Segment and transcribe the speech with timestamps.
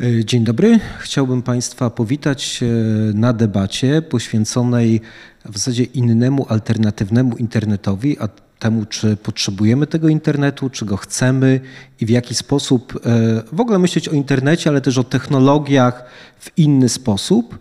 [0.00, 0.80] E, dzień dobry.
[0.98, 2.66] Chciałbym Państwa powitać e,
[3.14, 5.00] na debacie poświęconej
[5.44, 8.28] w zasadzie innemu, alternatywnemu internetowi, a
[8.58, 11.60] temu, czy potrzebujemy tego internetu, czy go chcemy
[12.00, 16.04] i w jaki sposób e, w ogóle myśleć o internecie, ale też o technologiach
[16.38, 17.58] w inny sposób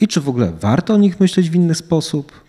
[0.00, 2.45] i czy w ogóle warto o nich myśleć w inny sposób.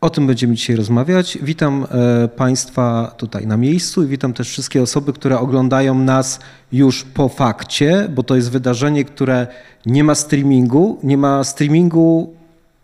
[0.00, 1.38] O tym będziemy dzisiaj rozmawiać.
[1.42, 6.40] Witam e, Państwa tutaj na miejscu i witam też wszystkie osoby, które oglądają nas
[6.72, 9.46] już po fakcie, bo to jest wydarzenie, które
[9.86, 10.98] nie ma streamingu.
[11.02, 12.34] Nie ma streamingu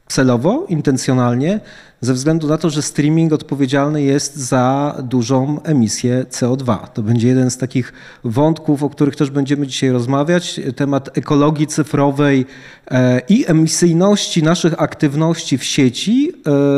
[0.06, 1.60] celowo, intencjonalnie,
[2.01, 6.88] ze względu na to, że streaming odpowiedzialny jest za dużą emisję CO2.
[6.88, 7.92] To będzie jeden z takich
[8.24, 10.60] wątków, o których też będziemy dzisiaj rozmawiać.
[10.77, 12.46] Temat ekologii cyfrowej
[12.91, 16.32] e, i emisyjności naszych aktywności w sieci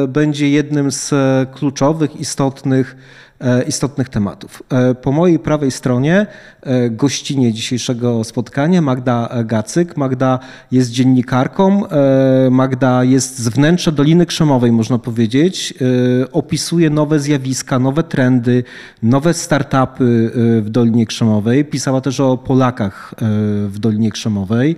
[0.04, 1.14] e, będzie jednym z
[1.50, 3.27] kluczowych, istotnych E,
[3.66, 4.62] istotnych tematów.
[4.70, 6.26] E, po mojej prawej stronie
[6.62, 9.96] e, gościnie dzisiejszego spotkania Magda Gacyk.
[9.96, 10.38] Magda
[10.72, 11.82] jest dziennikarką,
[12.50, 15.74] Magda jest z wnętrza Doliny Krzemowej, można powiedzieć.
[16.32, 18.64] Opisuje nowe zjawiska, nowe trendy,
[19.02, 20.30] nowe startupy
[20.62, 21.64] w Dolinie Krzemowej.
[21.64, 23.14] Pisała też o Polakach
[23.68, 24.76] w Dolinie Krzemowej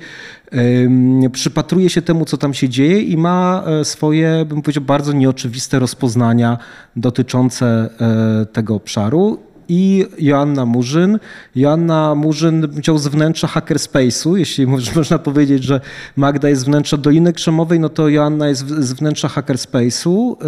[1.33, 5.79] przypatruje się temu, co tam się dzieje i ma e, swoje, bym powiedział, bardzo nieoczywiste
[5.79, 6.59] rozpoznania
[6.97, 11.19] dotyczące e, tego obszaru i Joanna Murzyn.
[11.55, 15.81] Joanna Murzyn chciał z wnętrza hackerspace'u, jeśli można powiedzieć, że
[16.17, 20.35] Magda jest z wnętrza Doliny Krzemowej, no to Joanna jest z wnętrza hackerspace'u.
[20.35, 20.47] E,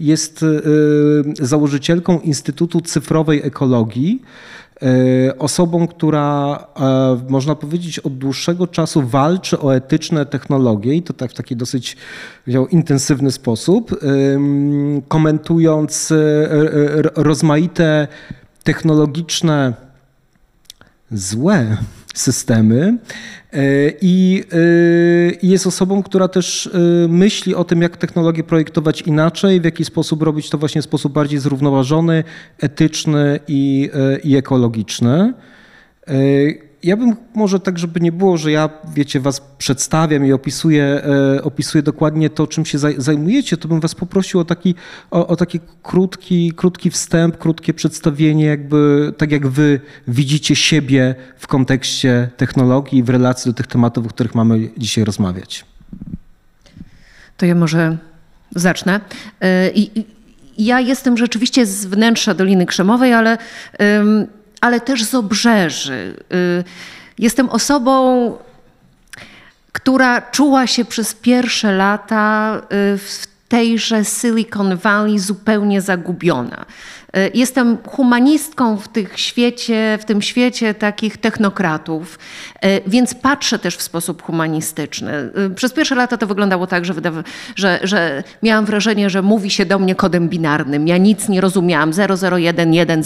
[0.00, 0.44] jest
[1.40, 4.22] założycielką Instytutu Cyfrowej Ekologii.
[4.82, 11.12] E, osobą, która e, można powiedzieć od dłuższego czasu walczy o etyczne technologie i to
[11.12, 11.96] tak w taki dosyć
[12.70, 14.00] intensywny sposób,
[15.08, 16.16] komentując e,
[17.14, 18.08] rozmaite
[18.64, 19.74] technologiczne
[21.10, 21.76] złe
[22.14, 22.98] systemy
[23.52, 23.58] e,
[24.00, 29.60] i, e, i jest osobą, która też e, myśli o tym, jak technologię projektować inaczej,
[29.60, 32.24] w jaki sposób robić to właśnie w sposób bardziej zrównoważony,
[32.58, 33.90] etyczny i,
[34.24, 35.34] i ekologiczny.
[36.82, 41.42] Ja bym może tak, żeby nie było, że ja, wiecie, was przedstawiam i opisuję, e,
[41.42, 44.74] opisuję dokładnie to, czym się zajmujecie, to bym was poprosił o taki,
[45.10, 51.46] o, o taki krótki, krótki wstęp, krótkie przedstawienie, jakby tak jak wy widzicie siebie w
[51.46, 55.64] kontekście technologii w relacji do tych tematów, o których mamy dzisiaj rozmawiać.
[57.36, 57.98] To ja może
[58.54, 59.00] zacznę.
[59.42, 59.70] E,
[60.58, 63.38] ja jestem rzeczywiście z wnętrza Doliny Krzemowej, ale
[64.62, 66.16] ale też z obrzeży.
[66.32, 66.64] Y,
[67.18, 68.38] jestem osobą,
[69.72, 72.56] która czuła się przez pierwsze lata
[72.94, 76.66] y, w tejże Silicon Valley zupełnie zagubiona.
[77.12, 82.18] E, jestem humanistką w, tych świecie, w tym świecie takich technokratów,
[82.60, 85.12] e, więc patrzę też w sposób humanistyczny.
[85.12, 86.94] E, przez pierwsze lata to wyglądało tak, że,
[87.56, 90.88] że, że miałam wrażenie, że mówi się do mnie kodem binarnym.
[90.88, 91.92] Ja nic nie rozumiałam.
[92.38, 93.02] 001,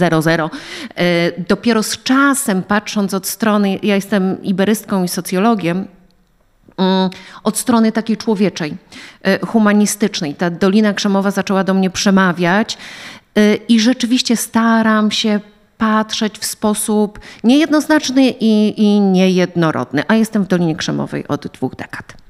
[1.49, 5.89] Dopiero z czasem, patrząc od strony, ja jestem iberystką i socjologiem,
[7.45, 8.77] od strony takiej człowieczej,
[9.47, 10.35] humanistycznej.
[10.35, 12.79] Ta Dolina Krzemowa zaczęła do mnie przemawiać
[13.39, 15.41] Y, I rzeczywiście staram się
[15.79, 22.26] patrzeć w sposób niejednoznaczny i, i niejednorodny, a jestem w Dolinie Krzemowej od dwóch dekad.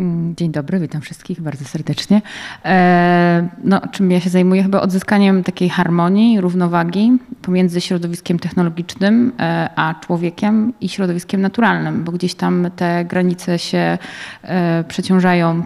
[0.00, 2.22] Mm, dzień dobry, witam wszystkich bardzo serdecznie.
[2.64, 4.62] E, no, czym ja się zajmuję?
[4.62, 7.12] Chyba odzyskaniem takiej harmonii, równowagi
[7.42, 13.98] pomiędzy środowiskiem technologicznym e, a człowiekiem i środowiskiem naturalnym, bo gdzieś tam te granice się
[14.42, 15.62] e, przeciążają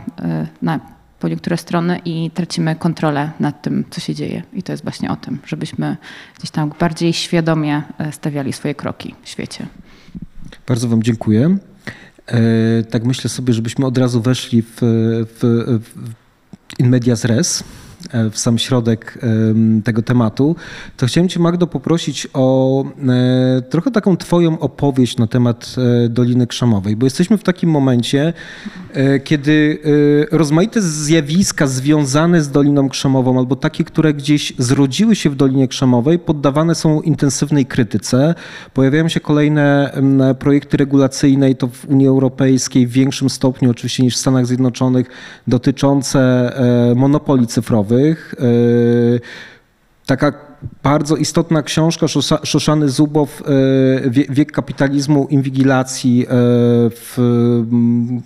[0.63, 0.81] na
[1.21, 4.43] po niektóre strony i tracimy kontrolę nad tym, co się dzieje.
[4.53, 5.97] I to jest właśnie o tym, żebyśmy
[6.39, 9.67] gdzieś tam bardziej świadomie stawiali swoje kroki w świecie.
[10.67, 11.59] Bardzo Wam dziękuję.
[12.27, 15.91] E, tak myślę sobie, żebyśmy od razu weszli w, w, w
[16.79, 17.65] in medias res.
[18.11, 19.19] E, w sam środek
[19.85, 20.57] tego tematu,
[20.97, 25.75] to chciałem Cię, Magdo, poprosić o e, trochę taką Twoją opowieść na temat
[26.05, 28.33] e, Doliny Krzemowej, bo jesteśmy w takim momencie,
[29.25, 29.79] kiedy
[30.33, 36.19] rozmaite zjawiska związane z Doliną Krzemową albo takie, które gdzieś zrodziły się w Dolinie Krzemowej,
[36.19, 38.35] poddawane są intensywnej krytyce.
[38.75, 39.93] Pojawiają się kolejne
[40.39, 45.07] projekty regulacyjne i to w Unii Europejskiej w większym stopniu oczywiście niż w Stanach Zjednoczonych
[45.47, 46.53] dotyczące
[46.97, 47.94] monopoli cyfrowych.
[47.99, 49.21] E,
[50.07, 52.07] taka bardzo istotna książka
[52.43, 53.43] Szoszany Zubow,
[54.31, 56.27] Wiek kapitalizmu, inwigilacji,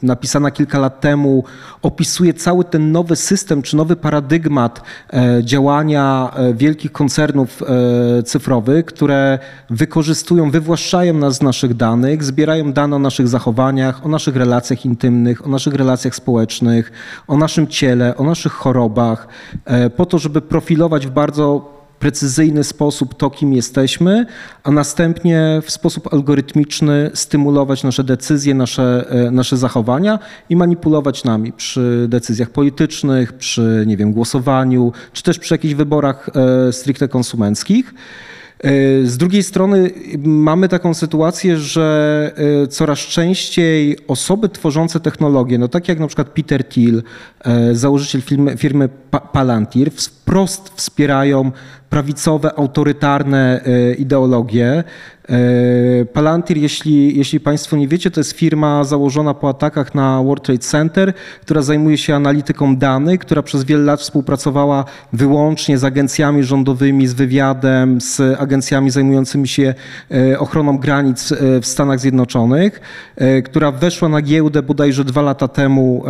[0.02, 1.44] napisana kilka lat temu,
[1.82, 4.82] opisuje cały ten nowy system czy nowy paradygmat
[5.42, 7.62] działania wielkich koncernów
[8.24, 9.38] cyfrowych, które
[9.70, 15.46] wykorzystują, wywłaszczają nas z naszych danych, zbierają dane o naszych zachowaniach, o naszych relacjach intymnych,
[15.46, 16.92] o naszych relacjach społecznych,
[17.26, 19.28] o naszym ciele, o naszych chorobach,
[19.64, 24.26] e, po to, żeby profilować w bardzo precyzyjny sposób to, kim jesteśmy,
[24.62, 30.18] a następnie w sposób algorytmiczny stymulować nasze decyzje, nasze, e, nasze zachowania
[30.48, 36.30] i manipulować nami przy decyzjach politycznych, przy nie wiem, głosowaniu, czy też przy jakichś wyborach
[36.68, 37.94] e, stricte konsumenckich.
[38.58, 38.70] E,
[39.06, 41.88] z drugiej strony mamy taką sytuację, że
[42.70, 47.02] coraz częściej osoby tworzące technologie, no tak jak na przykład Peter Thiel,
[47.72, 48.88] założyciel firmy, firmy
[49.32, 51.52] Palantir, wprost wspierają
[51.90, 53.60] prawicowe, autorytarne
[53.98, 54.84] ideologie.
[55.28, 60.44] E, Palantir, jeśli, jeśli Państwo nie wiecie, to jest firma założona po atakach na World
[60.44, 66.44] Trade Center, która zajmuje się analityką danych, która przez wiele lat współpracowała wyłącznie z agencjami
[66.44, 69.74] rządowymi, z wywiadem, z agencjami zajmującymi się
[70.10, 72.80] e, ochroną granic e, w Stanach Zjednoczonych,
[73.44, 76.04] która weszła na giełdę bodajże dwa lata temu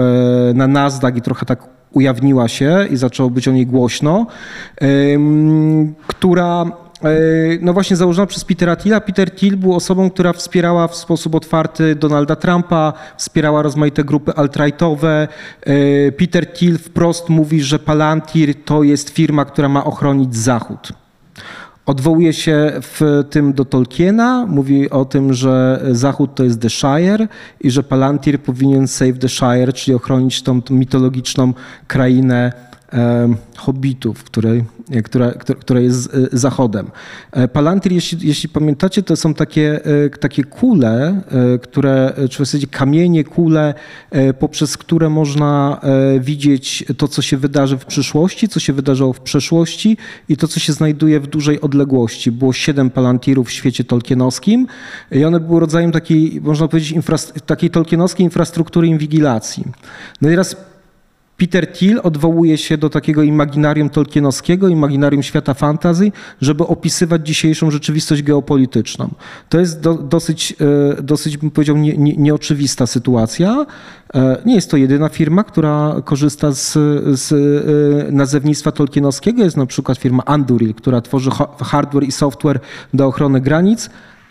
[0.55, 4.27] na Nasdaq i trochę tak ujawniła się i zaczęło być o niej głośno,
[6.07, 6.67] która
[7.05, 7.19] E,
[7.61, 9.01] no właśnie założona przez Petera Thiela.
[9.01, 15.29] Peter Thiel był osobą, która wspierała w sposób otwarty Donalda Trumpa, wspierała rozmaite grupy alt-rightowe.
[15.61, 20.93] E, Peter Thiel wprost mówi, że Palantir to jest firma, która ma ochronić Zachód.
[21.89, 27.29] Odwołuje się w tym do Tolkiena, mówi o tym, że Zachód to jest The Shire
[27.61, 31.53] i że Palantir powinien save the Shire, czyli ochronić tą, mitologiczną
[31.87, 32.53] krainę
[33.57, 34.65] hobbitów, której
[35.05, 36.91] która, która jest e, zachodem.
[37.33, 41.23] E, Palantir, jeśli, jeśli pamiętacie, to są takie, e, takie kule,
[41.63, 43.75] które, czy w zasadzie kamienie, kule,
[44.39, 45.81] poprzez które można
[46.21, 49.97] widzieć to, co się wydarzy w przyszłości, co się wydarzyło w przeszłości
[50.29, 52.33] i to, co się znajduje w dużej odległości.
[52.33, 54.67] Było siedem palantirów w świecie tolkienowskim
[55.13, 57.07] i one były rodzajem takiej, można powiedzieć,
[57.47, 59.65] takiej tolkienowskiej infrastruktury inwigilacji.
[60.23, 60.57] No i teraz
[61.39, 68.23] Peter Thiel odwołuje się do takiego imaginarium tolkienowskiego, imaginarium świata fantazji, żeby opisywać dzisiejszą rzeczywistość
[68.23, 69.11] geopolityczną.
[69.49, 70.55] To jest do, dosyć,
[70.99, 73.67] e, dosyć, bym powiedział, nie, nie, nieoczywista sytuacja.
[74.15, 76.73] E, nie jest to jedyna firma, która korzysta z,
[77.21, 79.45] z e, nazewnictwa tolkienowskiego.
[79.45, 81.31] Jest na przykład firma Anduril, która tworzy
[81.61, 82.61] hardware i software
[82.95, 83.91] do ochrony granic.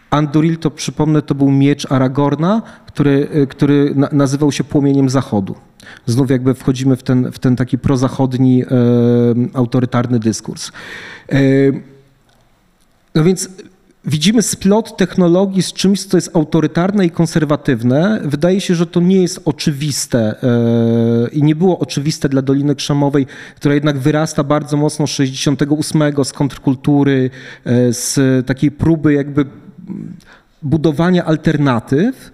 [0.10, 5.56] Anduril, to przypomnę, to był miecz Aragorna, który, który nazywał się Płomieniem Zachodu.
[6.06, 8.68] Znów jakby wchodzimy w ten, w ten taki prozachodni, e,
[9.54, 10.72] autorytarny dyskurs.
[11.32, 11.40] E,
[13.16, 13.50] no więc
[14.06, 18.22] widzimy splot technologii z czymś, co jest autorytarne i konserwatywne.
[18.24, 20.36] Wydaje się, że to nie jest oczywiste
[21.32, 26.34] i nie było oczywiste dla Doliny Krzemowej, która jednak wyrasta bardzo mocno z 68, z
[26.34, 27.30] kontrkultury,
[27.92, 29.46] z takiej próby jakby
[30.62, 32.32] budowania alternatyw.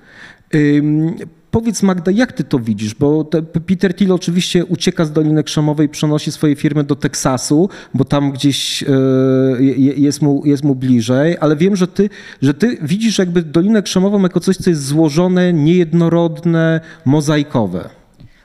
[1.51, 2.95] Powiedz Magda, jak ty to widzisz?
[2.95, 3.29] Bo
[3.65, 8.83] Peter Thiel oczywiście ucieka z Doliny Krzemowej, przenosi swoje firmy do Teksasu, bo tam gdzieś
[8.83, 8.87] e,
[9.97, 12.09] jest mu, jest mu bliżej, ale wiem, że ty,
[12.41, 17.89] że ty widzisz jakby Dolinę Krzemową jako coś, co jest złożone, niejednorodne, mozaikowe.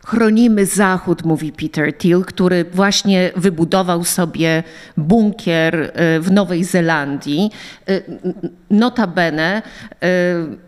[0.09, 4.63] Chronimy Zachód, mówi Peter Thiel, który właśnie wybudował sobie
[4.97, 7.51] bunkier e, w Nowej Zelandii.
[7.89, 8.01] E,
[8.71, 9.63] notabene,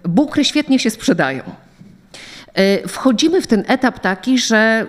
[0.05, 1.43] bunkry świetnie się sprzedają.
[2.55, 4.87] E, wchodzimy w ten etap taki, że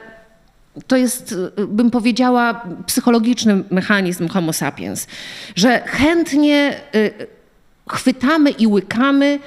[0.88, 5.08] to jest, e, bym powiedziała, psychologiczny mechanizm Homo sapiens,
[5.56, 7.12] że chętnie e,
[7.92, 9.40] chwytamy i łykamy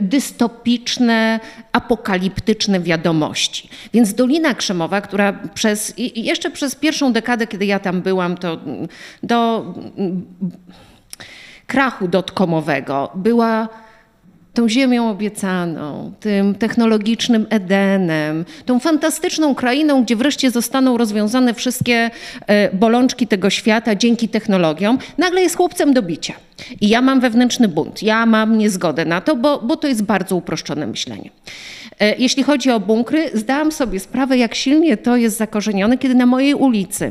[0.00, 1.40] dystopiczne,
[1.72, 3.68] apokaliptyczne wiadomości.
[3.92, 8.60] Więc Dolina Krzemowa, która przez, jeszcze przez pierwszą dekadę, kiedy ja tam byłam, to
[9.22, 9.74] do
[11.66, 13.68] krachu dotkomowego była
[14.56, 22.10] tą ziemią obiecaną, tym technologicznym Edenem, tą fantastyczną krainą, gdzie wreszcie zostaną rozwiązane wszystkie
[22.46, 26.34] e, bolączki tego świata dzięki technologiom, nagle jest chłopcem do bicia.
[26.80, 30.36] I ja mam wewnętrzny bunt, ja mam niezgodę na to, bo, bo to jest bardzo
[30.36, 31.30] uproszczone myślenie.
[32.00, 36.26] E, jeśli chodzi o bunkry, zdałam sobie sprawę, jak silnie to jest zakorzenione, kiedy na
[36.26, 37.10] mojej ulicy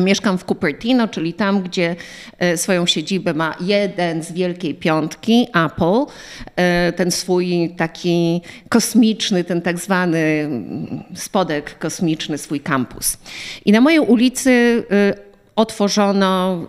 [0.00, 1.96] mieszkam w Cupertino, czyli tam, gdzie
[2.38, 6.12] e, swoją siedzibę ma jeden z Wielkiej Piątki, Apple,
[6.56, 13.16] e, ten swój taki kosmiczny, ten tak zwany mm, spodek kosmiczny, swój kampus.
[13.64, 15.14] I na mojej ulicy e,
[15.56, 16.66] otworzono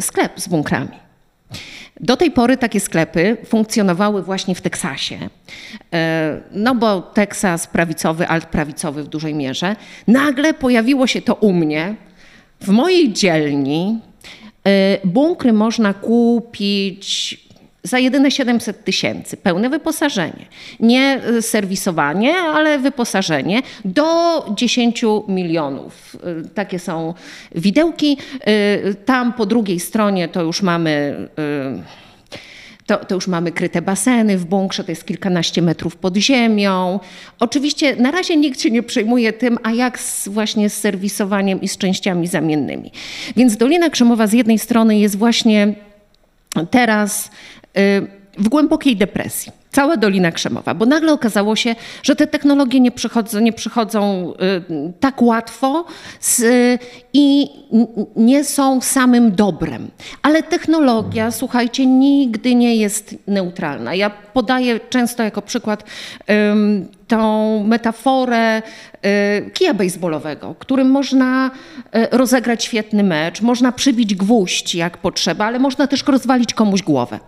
[0.00, 0.88] sklep z bunkrami.
[2.00, 5.18] Do tej pory takie sklepy funkcjonowały właśnie w Teksasie,
[6.52, 9.76] no bo Teksas prawicowy, altprawicowy w dużej mierze.
[10.06, 11.94] Nagle pojawiło się to u mnie,
[12.60, 13.98] w mojej dzielni.
[15.04, 17.40] Bunkry można kupić
[17.82, 20.46] za jedyne 700 tysięcy, pełne wyposażenie.
[20.80, 24.04] Nie serwisowanie, ale wyposażenie do
[24.54, 26.16] 10 milionów.
[26.54, 27.14] Takie są
[27.54, 28.16] widełki.
[29.04, 31.28] Tam po drugiej stronie to już mamy.
[32.90, 37.00] To, to, już mamy kryte baseny w bunkrze, to jest kilkanaście metrów pod ziemią.
[37.40, 41.68] Oczywiście na razie nikt się nie przejmuje tym, a jak z, właśnie z serwisowaniem i
[41.68, 42.92] z częściami zamiennymi.
[43.36, 45.74] Więc Dolina Krzemowa z jednej strony jest właśnie
[46.70, 47.30] teraz
[48.38, 49.59] w głębokiej depresji.
[49.72, 54.32] Cała Dolina Krzemowa, bo nagle okazało się, że te technologie nie przychodzą, nie przychodzą
[55.00, 55.84] tak łatwo
[56.20, 56.42] z,
[57.12, 57.50] i
[58.16, 59.90] nie są samym dobrem.
[60.22, 63.94] Ale technologia, słuchajcie, nigdy nie jest neutralna.
[63.94, 65.84] Ja podaję często jako przykład
[66.28, 68.62] um, tą metaforę
[69.46, 71.50] y, kija baseballowego, którym można
[71.96, 77.18] y, rozegrać świetny mecz, można przybić gwóźdź jak potrzeba, ale można też rozwalić komuś głowę.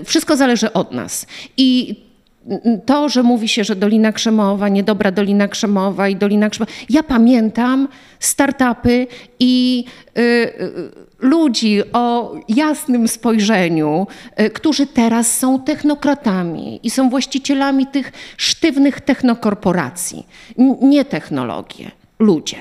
[0.00, 1.25] Y, wszystko zależy od nas.
[1.56, 1.96] I
[2.86, 6.72] to, że mówi się, że Dolina Krzemowa, niedobra Dolina Krzemowa i Dolina Krzemowa.
[6.90, 7.88] Ja pamiętam
[8.20, 9.06] startupy
[9.40, 9.84] i
[10.18, 14.06] y, y, ludzi o jasnym spojrzeniu,
[14.40, 20.26] y, którzy teraz są technokratami i są właścicielami tych sztywnych technokorporacji.
[20.58, 22.56] N nie technologie, ludzie.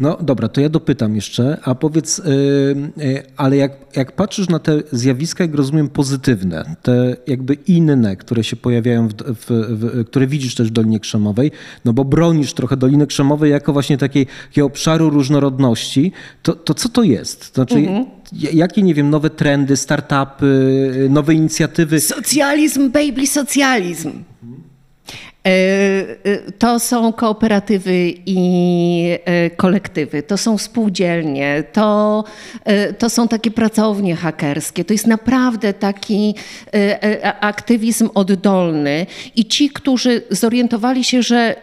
[0.00, 4.58] No dobra, to ja dopytam jeszcze, a powiedz, yy, yy, ale jak, jak patrzysz na
[4.58, 10.26] te zjawiska, jak rozumiem, pozytywne, te jakby inne, które się pojawiają, w, w, w, które
[10.26, 11.50] widzisz też w Dolinie Krzemowej,
[11.84, 16.88] no bo bronisz trochę Doliny Krzemowej jako właśnie takiej, takiego obszaru różnorodności, to, to co
[16.88, 17.52] to jest?
[17.52, 18.06] To znaczy, mhm.
[18.52, 22.00] Jakie, nie wiem, nowe trendy, startupy, nowe inicjatywy?
[22.00, 24.08] Socjalizm, baby, socjalizm.
[24.08, 24.59] E,
[26.58, 32.24] to są kooperatywy i e, kolektywy, to są spółdzielnie, to,
[32.98, 34.84] to są takie pracownie hakerskie.
[34.84, 36.34] To jest naprawdę taki
[37.40, 39.06] aktywizm oddolny
[39.36, 41.56] i ci, którzy zorientowali się, że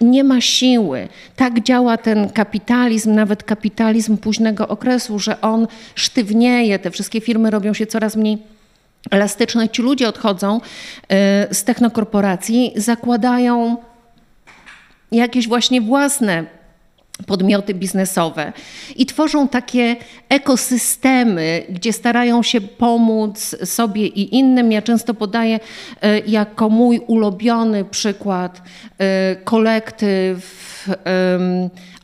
[0.00, 6.90] nie ma siły, tak działa ten kapitalizm, nawet kapitalizm późnego okresu, że on sztywnieje, te
[6.90, 8.53] wszystkie firmy robią się coraz mniej
[9.10, 9.68] elastyczne.
[9.68, 13.76] Ci ludzie odchodzą y, z technokorporacji, zakładają
[15.12, 16.44] jakieś właśnie własne
[17.26, 18.52] podmioty biznesowe
[18.96, 19.96] i tworzą takie
[20.28, 24.72] ekosystemy, gdzie starają się pomóc sobie i innym.
[24.72, 30.64] Ja często podaję y, jako mój ulubiony przykład y, kolektyw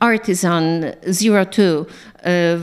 [0.01, 1.87] Artisan Zero Two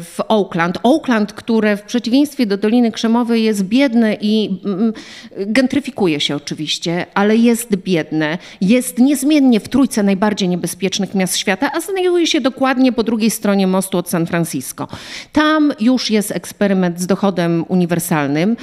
[0.03, 0.77] w Oakland.
[0.83, 4.93] Oakland, które w przeciwieństwie do Doliny Krzemowej jest biedne i mm,
[5.37, 8.37] gentryfikuje się oczywiście, ale jest biedne.
[8.61, 13.67] Jest niezmiennie w trójce najbardziej niebezpiecznych miast świata, a znajduje się dokładnie po drugiej stronie
[13.67, 14.87] mostu od San Francisco.
[15.31, 18.57] Tam już jest eksperyment z dochodem uniwersalnym.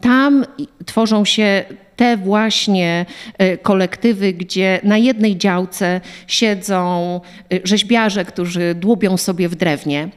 [0.00, 0.44] Tam
[0.86, 1.64] tworzą się
[2.00, 3.06] te właśnie
[3.38, 7.20] e, kolektywy, gdzie na jednej działce siedzą
[7.52, 10.08] e, rzeźbiarze, którzy dłubią sobie w drewnie.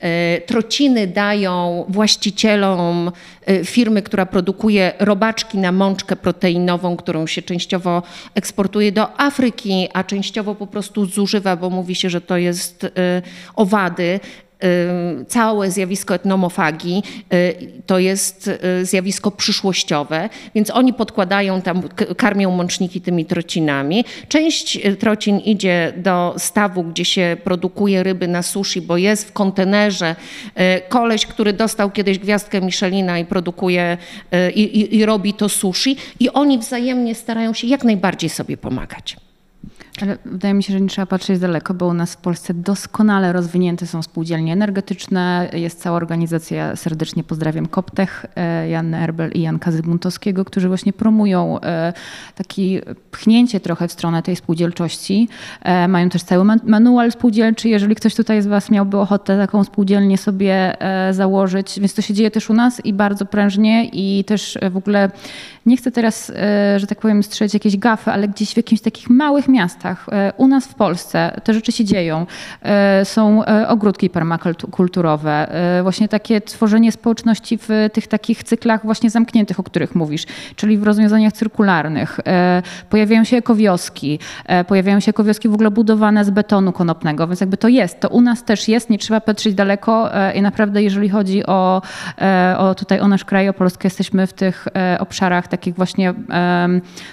[0.00, 3.12] E, trociny dają właścicielom
[3.64, 8.02] firmy, która produkuje robaczki na mączkę proteinową, którą się częściowo
[8.34, 12.86] eksportuje do Afryki, a częściowo po prostu zużywa, bo mówi się, że to jest
[13.56, 14.20] owady
[15.28, 17.54] całe zjawisko etnomofagii y,
[17.86, 18.50] to jest
[18.80, 21.82] y, zjawisko przyszłościowe, więc oni podkładają tam,
[22.16, 24.04] karmią mączniki tymi trocinami.
[24.28, 29.32] Część y, trocin idzie do stawu, gdzie się produkuje ryby na sushi, bo jest w
[29.32, 30.16] kontenerze
[30.88, 33.98] koleś, który dostał kiedyś gwiazdkę Michelina i produkuje
[34.54, 39.27] i, i, i robi to sushi i oni wzajemnie starają się jak najbardziej sobie pomagać.
[40.02, 43.32] Ale wydaje mi się, że nie trzeba patrzeć daleko, bo u nas w Polsce doskonale
[43.32, 45.48] rozwinięte są spółdzielnie energetyczne.
[45.52, 51.60] Jest cała organizacja, serdecznie pozdrawiam Koptech, e, Jan Erbel i Janka Zygmuntowskiego, którzy właśnie promują
[51.60, 51.92] e,
[52.34, 55.28] takie pchnięcie trochę w stronę tej spółdzielczości.
[55.62, 60.18] E, mają też cały manual spółdzielczy, jeżeli ktoś tutaj z Was miałby ochotę taką spółdzielnię
[60.18, 60.76] sobie
[61.10, 61.80] założyć.
[61.80, 65.10] Więc to się dzieje też u nas i bardzo prężnie i też w ogóle
[65.66, 66.32] nie chcę teraz,
[66.76, 70.06] że tak powiem, strzelić jakieś gafy, ale gdzieś w jakichś takich małych miastach latach.
[70.36, 72.26] U nas w Polsce te rzeczy się dzieją.
[73.04, 75.48] Są ogródki permakulturowe,
[75.82, 80.26] właśnie takie tworzenie społeczności w tych takich cyklach właśnie zamkniętych, o których mówisz,
[80.56, 82.20] czyli w rozwiązaniach cyrkularnych.
[82.90, 84.18] Pojawiają się ekowioski,
[84.66, 88.00] pojawiają się ekowioski w ogóle budowane z betonu konopnego, więc jakby to jest.
[88.00, 91.82] To u nas też jest, nie trzeba patrzeć daleko i naprawdę jeżeli chodzi o,
[92.58, 94.68] o tutaj o nasz kraj, o Polskę, jesteśmy w tych
[94.98, 96.14] obszarach takich właśnie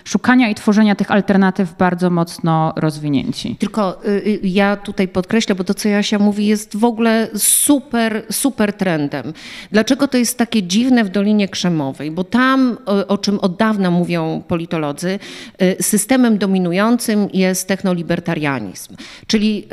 [0.03, 3.55] szukania i tworzenia tych alternatyw bardzo mocno rozwinięci.
[3.59, 8.25] Tylko y, y, ja tutaj podkreślę, bo to, co Jasia mówi, jest w ogóle super,
[8.31, 9.33] super trendem.
[9.71, 12.11] Dlaczego to jest takie dziwne w Dolinie Krzemowej?
[12.11, 15.19] Bo tam, o czym od dawna mówią politolodzy,
[15.61, 18.95] y, systemem dominującym jest technolibertarianizm.
[19.27, 19.67] Czyli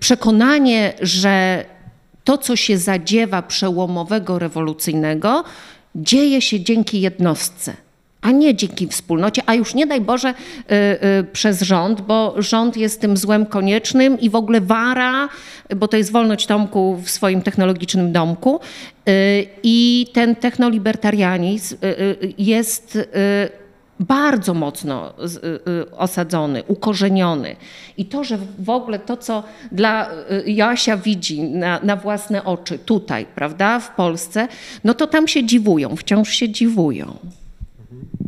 [0.00, 1.64] przekonanie, że
[2.24, 5.44] to, co się zadziewa przełomowego, rewolucyjnego,
[5.94, 7.76] dzieje się dzięki jednostce
[8.20, 12.76] a nie dzięki wspólnocie, a już nie daj Boże y, y, przez rząd, bo rząd
[12.76, 15.28] jest tym złem koniecznym i w ogóle wara,
[15.76, 18.60] bo to jest wolność Tomku w swoim technologicznym domku.
[19.08, 21.76] Y, I ten technolibertarianizm
[22.38, 22.98] jest
[24.00, 25.12] bardzo mocno
[25.96, 27.56] osadzony, ukorzeniony.
[27.96, 30.10] I to, że w ogóle to, co dla
[30.46, 34.48] Jasia widzi na, na własne oczy tutaj, prawda, w Polsce,
[34.84, 37.18] no to tam się dziwują, wciąż się dziwują.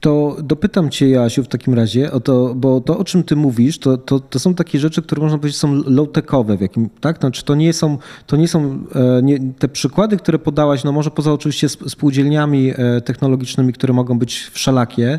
[0.00, 3.78] To dopytam cię, Jasiu, w takim razie, o to, bo to, o czym ty mówisz,
[3.78, 7.18] to, to, to są takie rzeczy, które można powiedzieć są low-techowe w jakim, tak?
[7.18, 11.10] Znaczy to nie są, to nie są e, nie, te przykłady, które podałaś, no może
[11.10, 15.18] poza oczywiście spółdzielniami e, technologicznymi, które mogą być wszelakie,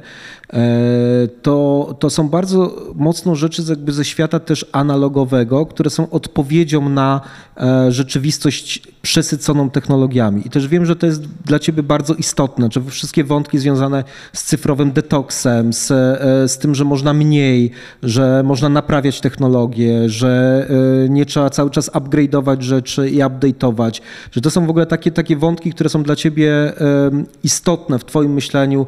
[0.54, 0.60] e,
[1.42, 7.22] to, to są bardzo mocno rzeczy jakby ze świata też analogowego, które są odpowiedzią na
[7.90, 10.48] rzeczywistość przesyconą technologiami.
[10.48, 14.44] I też wiem, że to jest dla ciebie bardzo istotne, że wszystkie wątki związane z
[14.44, 17.72] cyfrowym detoksem, z, e, z tym, że można mniej,
[18.04, 20.66] że można naprawiać technologię, że
[21.06, 24.02] e, nie trzeba cały czas upgrade'ować rzeczy i update'ować,
[24.32, 26.74] że to są w ogóle takie, takie wątki, które są dla ciebie
[27.44, 28.86] istotne w twoim myśleniu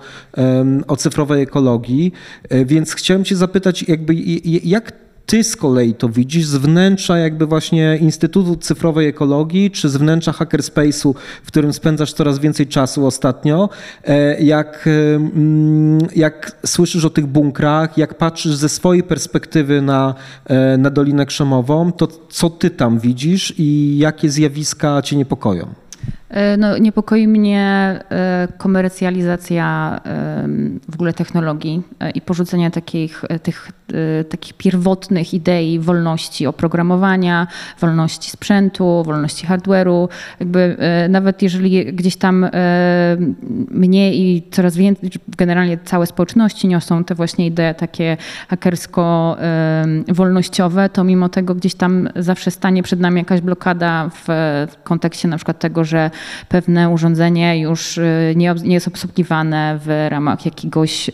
[0.87, 2.13] o cyfrowej ekologii.
[2.49, 4.13] E, więc chciałem cię zapytać, jakby
[4.63, 4.91] jak
[5.29, 6.45] ty z kolei to widzisz?
[6.45, 12.39] Z wnętrza jakby właśnie Instytutu Cyfrowej Ekologii, czy z wnętrza hackerspace'u, w którym spędzasz coraz
[12.39, 13.69] więcej czasu ostatnio,
[14.03, 20.77] e, jak, mm, jak słyszysz o tych bunkrach, jak patrzysz ze swojej perspektywy na, e,
[20.77, 25.73] na Dolinę Krzemową, to co ty tam widzisz i jakie zjawiska cię niepokoją?
[26.29, 29.99] E, no, niepokoi mnie e, komercjalizacja
[30.89, 33.71] w ogóle technologii e, i porzucenie takich, tych,
[34.29, 37.47] takich pierwotnych idei wolności oprogramowania,
[37.79, 40.07] wolności sprzętu, wolności hardware'u.
[40.39, 40.77] Jakby
[41.09, 42.49] nawet jeżeli gdzieś tam
[43.71, 48.17] mnie i coraz więcej, generalnie całe społeczności niosą te właśnie idee takie
[48.49, 54.27] hakersko-wolnościowe, to mimo tego gdzieś tam zawsze stanie przed nami jakaś blokada w
[54.83, 56.11] kontekście na przykład tego, że
[56.49, 61.11] pewne urządzenie już y, nie, nie jest obsługiwane w ramach jakiegoś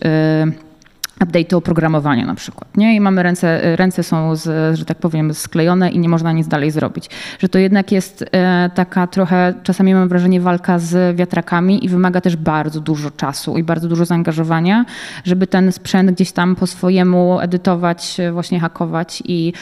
[1.22, 2.78] y, update'u oprogramowania na przykład.
[2.78, 2.96] Nie?
[2.96, 6.72] I mamy ręce, ręce są, z, że tak powiem, sklejone i nie można nic dalej
[6.72, 7.10] zrobić.
[7.40, 12.22] Że to jednak jest e, taka trochę, czasami mam wrażenie, walka z wiatrakami i wymaga
[12.22, 14.86] też bardzo dużo czasu i bardzo dużo zaangażowania,
[15.24, 19.54] żeby ten sprzęt gdzieś tam po swojemu edytować, właśnie hakować i,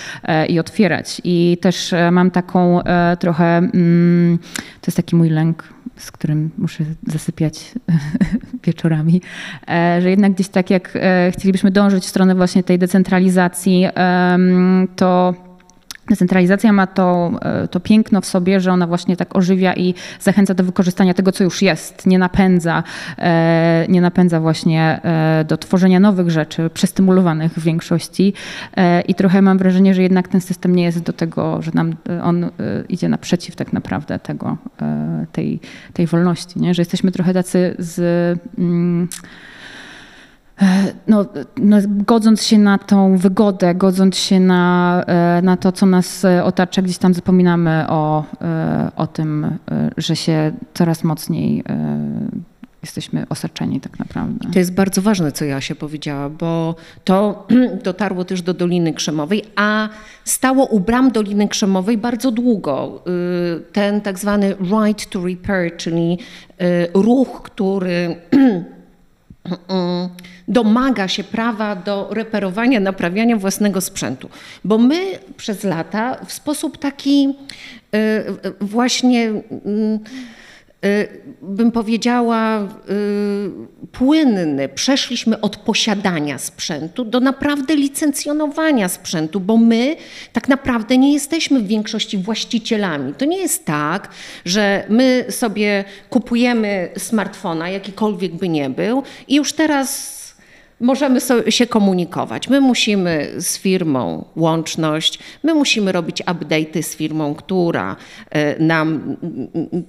[0.50, 1.22] i otwierać.
[1.24, 2.82] I też mam taką
[3.20, 4.38] trochę, mm,
[4.82, 7.72] to jest taki mój lęk, z którym muszę zasypiać
[8.66, 9.22] wieczorami,
[9.68, 13.86] e, że jednak gdzieś tak jak e, chcielibyśmy dążyć w stronę właśnie tej decentralizacji,
[14.96, 15.34] to
[16.10, 20.54] Decentralizacja ma to, e, to piękno w sobie, że ona właśnie tak ożywia i zachęca
[20.54, 22.84] do wykorzystania tego, co już jest, nie napędza,
[23.18, 28.34] e, nie napędza właśnie e, do tworzenia nowych rzeczy, przestymulowanych w większości.
[29.08, 32.50] I trochę mam wrażenie, że jednak ten system nie jest do tego, że nam on
[32.90, 34.58] idzie naprzeciw tak naprawdę tego,
[35.32, 35.60] tej,
[35.94, 36.74] tej wolności, nie?
[36.74, 38.00] że jesteśmy trochę tacy z.
[38.58, 39.08] Mm,
[41.08, 41.26] no,
[41.58, 46.44] no, godząc się na tą wygodę, godząc się na, e, na to, co nas e,
[46.44, 48.24] otacza, gdzieś tam zapominamy o,
[48.96, 49.58] o tym,
[49.98, 51.64] że się coraz mocniej
[52.84, 54.52] jesteśmy osaczeni tak naprawdę.
[54.54, 57.48] To jest bardzo ważne, co ja się powiedziała, bo to
[57.84, 59.90] dotarło też do Doliny Krzemowej, a
[60.24, 63.04] stało u bram Doliny Krzemowej bardzo długo.
[63.08, 66.18] Y, ten tak zwany right to repair, czyli
[66.62, 68.16] y, ruch, który
[70.48, 74.30] domaga się prawa do reperowania, naprawiania własnego sprzętu.
[74.64, 77.28] Bo my przez lata w sposób taki
[77.96, 79.30] y, y, właśnie
[79.66, 80.00] mm,
[81.42, 82.68] bym powiedziała,
[83.92, 84.70] płynny.
[84.70, 89.96] Przeszliśmy od posiadania sprzętu do naprawdę licencjonowania sprzętu, bo my
[90.34, 93.14] tak naprawdę nie jesteśmy w większości właścicielami.
[93.14, 94.10] To nie jest tak,
[94.46, 100.23] że my sobie kupujemy smartfona, jakikolwiek by nie był, i już teraz
[100.84, 101.20] możemy
[101.50, 102.50] się komunikować.
[102.50, 107.96] My musimy z firmą łączność, my musimy robić update'y z firmą, która
[108.30, 109.16] e, nam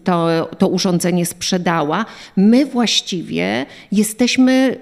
[0.05, 2.05] to, to urządzenie sprzedała.
[2.37, 4.77] My właściwie jesteśmy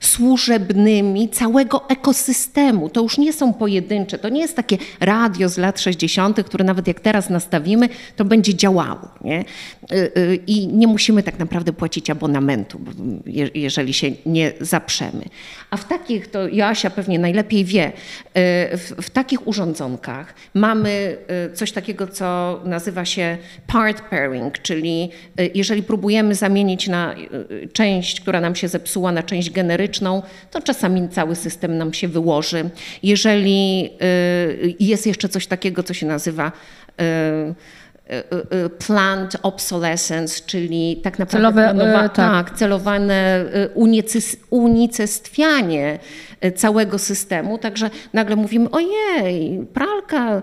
[0.00, 2.88] służebnymi całego ekosystemu.
[2.88, 6.88] To już nie są pojedyncze, to nie jest takie radio z lat 60., które nawet
[6.88, 9.08] jak teraz nastawimy, to będzie działało.
[9.20, 9.44] Nie?
[9.92, 12.80] Y, y, I nie musimy tak naprawdę płacić abonamentu,
[13.54, 15.24] jeżeli się nie zaprzemy.
[15.70, 17.92] A w takich, to Joasia pewnie najlepiej wie, y,
[18.76, 21.16] w, w takich urządzonkach mamy
[21.54, 25.10] coś takiego, co nazywa się part pairing, czyli
[25.54, 27.14] jeżeli próbujemy zamienić na
[27.72, 32.70] część, która nam się zepsuła, na część generyczną, to czasami cały system nam się wyłoży.
[33.02, 36.52] Jeżeli y, jest jeszcze coś takiego, co się nazywa
[37.00, 37.04] y,
[38.64, 42.48] y, plant obsolescence, czyli tak naprawdę Celowe, planowa, tak.
[42.48, 43.44] tak, celowane
[44.50, 45.98] unicestwianie
[46.56, 47.58] całego systemu.
[47.58, 50.42] Także nagle mówimy, ojej, pralka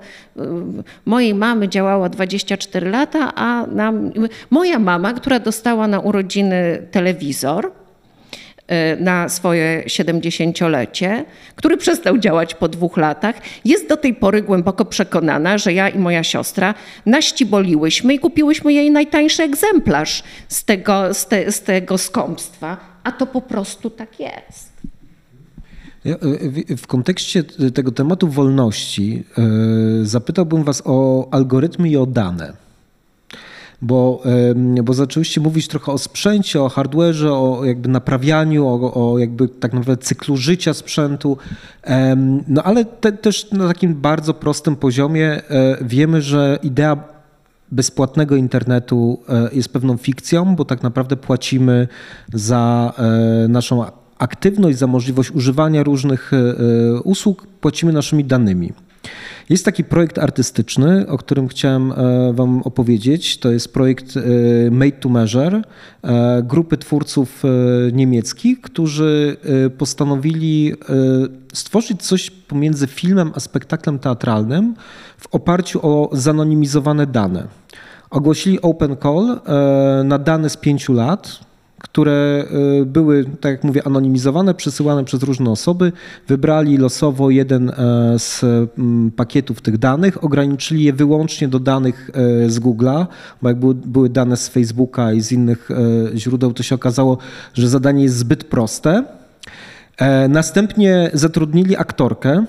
[1.05, 4.11] mojej mamy działała 24 lata, a nam,
[4.49, 7.71] moja mama, która dostała na urodziny telewizor,
[8.99, 11.25] na swoje 70-lecie,
[11.55, 15.99] który przestał działać po dwóch latach, jest do tej pory głęboko przekonana, że ja i
[15.99, 16.73] moja siostra
[17.05, 23.27] naściboliłyśmy i kupiłyśmy jej najtańszy egzemplarz z tego, z, te, z tego skąpstwa, a to
[23.27, 24.75] po prostu tak jest.
[26.69, 29.23] Y, w kontekście tego tematu wolności
[30.01, 32.64] y, zapytałbym Was o algorytmy i o dane
[33.85, 34.23] bo,
[34.83, 39.73] bo zaczęłyście mówić trochę o sprzęcie, o hardware'ze, o jakby naprawianiu, o, o jakby tak
[39.73, 41.37] naprawdę cyklu życia sprzętu.
[42.47, 46.97] No ale te, też na takim bardzo prostym poziomie e, wiemy, że idea
[47.71, 51.87] bezpłatnego internetu e, jest pewną fikcją, bo tak naprawdę płacimy
[52.33, 53.85] za e, naszą
[54.17, 56.31] aktywność, za możliwość używania różnych
[57.03, 58.73] usług, płacimy naszymi danymi.
[59.49, 63.37] Jest taki projekt artystyczny, o którym chciałem e, Wam opowiedzieć.
[63.37, 64.21] To jest projekt e,
[64.71, 65.61] Made to Measure
[66.03, 67.43] e, grupy twórców
[67.93, 69.37] niemieckich, którzy
[69.77, 70.73] postanowili
[71.53, 74.75] stworzyć coś pomiędzy filmem a spektaklem teatralnym
[75.17, 77.47] w oparciu o zanonimizowane dane.
[78.09, 79.41] Ogłosili open call
[80.03, 81.39] na dane z pięciu lat,
[81.85, 82.45] które
[82.81, 85.91] y, były, tak jak mówię, anonimizowane, przesyłane przez różne osoby.
[86.27, 87.73] Wybrali losowo jeden e,
[88.19, 88.43] z
[88.77, 93.05] mm, pakietów tych danych, ograniczyli je wyłącznie do danych e, z Google'a,
[93.41, 97.17] bo jak były, dane z Facebooka i z innych e, źródeł, to się okazało,
[97.53, 99.03] że zadanie jest zbyt proste.
[100.29, 102.45] Następnie zatrudnili aktorkę,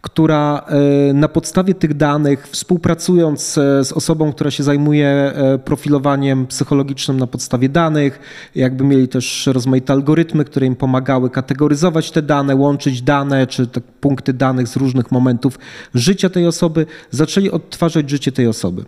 [0.00, 6.46] która e, na podstawie tych danych, współpracując e, z osobą, która się zajmuje e, profilowaniem
[6.46, 8.20] psychologicznym na podstawie danych,
[8.54, 13.80] jakby mieli też rozmaite algorytmy, które im pomagały kategoryzować te dane, łączyć dane czy te
[13.80, 15.58] punkty danych z różnych momentów
[15.94, 18.84] życia tej osoby, zaczęli odtwarzać życie tej osoby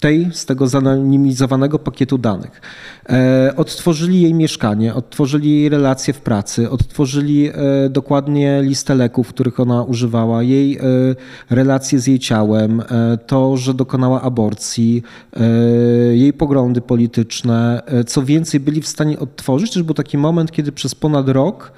[0.00, 2.60] tej, z tego zanonimizowanego pakietu danych.
[3.08, 7.52] E, odtworzyli jej mieszkanie, odtworzyli jej relacje w pracy, odtworzyli e,
[7.90, 10.82] dokładnie listę leków, których ona używała, jej e,
[11.50, 12.82] relacje z jej ciałem,
[13.26, 15.02] to, że dokonała aborcji,
[16.12, 17.82] jej poglądy polityczne.
[18.06, 21.72] Co więcej, byli w stanie odtworzyć, też był taki moment, kiedy przez ponad rok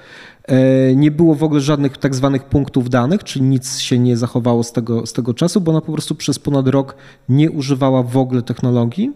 [0.95, 4.71] nie było w ogóle żadnych tak zwanych punktów danych, czyli nic się nie zachowało z
[4.71, 6.95] tego, z tego czasu, bo ona po prostu przez ponad rok
[7.29, 9.11] nie używała w ogóle technologii.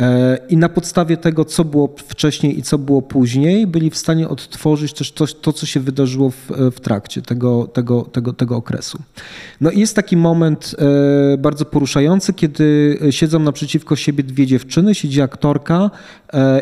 [0.00, 4.28] E, I na podstawie tego, co było wcześniej i co było później, byli w stanie
[4.28, 8.98] odtworzyć też to, to co się wydarzyło w, w trakcie tego, tego, tego, tego okresu.
[9.60, 10.76] No i jest taki moment
[11.34, 15.90] e, bardzo poruszający, kiedy siedzą naprzeciwko siebie dwie dziewczyny, siedzi aktorka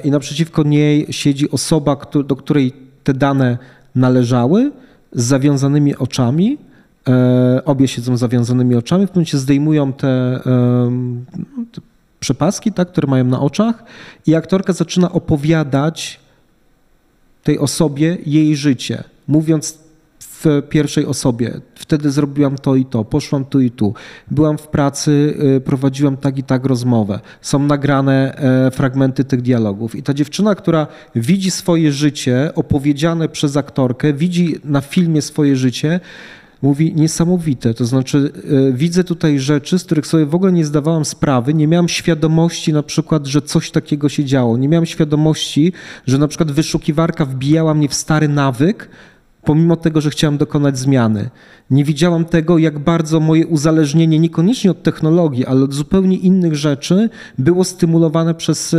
[0.04, 3.58] i naprzeciwko niej siedzi osoba, do której te dane
[3.94, 4.72] należały
[5.12, 6.58] z zawiązanymi oczami.
[7.08, 10.40] E, obie siedzą z zawiązanymi oczami, w tym momencie zdejmują te,
[11.72, 11.80] te
[12.20, 13.84] przepaski, tak, które mają na oczach
[14.26, 16.20] i aktorka zaczyna opowiadać
[17.42, 19.83] tej osobie jej życie, mówiąc
[20.44, 21.60] w pierwszej osobie.
[21.74, 23.94] Wtedy zrobiłam to i to, poszłam tu i tu.
[24.30, 27.20] Byłam w pracy, y, prowadziłam tak i tak rozmowę.
[27.40, 29.94] Są nagrane e, fragmenty tych dialogów.
[29.94, 36.00] I ta dziewczyna, która widzi swoje życie opowiedziane przez aktorkę, widzi na filmie swoje życie,
[36.64, 37.74] mówi niesamowite.
[37.74, 38.32] To znaczy,
[38.68, 41.54] e, widzę tutaj rzeczy, z których sobie w ogóle nie zdawałam sprawy.
[41.54, 44.56] Nie miałam świadomości na przykład, że coś takiego się działo.
[44.56, 45.72] Nie miałam świadomości,
[46.06, 48.88] że na przykład wyszukiwarka wbijała mnie w stary nawyk,
[49.44, 51.30] pomimo tego, że chciałam dokonać zmiany.
[51.70, 57.10] Nie widziałam tego, jak bardzo moje uzależnienie, niekoniecznie od technologii, ale od zupełnie innych rzeczy,
[57.38, 58.78] było stymulowane przez, e,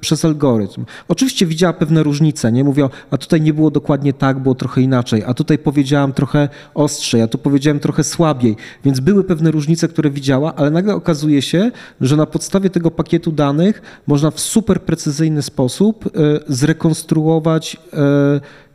[0.00, 0.84] przez algorytm.
[1.08, 2.64] Oczywiście widziała pewne różnice, nie?
[2.64, 7.22] Mówią, a tutaj nie było dokładnie tak, było trochę inaczej, a tutaj powiedziałam trochę ostrzej,
[7.22, 11.70] a tu powiedziałem trochę słabiej, więc były pewne różnice, które widziała, ale nagle okazuje się,
[12.00, 16.10] że na podstawie tego pakietu danych można w super precyzyjny sposób e,
[16.48, 18.65] zrekonstruować e,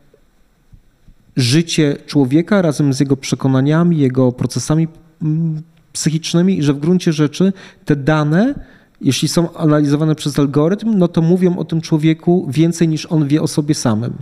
[1.36, 4.88] życie człowieka razem z jego przekonaniami, jego procesami
[5.22, 7.52] mm, psychicznymi i że w gruncie rzeczy
[7.84, 8.54] te dane,
[9.00, 13.42] jeśli są analizowane przez algorytm, no to mówią o tym człowieku więcej niż on wie
[13.42, 14.12] o sobie samym.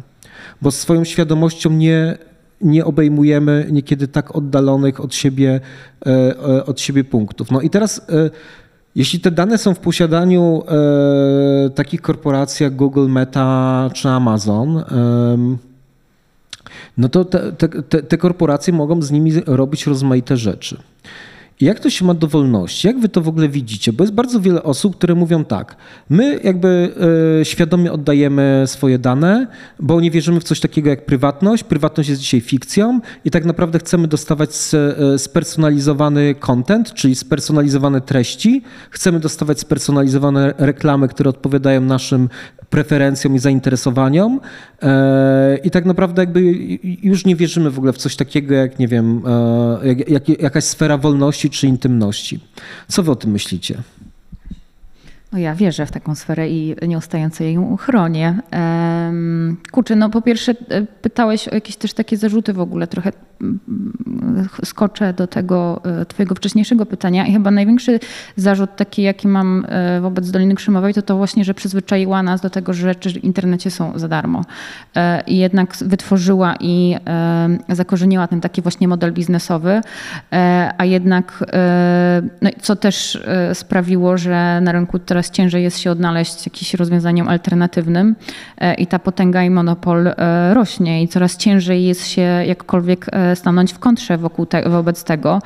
[0.63, 2.19] Bo swoją świadomością nie,
[2.61, 5.61] nie obejmujemy niekiedy tak oddalonych od siebie,
[6.07, 7.51] e, e, od siebie punktów.
[7.51, 8.31] No i teraz, e,
[8.95, 10.63] jeśli te dane są w posiadaniu
[11.75, 14.85] takich korporacji jak Google, Meta czy Amazon,
[17.01, 20.77] no to te, te, te korporacje mogą z nimi robić rozmaite rzeczy.
[21.61, 22.87] Jak to się ma do wolności?
[22.87, 23.93] Jak wy to w ogóle widzicie?
[23.93, 25.77] Bo jest bardzo wiele osób, które mówią tak,
[26.11, 26.93] my jakby
[27.41, 29.47] y, świadomie oddajemy swoje dane,
[29.79, 31.65] bo nie wierzymy w coś takiego jak prywatność.
[31.65, 38.63] Prywatność jest dzisiaj fikcją i tak naprawdę chcemy dostawać e, spersonalizowany content, czyli spersonalizowane treści.
[38.91, 42.29] Chcemy dostawać spersonalizowane reklamy, które odpowiadają naszym
[42.71, 44.41] preferencjom i zainteresowaniom.
[44.83, 46.43] E, I tak naprawdę jakby
[47.03, 49.23] już nie wierzymy w ogóle w coś takiego jak, nie wiem,
[49.83, 52.41] jak, jak, jakaś sfera wolności czy intymności.
[52.89, 53.83] Co wy o tym myślicie?
[55.33, 58.39] No ja wierzę w taką sferę i nieustająco jej chronię.
[59.73, 64.49] Kurczę, no po pierwsze e, pytałeś o jakieś też takie zarzuty w ogóle, trochę mm,
[64.65, 68.01] skoczę do tego e, twojego wcześniejszego pytania i chyba największy
[68.37, 72.51] zarzut taki, jaki mam e, wobec Doliny Krzemowej, to to właśnie, że przyzwyczaiła nas do
[72.51, 74.45] tego, że rzeczy w internecie są za darmo.
[75.27, 76.97] I jednak wytworzyła i
[77.69, 79.81] zakorzeniła ten taki właśnie model biznesowy,
[80.79, 81.45] a jednak,
[82.43, 83.23] no, co też
[83.55, 88.17] sprawiło, że na rynku teraz coraz ciężej jest się odnaleźć jakimś rozwiązaniom alternatywnym
[88.59, 93.37] e, i ta potęga i monopol e, rośnie i coraz ciężej jest się jakkolwiek e,
[93.37, 95.39] stanąć w kontrze wokół te, wobec tego.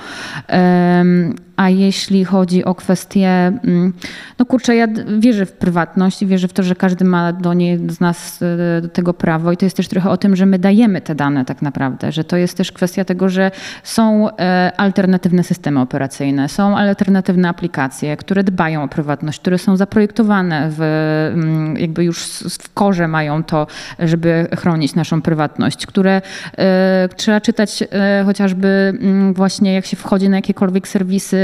[1.57, 3.93] A jeśli chodzi o kwestie, mm,
[4.39, 4.87] no kurczę, ja
[5.19, 8.89] wierzę w prywatność, wierzę w to, że każdy ma do niej z nas e, do
[8.89, 9.53] tego prawo.
[9.53, 12.25] I to jest też trochę o tym, że my dajemy te dane tak naprawdę, że
[12.25, 13.51] to jest też kwestia tego, że
[13.83, 20.71] są e, alternatywne systemy operacyjne, są alternatywne aplikacje, które dbają o prywatność, które są zaprojektowane
[20.71, 20.81] w,
[21.35, 22.25] mm, jakby już
[22.61, 23.67] w korze mają to,
[23.99, 26.23] żeby chronić naszą prywatność, które
[26.59, 27.85] e, trzeba czytać
[28.25, 28.69] chociażby
[29.01, 31.44] mm, właśnie jak się wchodzi na jakiekolwiek serwisy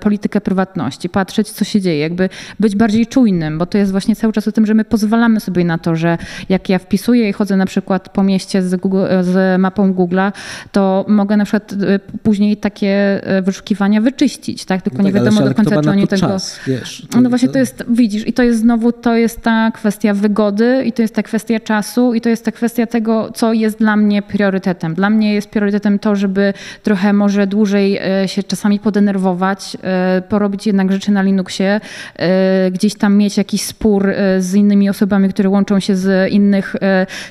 [0.00, 2.28] politykę prywatności, patrzeć, co się dzieje, jakby
[2.60, 5.64] być bardziej czujnym, bo to jest właśnie cały czas o tym, że my pozwalamy sobie
[5.64, 6.18] na to, że
[6.48, 10.32] jak ja wpisuję i chodzę na przykład po mieście z, Google, z mapą Google'a,
[10.72, 14.82] to mogę na przykład e, później takie e, wyszukiwania wyczyścić, tak?
[14.82, 16.26] Tylko no tak, nie wiadomo do końca, czy oni tego...
[16.26, 20.14] Czas, wiesz, no właśnie to jest, widzisz, i to jest znowu, to jest ta kwestia
[20.14, 23.78] wygody i to jest ta kwestia czasu i to jest ta kwestia tego, co jest
[23.78, 24.94] dla mnie priorytetem.
[24.94, 30.92] Dla mnie jest priorytetem to, żeby trochę może dłużej się czasami podenerwować E, porobić jednak
[30.92, 31.80] rzeczy na Linuxie,
[32.16, 36.76] e, gdzieś tam mieć jakiś spór e, z innymi osobami, które łączą się z innych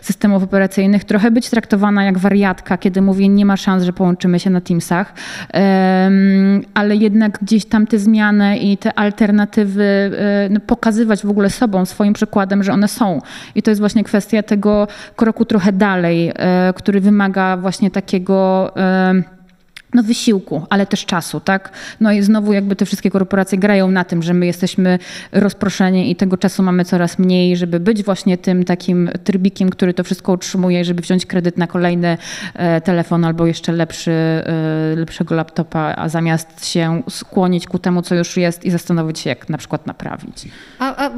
[0.01, 4.49] systemów operacyjnych, trochę być traktowana jak wariatka, kiedy mówię, nie ma szans, że połączymy się
[4.49, 5.13] na Teamsach,
[6.73, 10.12] ale jednak gdzieś tam te zmiany i te alternatywy
[10.49, 13.21] no, pokazywać w ogóle sobą, swoim przykładem, że one są.
[13.55, 16.31] I to jest właśnie kwestia tego kroku trochę dalej,
[16.75, 18.71] który wymaga właśnie takiego
[19.95, 21.71] no wysiłku, ale też czasu, tak?
[21.99, 24.99] No i znowu jakby te wszystkie korporacje grają na tym, że my jesteśmy
[25.31, 30.03] rozproszeni i tego czasu mamy coraz mniej, żeby być właśnie tym takim trybikiem, który to
[30.03, 32.17] wszystko utrzymuje, żeby wziąć kredyt na kolejny
[32.53, 38.15] e, telefon albo jeszcze lepszy, e, lepszego laptopa, a zamiast się skłonić ku temu, co
[38.15, 40.47] już jest i zastanowić się, jak na przykład naprawić.
[40.79, 41.12] A, a,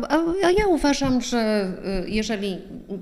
[0.44, 1.72] a ja uważam, że
[2.06, 2.58] y, jeżeli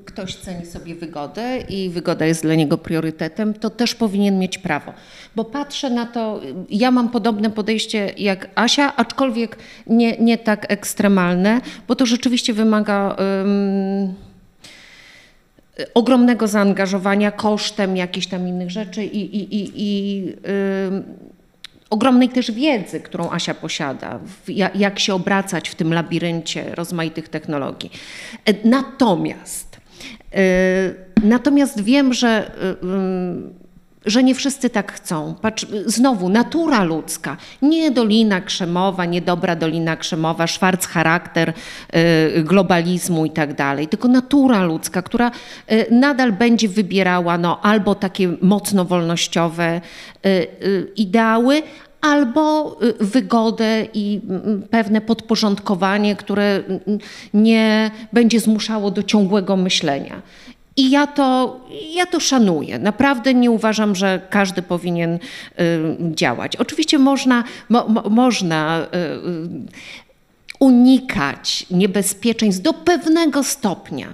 [0.05, 4.93] ktoś ceni sobie wygodę i wygoda jest dla niego priorytetem, to też powinien mieć prawo.
[5.35, 11.61] Bo patrzę na to, ja mam podobne podejście jak Asia, aczkolwiek nie, nie tak ekstremalne,
[11.87, 14.13] bo to rzeczywiście wymaga um,
[15.93, 20.33] ogromnego zaangażowania kosztem jakichś tam innych rzeczy i, i, i, i
[21.89, 24.19] ogromnej też wiedzy, którą Asia posiada,
[24.75, 27.91] jak się obracać w tym labiryncie rozmaitych technologii.
[28.45, 29.77] E, natomiast,
[30.33, 30.41] e,
[31.23, 32.51] natomiast wiem, że
[34.05, 35.35] że nie wszyscy tak chcą.
[35.41, 41.53] Patrz, znowu, natura ludzka, nie Dolina Krzemowa, nie dobra Dolina Krzemowa, szwarc charakter
[42.37, 45.31] y, globalizmu i tak dalej, tylko natura ludzka, która
[45.71, 49.81] y, nadal będzie wybierała no, albo takie mocno wolnościowe
[50.25, 50.47] y,
[50.95, 51.61] ideały,
[52.01, 56.99] albo wygodę i mm, pewne podporządkowanie, które mm,
[57.33, 60.21] nie będzie zmuszało do ciągłego myślenia.
[60.77, 61.59] I ja to,
[61.93, 62.79] ja to szanuję.
[62.79, 65.19] Naprawdę nie uważam, że każdy powinien y,
[65.99, 66.55] działać.
[66.55, 68.87] Oczywiście można, mo, mo, można y,
[70.59, 74.13] unikać niebezpieczeństw do pewnego stopnia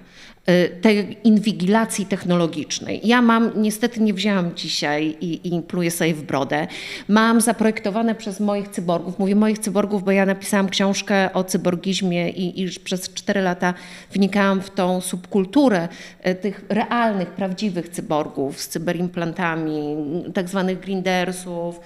[0.82, 3.02] tej inwigilacji technologicznej.
[3.04, 6.68] Ja mam, niestety nie wzięłam dzisiaj i, i pluję sobie w brodę,
[7.08, 12.62] mam zaprojektowane przez moich cyborgów, mówię moich cyborgów, bo ja napisałam książkę o cyborgizmie i,
[12.62, 13.74] i przez cztery lata
[14.12, 15.88] wnikałam w tą subkulturę
[16.28, 19.96] y, tych realnych, prawdziwych cyborgów z cyberimplantami,
[20.34, 21.80] tak zwanych grindersów,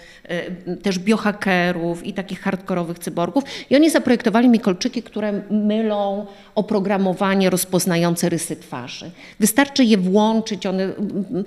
[0.68, 3.44] y, też biohackerów i takich hardkorowych cyborgów.
[3.70, 6.26] I oni zaprojektowali mi kolczyki, które mylą
[6.56, 9.12] oprogramowanie rozpoznające rysy rysy twarzy.
[9.40, 11.46] Wystarczy je włączyć, one mm, mm,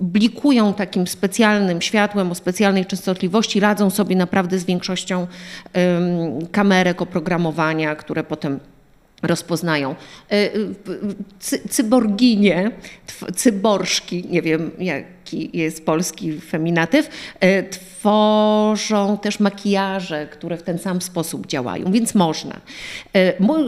[0.00, 5.26] blikują takim specjalnym światłem o specjalnej częstotliwości, radzą sobie naprawdę z większością
[6.52, 8.60] kamerek oprogramowania, które potem
[9.22, 9.94] rozpoznają.
[10.30, 10.50] E,
[11.68, 12.70] cyborginie,
[13.34, 14.70] cyborszki, nie wiem
[15.32, 17.10] jaki jest polski feminatyw,
[17.40, 22.60] e, tworzą też makijaże, które w ten sam sposób działają, więc można.
[23.14, 23.62] E, mój,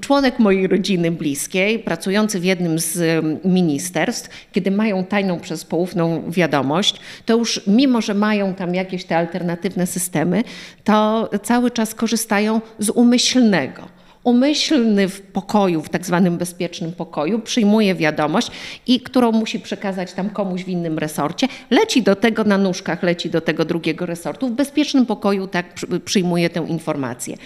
[0.00, 7.00] członek mojej rodziny bliskiej, pracujący w jednym z ministerstw, kiedy mają tajną przez poufną wiadomość,
[7.26, 10.44] to już mimo, że mają tam jakieś te alternatywne systemy,
[10.84, 13.95] to cały czas korzystają z umyślnego
[14.26, 18.50] umyślny w pokoju, w tak zwanym bezpiecznym pokoju, przyjmuje wiadomość
[18.86, 23.30] i którą musi przekazać tam komuś w innym resorcie, leci do tego na nóżkach, leci
[23.30, 24.48] do tego drugiego resortu.
[24.48, 27.36] W bezpiecznym pokoju tak przyjmuje tę informację.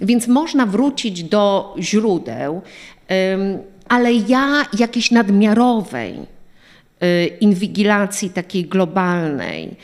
[0.00, 2.62] Więc można wrócić do źródeł,
[3.88, 6.18] ale ja jakiejś nadmiarowej
[7.02, 9.76] y, inwigilacji takiej globalnej,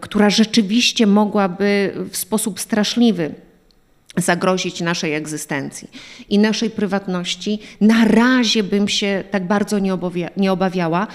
[0.00, 3.34] która rzeczywiście mogłaby w sposób straszliwy
[4.16, 5.90] zagrozić naszej egzystencji
[6.28, 11.06] i naszej prywatności, na razie bym się tak bardzo nie, obawia, nie obawiała,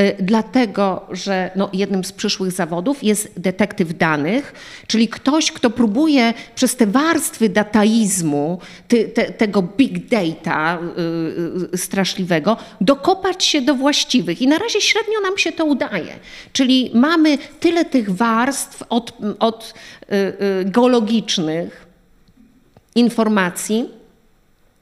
[0.00, 4.54] y, dlatego że no, jednym z przyszłych zawodów jest detektyw danych,
[4.86, 11.78] czyli ktoś, kto próbuje przez te warstwy dataizmu, ty, te, tego big data y, y,
[11.78, 14.42] straszliwego, dokopać się do właściwych.
[14.42, 16.18] I na razie średnio nam się to udaje.
[16.52, 19.74] Czyli mamy tyle tych warstw od, od
[20.64, 21.89] geologicznych,
[22.94, 23.88] informacji,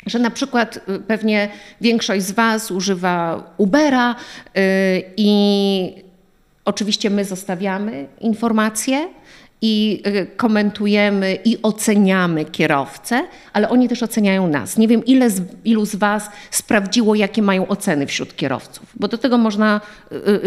[0.07, 1.49] że na przykład y, pewnie
[1.81, 6.05] większość z Was używa Ubera y, i
[6.65, 9.09] oczywiście my zostawiamy informacje
[9.63, 14.77] i y, komentujemy i oceniamy kierowcę, ale oni też oceniają nas.
[14.77, 19.19] Nie wiem, ile z, ilu z Was sprawdziło, jakie mają oceny wśród kierowców, bo do
[19.19, 19.81] tego można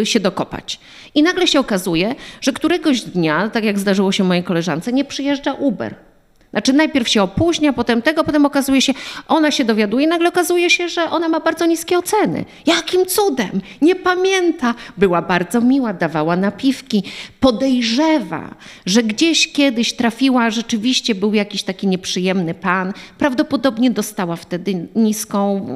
[0.04, 0.80] się dokopać.
[1.16, 5.54] I nagle się okazuje, że któregoś dnia, tak jak zdarzyło się mojej koleżance, nie przyjeżdża
[5.54, 5.96] Uber
[6.52, 8.94] znaczy najpierw się opóźnia, potem tego, potem okazuje się,
[9.28, 12.46] ona się dowiaduje i nagle okazuje się, że ona ma bardzo niskie oceny.
[12.66, 13.62] Jakim cudem?
[13.82, 14.76] Nie pamięta.
[14.98, 17.04] Była bardzo miła, dawała napiwki.
[17.40, 22.94] Podejrzewa, że gdzieś kiedyś trafiła, rzeczywiście był jakiś taki nieprzyjemny pan.
[23.18, 25.68] Prawdopodobnie dostała wtedy niską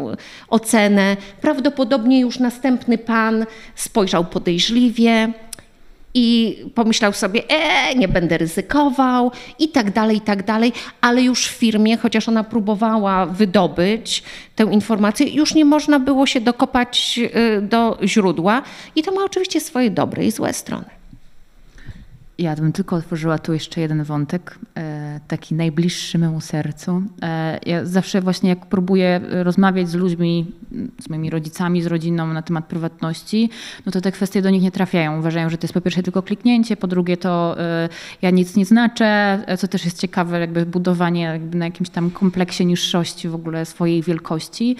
[0.47, 1.17] ocenę.
[1.41, 5.33] Prawdopodobnie już następny pan spojrzał podejrzliwie
[6.15, 11.47] i pomyślał sobie, e, nie będę ryzykował i tak dalej, i tak dalej, ale już
[11.47, 14.23] w firmie, chociaż ona próbowała wydobyć
[14.55, 17.19] tę informację, już nie można było się dokopać
[17.57, 18.61] y, do źródła
[18.95, 21.04] i to ma oczywiście swoje dobre i złe strony.
[22.37, 27.03] Ja bym tylko otworzyła tu jeszcze jeden wątek, e, taki najbliższy memu sercu.
[27.21, 30.51] E, ja zawsze właśnie jak próbuję rozmawiać z ludźmi,
[31.01, 33.49] z moimi rodzicami, z rodziną na temat prywatności,
[33.85, 35.19] no to te kwestie do nich nie trafiają.
[35.19, 37.89] Uważają, że to jest po pierwsze tylko kliknięcie, po drugie to e,
[38.21, 42.65] ja nic nie znaczę, co też jest ciekawe, jakby budowanie jakby na jakimś tam kompleksie
[42.65, 44.75] niższości w ogóle swojej wielkości.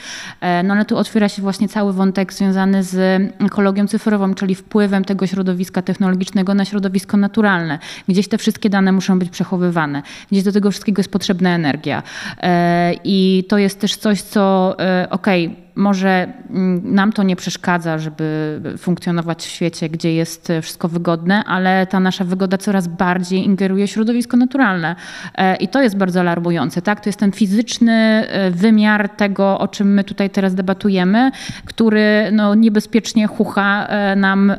[0.64, 5.28] No ale tu otwiera się właśnie cały wątek związany z ekologią cyfrową, czyli wpływem tego
[5.28, 7.80] środowiska technologicznego na środowisko naturalne naturalne.
[8.08, 10.02] Gdzieś te wszystkie dane muszą być przechowywane.
[10.32, 12.04] Gdzieś do tego wszystkiego jest potrzebna energia.
[12.42, 17.36] E, I to jest też coś, co e, okej, okay, może mm, nam to nie
[17.36, 23.46] przeszkadza, żeby funkcjonować w świecie, gdzie jest wszystko wygodne, ale ta nasza wygoda coraz bardziej
[23.46, 24.96] ingeruje w środowisko naturalne.
[25.36, 26.82] E, I to jest bardzo alarmujące.
[26.82, 27.00] Tak?
[27.02, 31.32] To jest ten fizyczny wymiar tego, o czym my tutaj teraz debatujemy,
[31.66, 34.54] który no, niebezpiecznie chucha nam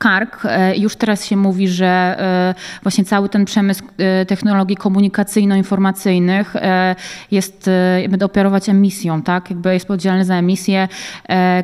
[0.00, 0.42] kark.
[0.44, 6.54] E, już teraz się mówi, że e, właśnie cały ten przemysł e, technologii komunikacyjno-informacyjnych
[7.30, 7.70] jest,
[8.08, 9.50] będą operować emisją, tak?
[9.50, 10.88] Jakby jest podzielny za emisję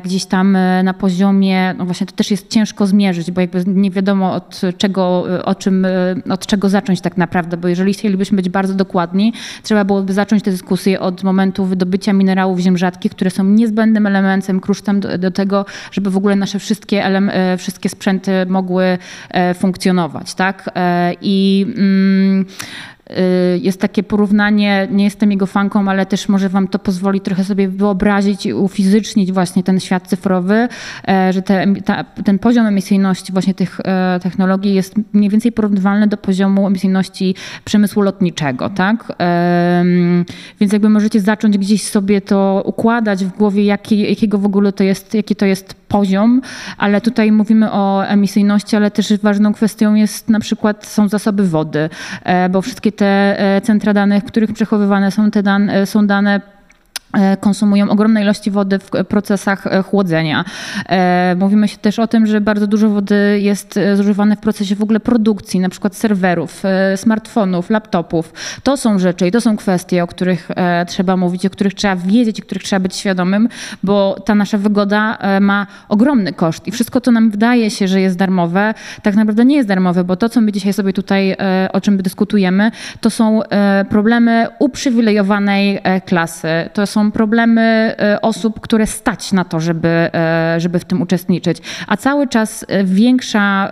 [0.03, 4.33] gdzieś tam na poziomie, no właśnie to też jest ciężko zmierzyć, bo jakby nie wiadomo
[4.33, 5.87] od czego, o czym,
[6.29, 9.33] od czego zacząć tak naprawdę, bo jeżeli chcielibyśmy być bardzo dokładni,
[9.63, 14.59] trzeba byłoby zacząć tę dyskusję od momentu wydobycia minerałów ziem rzadkich, które są niezbędnym elementem,
[14.59, 17.03] krusztem do, do tego, żeby w ogóle nasze wszystkie,
[17.57, 18.97] wszystkie sprzęty mogły
[19.29, 20.33] e, funkcjonować.
[20.33, 20.69] Tak?
[20.75, 22.45] E, I mm,
[23.61, 27.67] jest takie porównanie, nie jestem jego fanką, ale też może wam to pozwoli trochę sobie
[27.67, 30.67] wyobrazić i ufizycznić właśnie ten świat cyfrowy,
[31.07, 36.07] e, że te, ta, ten poziom emisyjności właśnie tych e, technologii jest mniej więcej porównywalny
[36.07, 37.35] do poziomu emisyjności
[37.65, 39.17] przemysłu lotniczego, tak?
[40.59, 44.83] Więc jakby możecie zacząć gdzieś sobie to układać w głowie, jaki, jakiego w ogóle to
[44.83, 46.41] jest, jaki to jest poziom,
[46.77, 51.89] ale tutaj mówimy o emisyjności, ale też ważną kwestią jest na przykład są zasoby wody,
[52.23, 56.56] e, bo wszystkie te e, centra danych, w których przechowywane są te dane, są dane
[57.39, 60.45] konsumują ogromne ilości wody w procesach e, chłodzenia.
[60.89, 64.81] E, mówimy się też o tym, że bardzo dużo wody jest zużywane w procesie w
[64.81, 66.63] ogóle produkcji, na przykład serwerów,
[66.95, 68.33] smartfonów, laptopów.
[68.63, 70.49] To są rzeczy i to są kwestie, o których
[70.87, 73.49] trzeba mówić, o których trzeba wiedzieć, o których trzeba być świadomym,
[73.83, 78.17] bo ta nasza wygoda ma ogromny koszt i wszystko to nam wydaje się, że jest
[78.17, 81.35] darmowe, tak naprawdę nie jest darmowe, bo to, co my dzisiaj sobie tutaj,
[81.73, 83.41] o czym dyskutujemy, to są
[83.89, 86.47] problemy uprzywilejowanej klasy.
[86.73, 91.57] To są problemy e, osób, które stać na to, żeby, e, żeby w tym uczestniczyć.
[91.87, 93.71] A cały czas e, większa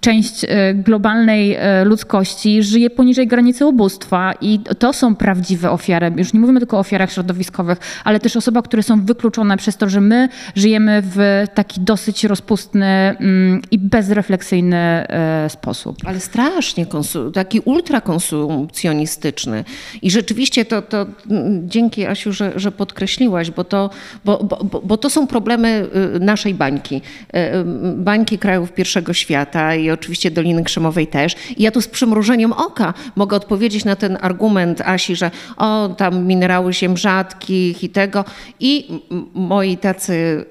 [0.00, 6.12] część globalnej ludzkości żyje poniżej granicy ubóstwa i to są prawdziwe ofiary.
[6.16, 9.88] Już nie mówimy tylko o ofiarach środowiskowych, ale też osoby, które są wykluczone przez to,
[9.88, 15.06] że my żyjemy w taki dosyć rozpustny mm, i bezrefleksyjny
[15.48, 15.96] sposób.
[16.04, 16.86] Ale strasznie,
[17.34, 19.64] taki ultrakonsumpcjonistyczny.
[20.02, 23.90] I rzeczywiście to, to mm, dzięki Asiu, że, że podkreśliłaś, bo to,
[24.24, 25.86] bo, bo, bo to są problemy
[26.16, 26.96] y, naszej bańki.
[26.96, 27.00] Y,
[27.38, 27.64] y,
[27.96, 31.34] bańki krajów pierwszego świata i oczywiście Doliny Krzemowej też.
[31.56, 36.26] I ja tu z przymrużeniem oka mogę odpowiedzieć na ten argument Asi, że o, tam
[36.26, 38.24] minerały ziem rzadkich i tego.
[38.60, 39.00] I
[39.34, 40.44] moi tacy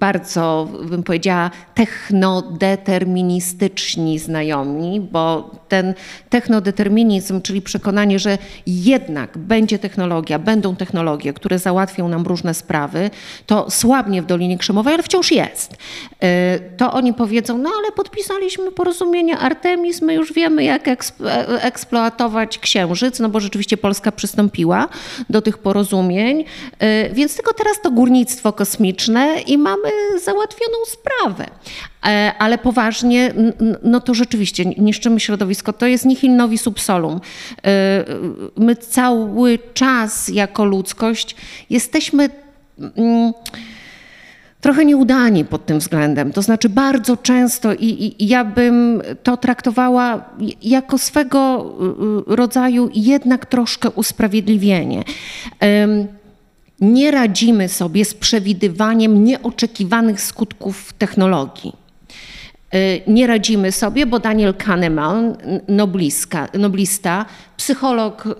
[0.00, 5.94] bardzo, bym powiedziała, technodeterministyczni znajomi, bo ten
[6.30, 13.10] technodeterminizm, czyli przekonanie, że jednak będzie technologia, będą będą technologie, które załatwią nam różne sprawy,
[13.46, 15.72] to słabnie w Dolinie Krzemowej, ale wciąż jest.
[15.72, 15.76] Y,
[16.76, 20.96] to oni powiedzą, no ale podpisaliśmy porozumienie Artemis, my już wiemy jak e,
[21.62, 24.88] eksploatować księżyc, no bo rzeczywiście Polska przystąpiła
[25.30, 26.44] do tych porozumień, y,
[27.12, 29.90] więc tylko teraz to górnictwo kosmiczne i mamy
[30.24, 31.46] załatwioną sprawę.
[32.06, 33.34] E, ale poważnie,
[33.82, 35.72] no to rzeczywiście niszczymy środowisko.
[35.72, 37.20] To jest nihil novi subsolum.
[37.66, 38.04] E,
[38.56, 41.36] my cały czas jako ludzkość
[41.70, 42.28] jesteśmy
[42.78, 43.32] mm,
[44.60, 46.32] trochę nieudani pod tym względem.
[46.32, 50.24] To znaczy bardzo często i, i, ja bym to traktowała
[50.62, 51.72] jako swego
[52.28, 55.04] y, rodzaju jednak troszkę usprawiedliwienie.
[56.80, 61.85] Nie radzimy sobie z przewidywaniem nieoczekiwanych skutków technologii.
[62.74, 65.36] Y, nie radzimy sobie, bo Daniel Kahneman,
[66.54, 68.30] noblista, psycholog, y,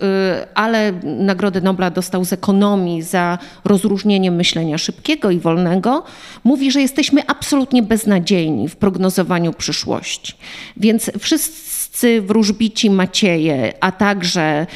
[0.54, 6.04] ale Nagrodę Nobla dostał z ekonomii za rozróżnienie myślenia szybkiego i wolnego,
[6.44, 10.34] mówi, że jesteśmy absolutnie beznadziejni w prognozowaniu przyszłości.
[10.76, 14.66] Więc wszyscy wróżbici Macieje, a także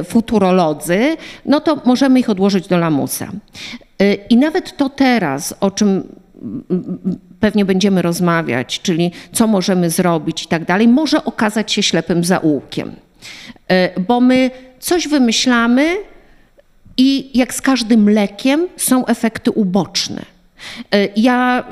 [0.00, 3.28] y, futurolodzy, no to możemy ich odłożyć do lamusa.
[4.30, 6.02] I nawet to teraz, o czym
[7.40, 12.96] pewnie będziemy rozmawiać, czyli co możemy zrobić i tak dalej, może okazać się ślepym zaułkiem.
[13.68, 15.96] E, bo my coś wymyślamy
[16.96, 20.37] i jak z każdym lekiem są efekty uboczne.
[20.92, 21.64] E, ja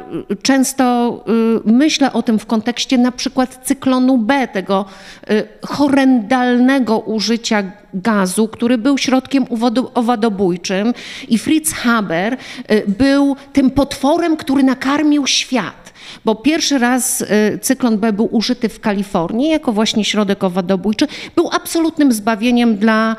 [0.43, 1.25] często
[1.67, 4.85] y, myślę o tym w kontekście na przykład cyklonu B, tego
[5.31, 7.63] y, horrendalnego użycia
[7.95, 9.47] gazu, który był środkiem
[9.95, 10.95] owadobójczym
[11.29, 15.86] i Fritz Haber y, był tym potworem, który nakarmił świat.
[16.25, 17.25] Bo pierwszy raz
[17.61, 21.07] cyklon B był użyty w Kalifornii jako właśnie środek owadobójczy.
[21.37, 23.17] Był absolutnym zbawieniem dla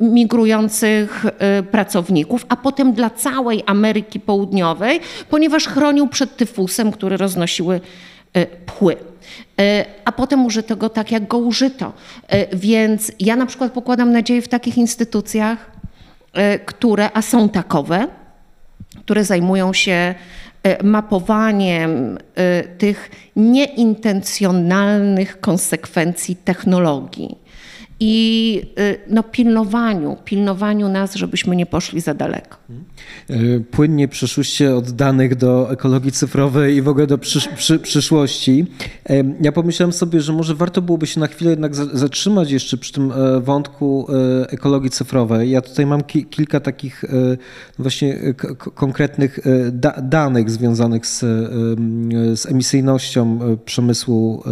[0.00, 1.26] migrujących
[1.70, 5.00] pracowników, a potem dla całej Ameryki Południowej,
[5.30, 7.80] ponieważ chronił przed tyfusem, który roznosiły
[8.66, 8.96] pchły.
[9.60, 11.92] E, a potem użyto go tak, jak go użyto.
[12.52, 15.70] Więc ja na przykład pokładam nadzieję w takich instytucjach,
[16.66, 18.06] które, a są takowe,
[18.98, 20.14] które zajmują się
[20.82, 22.18] mapowaniem
[22.78, 27.38] tych nieintencjonalnych konsekwencji technologii
[28.00, 32.56] i y, no, pilnowaniu, pilnowaniu nas, żebyśmy nie poszli za daleko.
[33.30, 38.66] Y, płynnie przeszłyście od danych do ekologii cyfrowej i w ogóle do przysz przy przyszłości.
[39.40, 43.12] Ja pomyślałem sobie, że może warto byłoby się na chwilę jednak zatrzymać jeszcze przy tym
[43.40, 44.06] wątku
[44.48, 45.50] ekologii cyfrowej.
[45.50, 47.08] Ja tutaj mam ki kilka takich e,
[47.78, 48.34] właśnie
[48.74, 49.38] konkretnych
[49.72, 51.20] da danych związanych z,
[52.40, 54.42] z emisyjnością przemysłu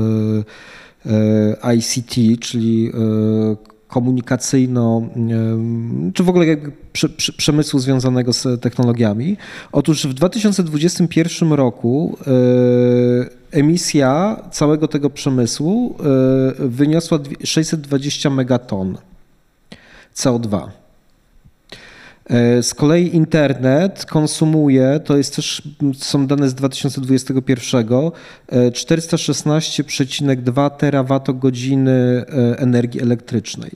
[1.76, 3.56] ICT, czyli e,
[3.88, 6.46] komunikacyjno, e, czy w ogóle
[7.36, 9.36] przemysłu związanego z technologiami.
[9.72, 12.18] Otóż w 2021 roku
[13.50, 15.96] emisja całego tego przemysłu
[16.58, 18.98] wyniosła 620 megaton
[20.14, 20.68] CO2.
[22.30, 25.62] E, z kolei internet konsumuje, to jest też,
[25.94, 27.86] są dane z 2021,
[28.52, 32.24] 416,2 terawatogodziny e,
[32.58, 33.70] energii elektrycznej.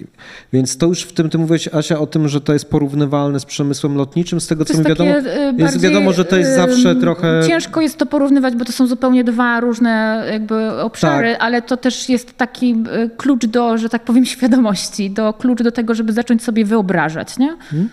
[0.52, 3.44] Więc to już w tym, ty mówiłeś Asia o tym, że to jest porównywalne z
[3.44, 4.40] przemysłem lotniczym.
[4.40, 7.40] Z tego co mi wiadomo, e, jest wiadomo, że to jest zawsze trochę...
[7.48, 11.42] Ciężko jest to porównywać, bo to są zupełnie dwa różne jakby obszary, tak.
[11.42, 12.84] ale to też jest taki
[13.16, 17.56] klucz do, że tak powiem, świadomości, do klucz do tego, żeby zacząć sobie wyobrażać, nie?
[17.58, 17.88] Hmm.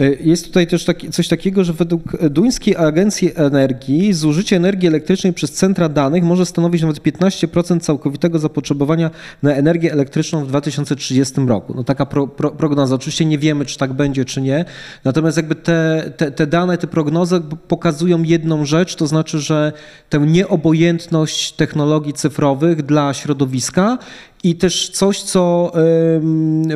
[0.00, 5.32] E, jest tutaj też taki, coś takiego, że według Duńskiej Agencji Energii zużycie energii elektrycznej
[5.32, 9.10] przez centra danych może stanowić nawet 15% całkowitego zapotrzebowania
[9.42, 11.74] na energię elektryczną w 2030 roku.
[11.74, 12.94] No taka pro, pro, prognoza.
[12.94, 14.64] Oczywiście nie wiemy, czy tak będzie, czy nie.
[15.04, 19.72] Natomiast jakby te, te, te dane, te prognozy pokazują jedną rzecz, to znaczy, że
[20.08, 23.98] tę nieobojętność technologii cyfrowych dla środowiska
[24.42, 25.72] i też coś, co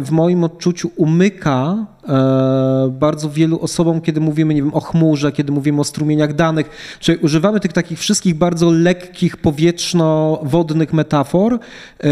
[0.01, 5.53] w moim odczuciu umyka e, bardzo wielu osobom, kiedy mówimy nie wiem, o chmurze, kiedy
[5.53, 12.09] mówimy o strumieniach danych, czyli używamy tych takich wszystkich bardzo lekkich, powietrzno-wodnych metafor, e,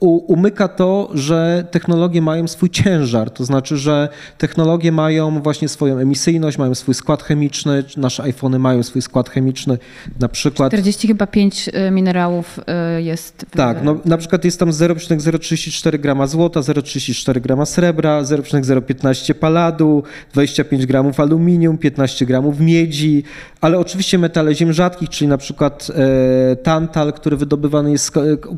[0.00, 6.58] umyka to, że technologie mają swój ciężar, to znaczy, że technologie mają właśnie swoją emisyjność,
[6.58, 9.78] mają swój skład chemiczny, nasze iPhony mają swój skład chemiczny,
[10.20, 10.72] na przykład...
[10.72, 12.60] 40 chyba 5 y, minerałów
[12.98, 13.46] y, jest...
[13.50, 13.56] W...
[13.56, 20.86] Tak, no na przykład jest tam 0,034 grama złota, 0,34 grama srebra, 0,015 paladu, 25
[20.86, 23.22] gramów aluminium, 15 gramów miedzi,
[23.60, 28.12] ale oczywiście metale ziem rzadkich, czyli na przykład e, tantal, który wydobywany jest,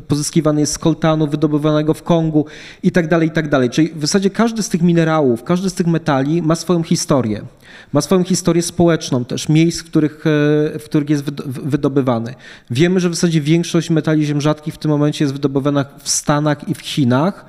[0.07, 2.45] pozyskiwany jest z koltanu, wydobywanego w Kongu
[2.83, 3.69] i tak dalej, i tak dalej.
[3.69, 7.41] Czyli w zasadzie każdy z tych minerałów, każdy z tych metali ma swoją historię.
[7.93, 10.25] Ma swoją historię społeczną też, miejsc, w których,
[10.75, 12.33] e, w których jest wydobywany.
[12.69, 16.69] Wiemy, że w zasadzie większość metali ziem rzadkich w tym momencie jest wydobywana w Stanach
[16.69, 17.45] i w Chinach,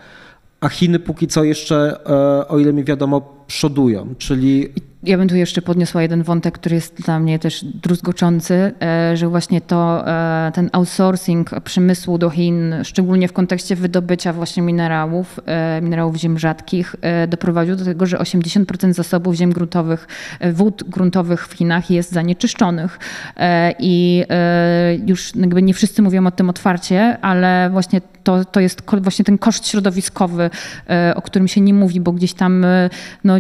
[0.61, 4.69] a Chiny póki co jeszcze, e, o ile mi wiadomo, przodują, czyli
[5.05, 9.29] ja bym tu jeszcze podniosła jeden wątek, który jest dla mnie też druzgoczący, e, że
[9.29, 15.81] właśnie to e, ten outsourcing przemysłu do Chin, szczególnie w kontekście wydobycia właśnie minerałów, e,
[15.83, 16.97] minerałów ziem rzadkich,
[17.29, 20.09] doprowadził do tego, że 80% zasobów ziem gruntowych,
[20.53, 22.99] wód gruntowych w Chinach jest zanieczyszczonych.
[23.79, 24.25] I
[25.07, 29.39] już jakby nie wszyscy mówią o tym otwarcie, ale właśnie to, to jest właśnie ten
[29.39, 30.51] koszt środowiskowy,
[31.15, 32.67] o którym się nie mówi, bo gdzieś tam
[33.25, 33.35] no,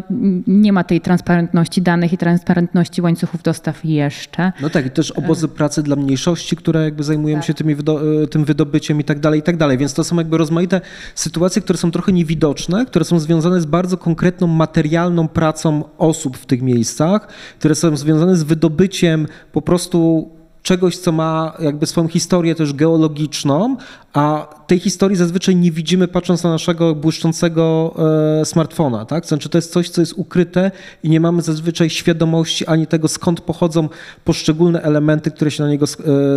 [0.46, 4.53] nie ma tej transparentności danych i transparentności łańcuchów dostaw jeszcze.
[4.61, 7.44] No tak, i też obozy pracy dla mniejszości, które jakby zajmują tak.
[7.44, 9.78] się tymi e, tym wydobyciem i tak dalej, i tak dalej.
[9.78, 10.80] Więc to są jakby rozmaite
[11.14, 16.46] sytuacje, które są trochę niewidoczne, które są związane z bardzo konkretną materialną pracą osób w
[16.46, 17.28] tych miejscach,
[17.59, 20.30] które są związane z wydobyciem po prostu
[20.62, 23.76] czegoś, co ma jakby swoją historię też geologiczną,
[24.12, 27.94] a tej historii zazwyczaj nie widzimy patrząc na naszego błyszczącego
[28.40, 29.26] e, smartfona, tak?
[29.26, 30.70] Znaczy to jest coś, co jest ukryte
[31.02, 33.88] i nie mamy zazwyczaj świadomości ani tego, skąd pochodzą
[34.24, 35.86] poszczególne elementy, które się na niego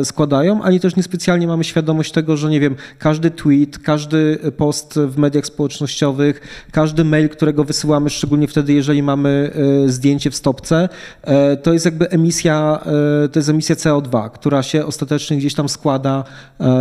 [0.02, 5.00] e, składają, ani też niespecjalnie mamy świadomość tego, że nie wiem, każdy tweet, każdy post
[5.08, 9.52] w mediach społecznościowych, każdy mail, którego wysyłamy, szczególnie wtedy, jeżeli mamy
[9.86, 10.90] e, zdjęcie w stopce,
[11.64, 12.80] to jest jakby emisja,
[13.32, 16.24] to jest emisja CO2, która się ostatecznie gdzieś tam składa,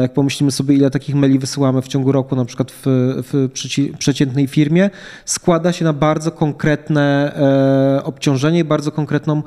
[0.03, 2.82] jak pomyślimy sobie, ile takich maili wysyłamy w ciągu roku, na przykład w,
[3.32, 3.49] w
[3.99, 4.91] przeciętnej firmie,
[5.24, 9.43] składa się na bardzo konkretne e, obciążenie, bardzo konkretną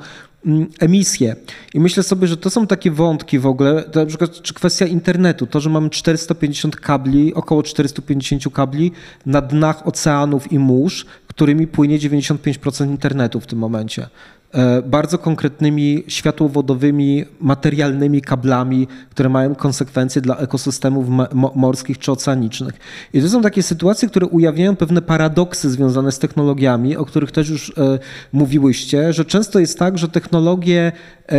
[0.46, 1.36] mm, emisję.
[1.74, 5.46] I myślę sobie, że to są takie wątki w ogóle, na przykład czy kwestia internetu,
[5.46, 8.92] to, że mamy 450 kabli, około 450 kabli
[9.26, 14.08] na dnach oceanów i mórz, którymi płynie 95% internetu w tym momencie.
[14.54, 21.06] E, bardzo konkretnymi światłowodowymi, materialnymi kablami, które mają konsekwencje dla ekosystemów
[21.54, 22.74] morskich czy oceanicznych.
[23.12, 27.48] I to są takie sytuacje, które ujawniają pewne paradoksy związane z technologiami, o których też
[27.48, 27.98] już e,
[28.32, 30.92] mówiłyście, że często jest tak, że technologie
[31.28, 31.38] e,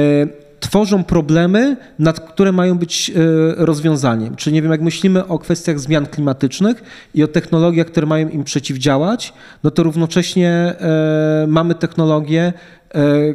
[0.60, 3.12] tworzą problemy, nad które mają być
[3.58, 4.36] rozwiązaniem.
[4.36, 6.84] Czyli nie wiem, jak myślimy o kwestiach zmian klimatycznych
[7.14, 9.34] i o technologiach, które mają im przeciwdziałać,
[9.64, 10.76] no to równocześnie
[11.48, 12.54] mamy technologie,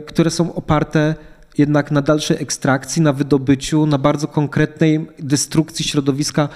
[0.07, 1.15] które są oparte
[1.59, 6.49] jednak na dalszej ekstrakcji, na wydobyciu, na bardzo konkretnej destrukcji środowiska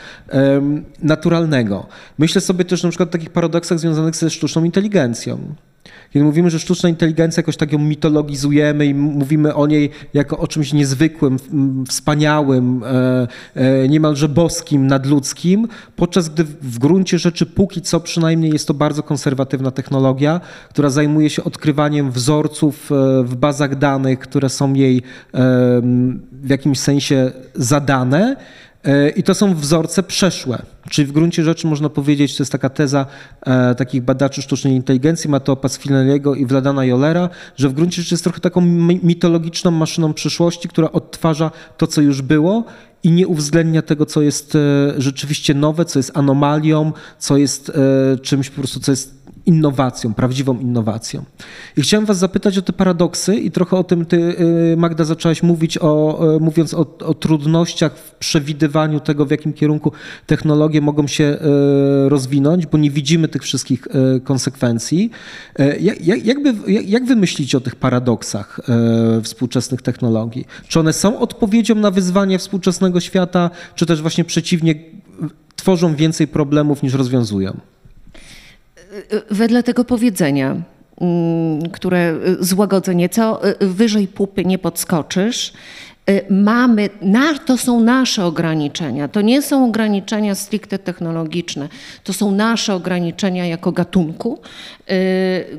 [1.03, 1.86] naturalnego.
[2.18, 5.55] Myślę sobie też na przykład o takich paradoksach związanych ze sztuczną inteligencją.
[6.12, 10.47] Kiedy mówimy, że sztuczna inteligencja jakoś tak ją mitologizujemy i mówimy o niej jako o
[10.47, 11.37] czymś niezwykłym,
[11.89, 18.68] wspaniałym, e, e, niemalże boskim, nadludzkim, podczas gdy w gruncie rzeczy póki co przynajmniej jest
[18.68, 24.74] to bardzo konserwatywna technologia, która zajmuje się odkrywaniem wzorców e, w bazach danych, które są
[24.74, 25.03] jej
[26.33, 28.37] w jakimś sensie zadane
[29.16, 30.62] I to są wzorce przeszłe.
[30.91, 33.07] Czyli w gruncie rzeczy można powiedzieć, to jest taka teza
[33.41, 38.24] e, takich badaczy sztucznej inteligencji, Matteo Pasquinelliego i Wladana Jolera, że w gruncie rzeczy jest
[38.24, 38.61] trochę taką
[39.03, 42.64] mitologiczną maszyną przyszłości, która odtwarza to, co już było
[43.03, 44.59] i nie uwzględnia tego, co jest e,
[44.97, 49.17] rzeczywiście nowe, co jest anomalią, co jest e, czymś po prostu, co jest
[49.49, 51.24] innowacją, prawdziwą innowacją.
[51.76, 54.16] I chciałem was zapytać o te paradoksy i trochę o tym ty,
[54.72, 59.53] y, Magda, zaczęłaś mówić, o, y, mówiąc o, o trudnościach w przewidywaniu tego, w jakim
[59.53, 59.92] kierunku
[60.26, 63.88] technologie mogą się y, rozwinąć, bo nie widzimy tych wszystkich
[64.24, 65.11] konsekwencji.
[65.80, 67.16] Jak, jak, jakby, jak wy
[67.57, 68.61] o tych paradoksach
[69.22, 70.46] współczesnych technologii?
[70.68, 74.74] Czy one są odpowiedzią na wyzwanie współczesnego świata, czy też właśnie przeciwnie,
[75.57, 77.61] tworzą więcej problemów niż rozwiązują?
[79.30, 80.57] Wedle tego powiedzenia,
[81.01, 85.53] mm, które y, złagodzę nieco, y, wyżej pupy nie podskoczysz.
[86.11, 86.91] Y, mamy,
[87.47, 89.09] to są nasze ograniczenia.
[89.09, 91.68] To nie są ograniczenia stricte technologiczne.
[92.05, 94.39] To są nasze ograniczenia jako gatunku,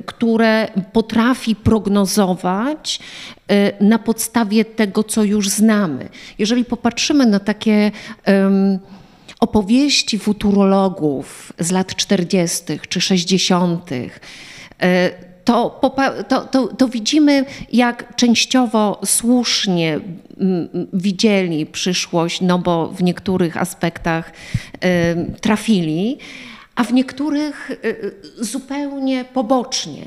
[0.05, 2.99] które potrafi prognozować
[3.81, 6.09] na podstawie tego, co już znamy.
[6.39, 7.91] Jeżeli popatrzymy na takie
[9.39, 12.63] opowieści futurologów z lat 40.
[12.89, 15.79] czy 60., e, to,
[16.27, 19.99] to, to, to, widzimy, jak częściowo słusznie
[20.93, 24.31] widzieli przyszłość, no bo w niektórych aspektach
[24.81, 26.17] e, trafili,
[26.75, 27.75] a w niektórych e,
[28.43, 30.01] zupełnie pobocznie.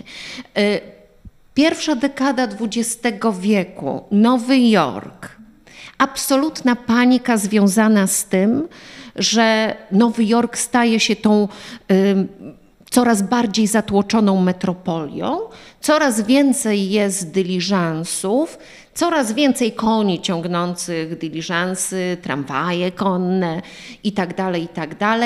[1.54, 3.08] Pierwsza dekada XX
[3.40, 5.28] wieku, Nowy Jork,
[5.98, 8.68] absolutna panika związana z tym,
[9.16, 11.48] że Nowy Jork staje się tą
[12.90, 15.38] coraz bardziej zatłoczoną metropolią,
[15.80, 18.58] coraz więcej jest dyliżansów,
[18.94, 23.62] coraz więcej koni ciągnących dyliżansy, tramwaje konne
[24.04, 24.96] itd., tak itd.
[24.98, 25.20] Tak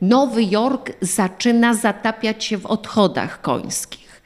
[0.00, 4.22] Nowy Jork zaczyna zatapiać się w odchodach końskich.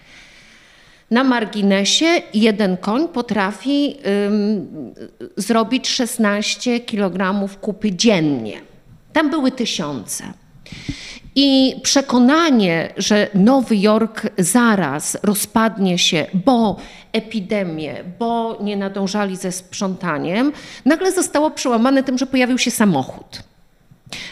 [1.11, 3.97] Na marginesie jeden koń potrafi
[4.27, 4.95] ym,
[5.37, 8.61] zrobić 16 kg kupy dziennie.
[9.17, 10.25] Tam były tysiące.
[11.35, 16.77] I przekonanie, że Nowy Jork zaraz rozpadnie się, bo
[17.13, 20.53] epidemię, bo nie nadążali ze sprzątaniem,
[20.85, 23.43] nagle zostało przełamane tym, że pojawił się samochód.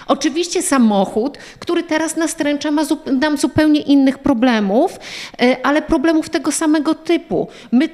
[0.06, 2.82] Oczywiście samochód, który teraz nastręcza ma
[3.20, 4.98] nam zupełnie innych problemów,
[5.42, 7.48] e, ale problemów tego samego typu.
[7.72, 7.88] My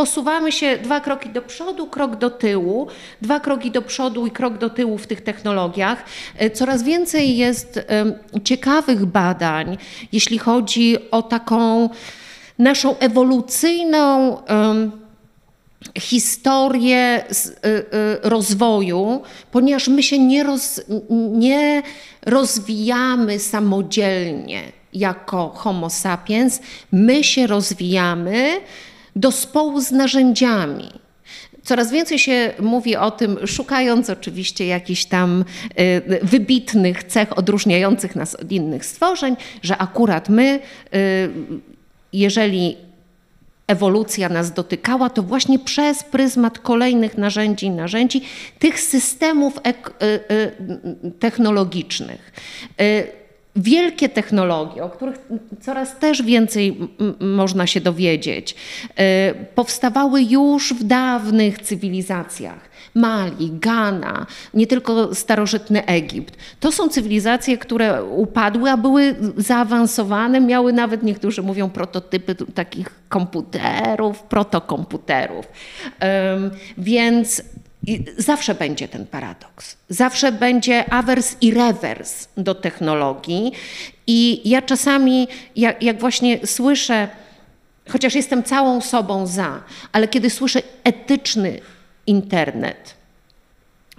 [0.00, 2.88] posuwamy się dwa kroki do przodu, krok do tyłu,
[3.22, 6.04] dwa kroki do przodu i krok do tyłu w tych technologiach.
[6.36, 7.80] E, coraz więcej jest
[8.44, 9.78] ciekawych badań,
[10.12, 11.88] jeśli chodzi o taką
[12.58, 14.36] naszą ewolucyjną
[15.98, 17.82] historię e, e,
[18.22, 19.22] rozwoju,
[19.52, 20.80] ponieważ my się nie, roz,
[21.30, 21.82] nie
[22.22, 26.60] rozwijamy samodzielnie jako Homo sapiens,
[26.92, 28.60] my się rozwijamy
[29.16, 30.90] do społu z narzędziami.
[31.62, 35.44] Coraz więcej się mówi o tym, szukając oczywiście jakichś tam
[35.80, 40.60] y, wybitnych cech odróżniających nas od innych stworzeń, że akurat my,
[40.94, 41.30] y,
[42.12, 42.76] jeżeli
[43.66, 48.22] ewolucja nas dotykała, to właśnie przez pryzmat kolejnych narzędzi narzędzi,
[48.58, 52.32] tych systemów y, technologicznych
[53.56, 55.16] wielkie technologie, o których
[55.60, 56.76] coraz też więcej
[57.20, 58.54] można się dowiedzieć,
[58.96, 62.70] e, powstawały już w dawnych cywilizacjach.
[62.94, 66.36] Mali, Ghana, nie tylko starożytny Egipt.
[66.60, 74.22] To są cywilizacje, które upadły, a były zaawansowane, miały nawet, niektórzy mówią, prototypy takich komputerów,
[74.22, 75.46] protokomputerów.
[76.78, 77.42] Więc
[78.18, 79.76] zawsze będzie ten paradoks.
[79.88, 83.52] Zawsze będzie awers i rewers do technologii.
[84.06, 87.08] I ja czasami, jak, jak właśnie słyszę,
[87.88, 89.62] chociaż jestem całą sobą za,
[89.92, 91.60] ale kiedy słyszę etyczny
[92.06, 92.94] internet,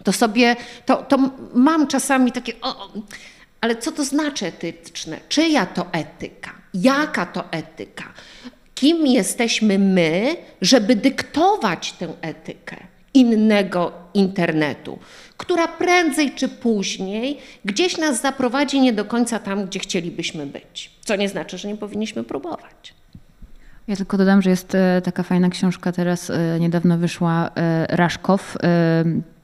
[0.03, 0.55] to sobie,
[0.85, 1.17] to, to
[1.53, 2.93] mam czasami takie, o,
[3.61, 5.19] ale co to znaczy etyczne?
[5.29, 6.51] Czyja to etyka?
[6.73, 8.13] Jaka to etyka?
[8.75, 14.99] Kim jesteśmy my, żeby dyktować tę etykę innego internetu,
[15.37, 20.91] która prędzej czy później gdzieś nas zaprowadzi nie do końca tam, gdzie chcielibyśmy być.
[21.01, 22.93] Co nie znaczy, że nie powinniśmy próbować.
[23.87, 28.57] Ja tylko dodam, że jest e, taka fajna książka teraz, e, niedawno wyszła, e, Raszkow,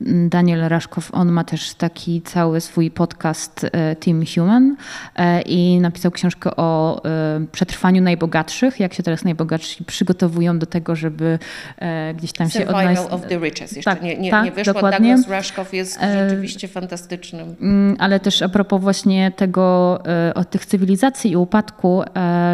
[0.01, 4.75] Daniel Raszkow, on ma też taki cały swój podcast e, Team Human
[5.15, 10.95] e, i napisał książkę o e, przetrwaniu najbogatszych, jak się teraz najbogatsi przygotowują do tego,
[10.95, 11.39] żeby
[12.15, 13.13] gdzieś tam Survival się odnaleźć.
[13.13, 13.71] of the Riches.
[13.75, 14.73] Jeszcze tak, nie, nie, tak, nie wyszło.
[14.73, 15.15] Dokładnie.
[15.15, 17.55] Douglas Raszkow jest rzeczywiście fantastycznym.
[17.61, 19.99] Mm, ale też a propos właśnie tego,
[20.35, 22.03] od tych cywilizacji i upadku,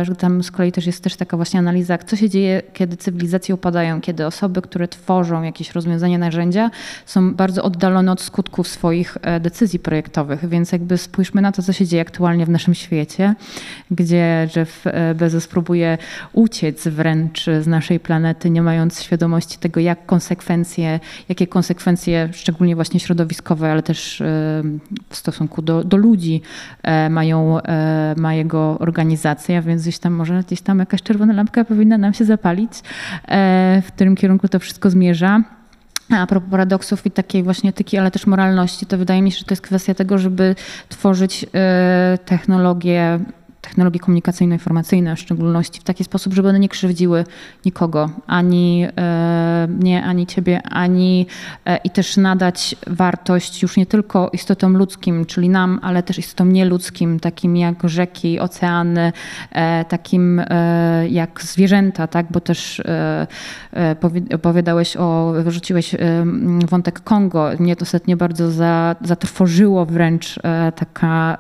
[0.02, 3.56] że tam z kolei też jest też taka właśnie analiza, co się dzieje, kiedy cywilizacje
[3.56, 6.72] upadają, kiedy osoby, które tworzą jakieś rozwiązania, narzędzia
[7.06, 11.74] są bardzo oddalone od skutków swoich e, decyzji projektowych, więc jakby spójrzmy na to, co
[11.74, 13.36] się dzieje aktualnie w naszym świecie,
[13.92, 15.98] gdzie Jeff e, Bezos próbuje
[16.34, 23.00] uciec wręcz z naszej planety, nie mając świadomości tego, jak konsekwencje, jakie konsekwencje, szczególnie właśnie
[23.00, 24.26] środowiskowe, ale też e,
[25.10, 26.42] w stosunku do, do ludzi
[27.10, 27.58] mają,
[28.18, 32.26] ma jego organizacja, więc gdzieś tam może gdzieś tam jakaś czerwona lampka powinna nam się
[32.26, 32.72] zapalić,
[33.82, 35.44] w którym kierunku to wszystko zmierza.
[36.10, 39.46] A propos paradoksów i takiej właśnie etyki, ale też moralności, to wydaje mi się, że
[39.46, 40.56] to jest kwestia tego, żeby
[40.90, 41.48] tworzyć y,
[43.64, 47.26] technologie komunikacyjno-informacyjne w szczególności w taki sposób, żeby one nie krzywdziły
[47.66, 51.28] nikogo, ani e, mnie, ani ciebie, ani
[51.66, 56.54] e, i też nadać wartość już nie tylko istotom ludzkim, czyli nam, ale też istotom
[56.54, 59.12] nieludzkim, takim jak rzeki, oceany,
[59.52, 60.42] e, takim
[61.10, 62.26] jak zwierzęta, tak?
[62.32, 62.82] bo też
[64.36, 65.96] opowiadałeś o, wyrzuciłeś
[66.70, 67.50] wątek Kongo.
[67.60, 68.52] Mnie to ostatnio bardzo
[69.02, 70.40] zatrwożyło wręcz
[70.76, 71.38] taka,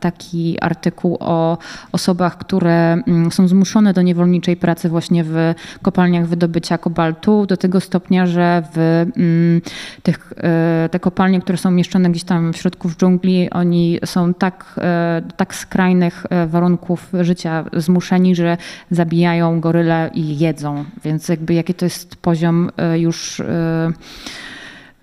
[0.00, 1.58] taki artykuł o
[1.92, 7.80] osobach, które mm, są zmuszone do niewolniczej pracy właśnie w kopalniach wydobycia kobaltu, do tego
[7.80, 9.60] stopnia, że w mm,
[10.02, 14.34] tych, e, te kopalnie, które są umieszczone gdzieś tam w środku w dżungli, oni są
[14.34, 18.56] tak, e, tak skrajnych e, warunków życia zmuszeni, że
[18.90, 20.84] zabijają goryle i jedzą.
[21.04, 23.42] Więc jakby jaki to jest poziom już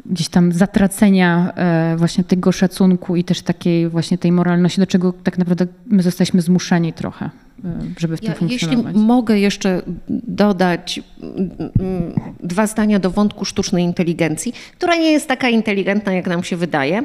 [0.06, 5.14] gdzieś tam zatracenia e, właśnie tego szacunku i też takiej właśnie tej moralności, do czego
[5.24, 8.86] tak naprawdę my zostaliśmy zmuszeni trochę, e, żeby w tym ja, funkcjonować.
[8.86, 15.49] Jeśli mogę jeszcze dodać mm, dwa zdania do wątku sztucznej inteligencji, która nie jest taka
[15.49, 17.04] inteligentna, jak nam się wydaje.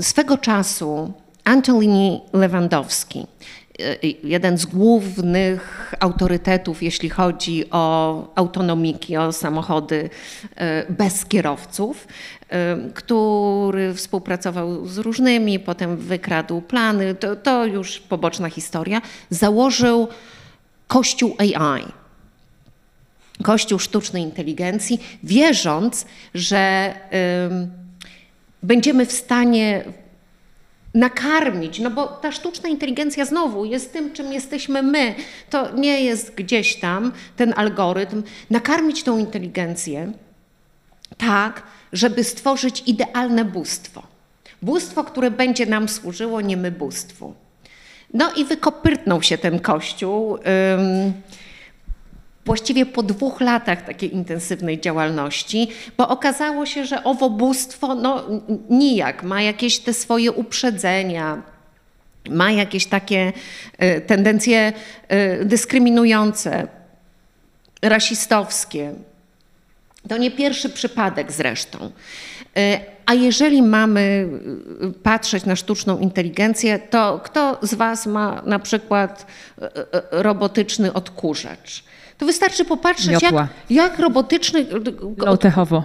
[0.00, 1.12] Swego czasu
[1.44, 3.26] Angelini Lewandowski
[4.24, 10.10] jeden z głównych autorytetów, jeśli chodzi o autonomiki, o samochody
[10.88, 18.50] y, bez kierowców, y, który współpracował z różnymi, potem wykradł plany, to, to już poboczna
[18.50, 20.08] historia, założył
[20.86, 21.84] Kościół AI.
[23.42, 26.94] Kościół sztucznej inteligencji, wierząc, że
[28.62, 29.84] będziemy w stanie
[30.94, 35.14] nakarmić, no bo ta sztuczna inteligencja znowu jest tym, czym jesteśmy my.
[35.50, 38.22] To nie jest gdzieś tam ten algorytm.
[38.50, 40.12] Nakarmić tą inteligencję
[41.18, 41.62] tak,
[41.92, 44.02] żeby stworzyć idealne bóstwo.
[44.62, 47.34] Bóstwo, które będzie nam służyło, nie my bóstwu.
[48.14, 50.38] No i wykopyrtnął się ten kościół.
[52.50, 58.24] Właściwie po dwóch latach takiej intensywnej działalności, bo okazało się, że owo bóstwo no,
[58.70, 61.42] nijak ma jakieś te swoje uprzedzenia,
[62.30, 63.32] ma jakieś takie
[63.78, 64.72] e, tendencje
[65.08, 66.68] e, dyskryminujące,
[67.82, 68.94] rasistowskie.
[70.08, 71.90] To nie pierwszy przypadek zresztą.
[72.56, 74.28] E, a jeżeli mamy
[75.02, 79.26] patrzeć na sztuczną inteligencję, to kto z Was ma na przykład
[80.10, 81.90] robotyczny odkurzacz?
[82.20, 83.34] To wystarczy popatrzeć, jak,
[83.70, 84.66] jak robotyczny.
[85.16, 85.82] Low-techowo.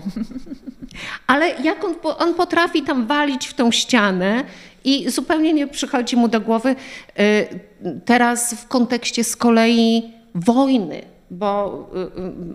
[1.27, 4.43] Ale jak on, on potrafi tam walić w tą ścianę
[4.83, 6.75] I zupełnie nie przychodzi mu do głowy
[8.05, 11.89] teraz w kontekście z kolei wojny, bo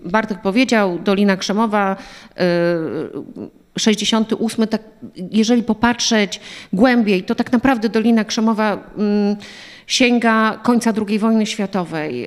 [0.04, 1.96] Bartek powiedział, Dolina Krzemowa
[3.78, 4.82] 68, tak,
[5.30, 6.40] jeżeli popatrzeć
[6.72, 9.36] głębiej, to tak naprawdę Dolina Krzemowa mm,
[9.90, 12.26] sięga końca II wojny światowej.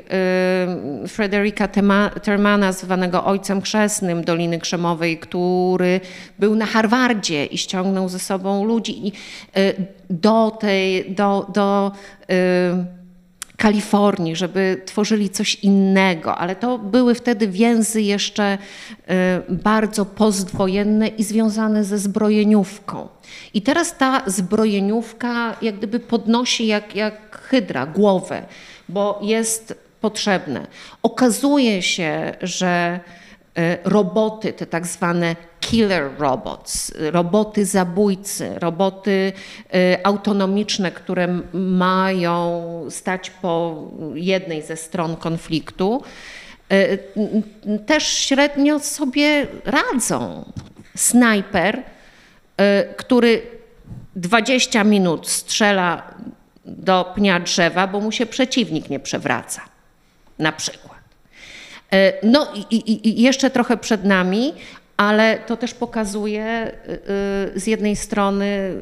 [1.03, 1.67] Y, Frederika
[2.23, 6.01] Termana, zwanego ojcem chrzestnym Doliny Krzemowej, który
[6.39, 9.11] był na Harvardzie i ściągnął ze sobą ludzi
[9.57, 11.91] y, do tej, do, do
[12.31, 12.33] y,
[13.57, 18.57] Kalifornii, żeby tworzyli coś innego, ale to były wtedy więzy jeszcze
[19.49, 23.07] bardzo postwojenne i związane ze zbrojeniówką.
[23.53, 28.45] I teraz ta zbrojeniówka jak gdyby podnosi jak, jak hydra głowę,
[28.89, 30.67] bo jest potrzebne.
[31.03, 32.99] Okazuje się, że
[33.57, 39.33] y, roboty, te tak zwane killer robots, roboty zabójcy, roboty
[39.75, 46.03] y, autonomiczne, które mają stać po jednej ze stron konfliktu,
[46.73, 46.99] y,
[47.85, 50.45] też średnio sobie radzą.
[50.95, 51.83] Snajper,
[52.97, 53.41] który
[54.15, 56.13] 20 minut strzela
[56.65, 59.61] do pnia drzewa, bo mu się przeciwnik nie przewraca,
[60.39, 60.99] na przykład.
[62.23, 64.53] No i, i, jeszcze trochę przed nami,
[64.97, 66.91] ale to też pokazuje y,
[67.55, 68.81] y, z jednej strony,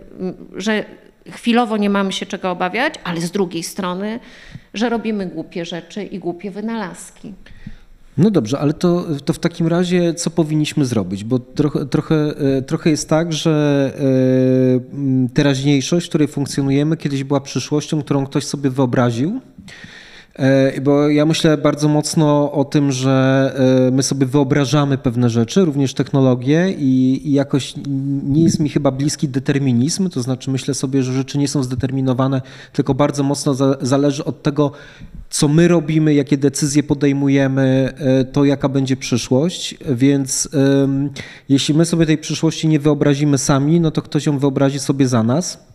[0.55, 0.85] że
[1.31, 4.19] chwilowo nie mamy się czego obawiać, ale z drugiej strony,
[4.73, 7.33] że robimy głupie rzeczy i głupie wynalazki.
[8.21, 11.23] No dobrze, ale to, to w takim razie co powinniśmy zrobić?
[11.23, 13.93] Bo trochę, trochę, e, trochę jest tak, że
[15.29, 19.41] e, teraźniejszość, w której funkcjonujemy, kiedyś była przyszłością, którą ktoś sobie wyobraził.
[20.35, 23.53] E, bo ja myślę bardzo mocno o tym, że
[23.87, 27.73] e, my sobie wyobrażamy pewne rzeczy, również technologie i, jakoś
[28.23, 32.41] nie jest mi chyba bliski determinizm, to znaczy myślę sobie, że rzeczy nie są zdeterminowane,
[32.73, 34.71] tylko bardzo mocno za, zależy od tego,
[35.29, 39.77] co my robimy, jakie decyzje podejmujemy, e, to jaka będzie przyszłość.
[39.89, 40.49] Więc
[41.49, 45.23] jeśli my sobie tej przyszłości nie wyobrazimy sami, no to ktoś ją wyobrazi sobie za
[45.23, 45.70] nas.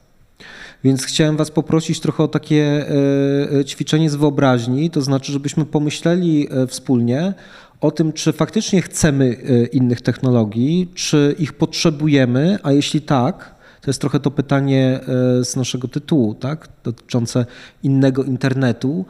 [0.87, 5.65] Więc chciałem Was poprosić trochę o takie e, e, ćwiczenie z wyobraźni, to znaczy, żebyśmy
[5.65, 7.35] pomyśleli e, wspólnie
[7.81, 9.33] o tym, czy faktycznie chcemy
[9.73, 15.01] innych technologii, czy ich potrzebujemy, a jeśli tak, to jest trochę to pytanie
[15.43, 17.47] z naszego tytułu, tak, dotyczące
[17.83, 19.05] innego internetu.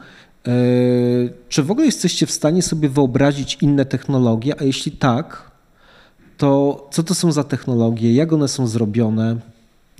[1.49, 5.51] Czy w ogóle jesteście w stanie sobie wyobrazić inne technologie, a jeśli tak,
[6.37, 9.37] to co to są za technologie, jak one są zrobione?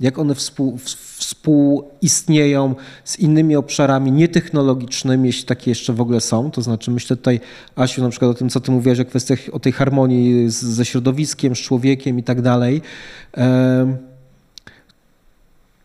[0.00, 0.78] Jak one współ,
[1.16, 2.74] współistnieją
[3.04, 6.50] z innymi obszarami nietechnologicznymi, jeśli takie jeszcze w ogóle są.
[6.50, 7.40] To znaczy myślę tutaj,
[7.76, 10.84] Asiu, na przykład o tym, co ty mówiłaś o kwestiach, o tej harmonii z, ze
[10.84, 12.82] środowiskiem, z człowiekiem i tak dalej.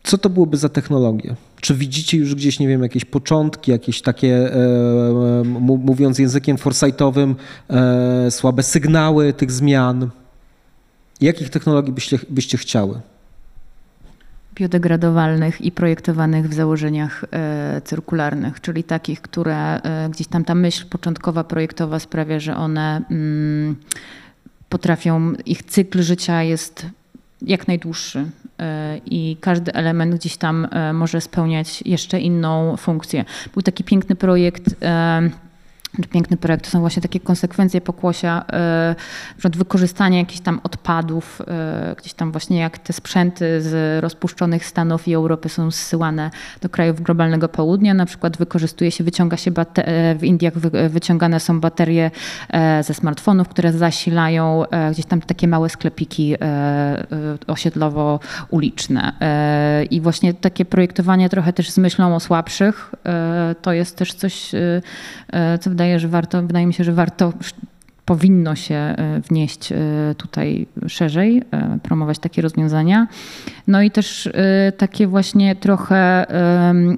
[0.02, 1.34] Co to byłoby za technologie?
[1.60, 4.50] Czy widzicie już gdzieś, nie wiem, jakieś początki, jakieś takie,
[5.64, 7.36] mówiąc językiem foresightovym,
[7.70, 10.10] e, słabe sygnały tych zmian?
[11.20, 13.00] Jakich technologii byście, byście chciały?
[14.54, 20.86] Biodegradowalnych i projektowanych w założeniach e, cyrkularnych, czyli takich, które e, gdzieś tam ta myśl
[20.86, 23.76] początkowa projektowa sprawia, że one mm,
[24.68, 26.86] potrafią, ich cykl życia jest
[27.42, 28.24] jak najdłuższy
[28.58, 33.24] e, i każdy element gdzieś tam może spełniać jeszcze inną funkcję.
[33.52, 34.74] Był taki piękny projekt
[36.10, 38.44] Piękny projekt to są właśnie takie konsekwencje pokłosia,
[39.44, 41.42] yy, wykorzystanie jakichś tam odpadów,
[41.88, 46.30] yy, gdzieś tam właśnie jak te sprzęty z rozpuszczonych Stanów i Europy są zsyłane
[46.60, 47.94] do krajów globalnego południa.
[47.94, 49.50] Na przykład wykorzystuje się, wyciąga się
[50.18, 52.10] w Indiach wyciągane są baterie
[52.80, 56.36] ze smartfonów, które zasilają gdzieś tam takie małe sklepiki
[57.46, 59.12] osiedlowo-uliczne.
[59.90, 62.94] I właśnie takie projektowanie trochę też z myślą o słabszych,
[63.62, 64.50] to jest też coś,
[65.60, 67.32] co wydaje wydaje, że warto, wydaje mi się, że warto
[68.04, 69.76] powinno się e, wnieść e,
[70.16, 73.06] tutaj szerzej, e, promować takie rozwiązania.
[73.66, 74.28] No i też
[74.76, 76.26] takie właśnie trochę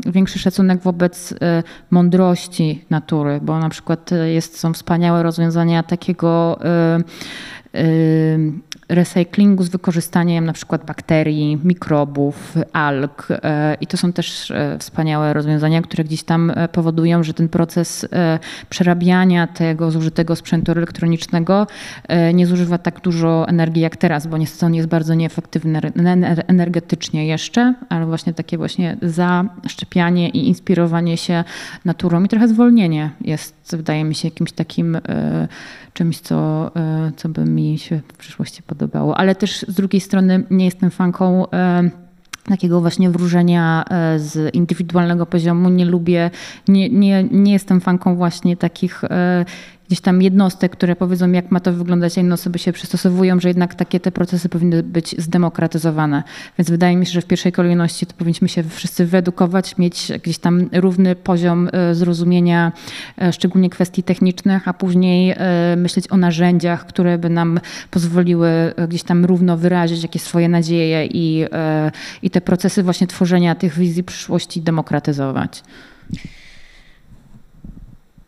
[0.07, 1.34] większy szacunek wobec
[1.91, 6.59] mądrości natury, bo na przykład jest, są wspaniałe rozwiązania takiego
[8.89, 13.29] recyklingu z wykorzystaniem na przykład bakterii, mikrobów, alg.
[13.31, 18.09] E, I to są też e, wspaniałe rozwiązania, które gdzieś tam powodują, że ten proces
[18.70, 21.66] przerabiania tego zużytego sprzętu elektronicznego
[22.35, 25.81] nie zużywa tak dużo energii jak teraz, bo niestety on jest bardzo nieefektywny
[26.47, 31.45] energetycznie jeszcze, ale właśnie takie właśnie zaszczepianie i inspirowanie się
[31.85, 34.99] naturą i trochę zwolnienie jest, wydaje mi się, jakimś takim
[35.97, 36.70] czymś, co,
[37.16, 41.47] co by mi się w przyszłości podobało ale też z drugiej strony nie jestem fanką
[42.47, 45.68] takiego właśnie wróżenia e, z indywidualnego poziomu.
[45.68, 46.30] Nie lubię,
[46.68, 49.44] nie, nie, nie jestem fanką właśnie takich e,
[49.87, 53.49] gdzieś tam jednostek, które powiedzą, jak ma to wyglądać, a inne osoby się przystosowują, że
[53.49, 56.22] jednak takie te procesy powinny być zdemokratyzowane.
[56.59, 60.39] Więc wydaje mi się, że w pierwszej kolejności to powinniśmy się wszyscy wyedukować, mieć gdzieś
[60.39, 62.72] tam równy poziom e, zrozumienia,
[63.32, 65.34] szczególnie kwestii technicznych, a później
[65.76, 67.61] myśleć o narzędziach, które by nam
[67.91, 68.49] pozwoliły
[68.89, 71.45] gdzieś tam równo wyrazić jakieś swoje nadzieje i,
[72.22, 75.62] i te procesy właśnie tworzenia tych wizji przyszłości demokratyzować?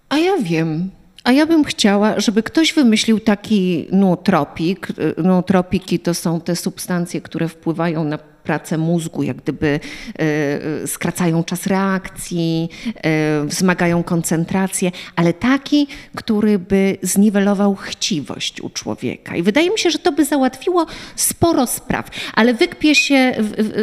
[0.09, 0.91] A ja wiem.
[1.29, 4.89] A ja bym chciała, żeby ktoś wymyślił taki nootropik.
[5.17, 9.81] Nootropiki to są te substancje, które wpływają na pracę mózgu, jak gdyby
[10.19, 19.37] e, skracają czas reakcji, e, wzmagają koncentrację, ale taki, który by zniwelował chciwość u człowieka.
[19.37, 23.35] I wydaje mi się, że to by załatwiło sporo spraw, ale wykpie się,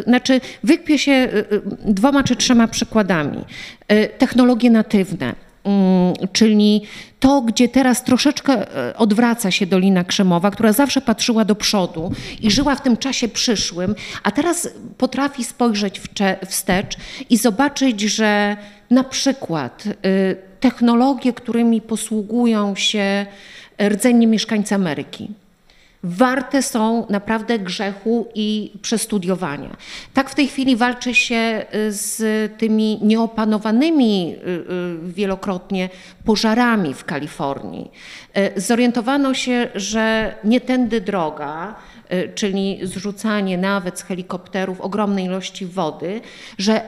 [0.07, 1.43] znaczy wykpie się e,
[1.93, 3.45] dwoma czy trzema przykładami.
[4.17, 5.44] Technologie natywne
[6.33, 6.81] czyli
[7.19, 12.11] to, gdzie teraz troszeczkę e, odwraca się Dolina Krzemowa, która zawsze patrzyła do przodu
[12.41, 16.01] i żyła w tym czasie przyszłym, a teraz potrafi spojrzeć
[16.45, 16.97] wstecz
[17.29, 18.57] i zobaczyć, że
[18.89, 19.91] na przykład y,
[20.59, 23.25] technologie, którymi posługują się
[23.81, 25.29] rdzenni mieszkańcy Ameryki,
[26.05, 29.77] warte są naprawdę grzechu i przestudiowania.
[30.13, 32.21] Tak w tej chwili walczy się y, z
[32.57, 35.89] tymi nieopanowanymi y, y, wielokrotnie
[36.25, 37.91] pożarami w Kalifornii.
[38.55, 41.75] Zorientowano się, że nie tędy droga,
[42.35, 46.21] czyli zrzucanie nawet z helikopterów ogromnej ilości wody,
[46.57, 46.81] że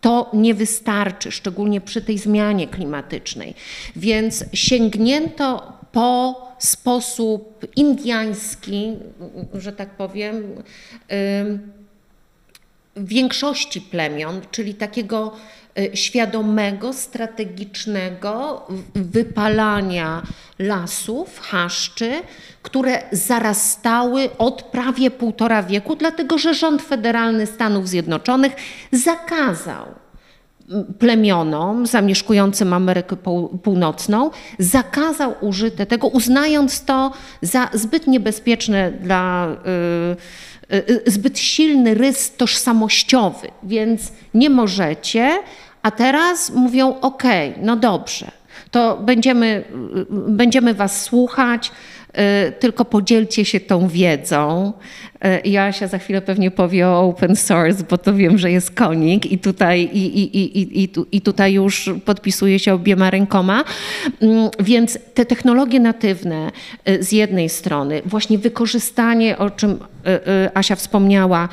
[0.00, 3.54] to nie wystarczy, szczególnie przy tej zmianie klimatycznej.
[3.96, 8.96] Więc sięgnięto po sposób indiański,
[9.54, 10.62] że tak powiem,
[12.96, 15.32] większości plemion, czyli takiego
[15.78, 20.22] y, świadomego, strategicznego wypalania
[20.58, 22.12] lasów, chaszczy,
[22.62, 28.52] które zarastały od prawie półtora wieku, dlatego że rząd federalny Stanów Zjednoczonych
[28.92, 30.01] zakazał
[30.98, 33.16] plemionom zamieszkującym Amerykę
[33.62, 37.12] Północną zakazał użyte tego, uznając to
[37.42, 39.48] za zbyt niebezpieczne dla
[40.70, 45.38] y, y, y, zbyt silny rys tożsamościowy, więc nie możecie,
[45.82, 47.22] a teraz mówią ok,
[47.62, 48.30] no dobrze,
[48.70, 49.64] to będziemy,
[50.28, 51.72] będziemy was słuchać,
[52.58, 54.72] tylko podzielcie się tą wiedzą.
[55.44, 59.38] Jasia za chwilę pewnie powie o open source, bo to wiem, że jest konik i
[59.38, 63.64] tutaj, i, i, i, i, i tutaj już podpisuje się obiema rękoma.
[64.20, 66.50] Mm, więc te technologie natywne
[66.88, 69.78] y, z jednej strony, właśnie wykorzystanie, o czym y, y,
[70.54, 71.48] Asia wspomniała,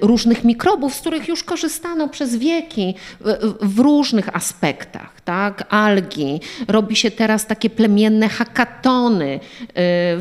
[0.00, 2.94] różnych mikrobów, z których już korzystano przez wieki
[3.60, 5.64] w różnych aspektach, tak?
[5.68, 9.40] Algi, robi się teraz takie plemienne hakatony.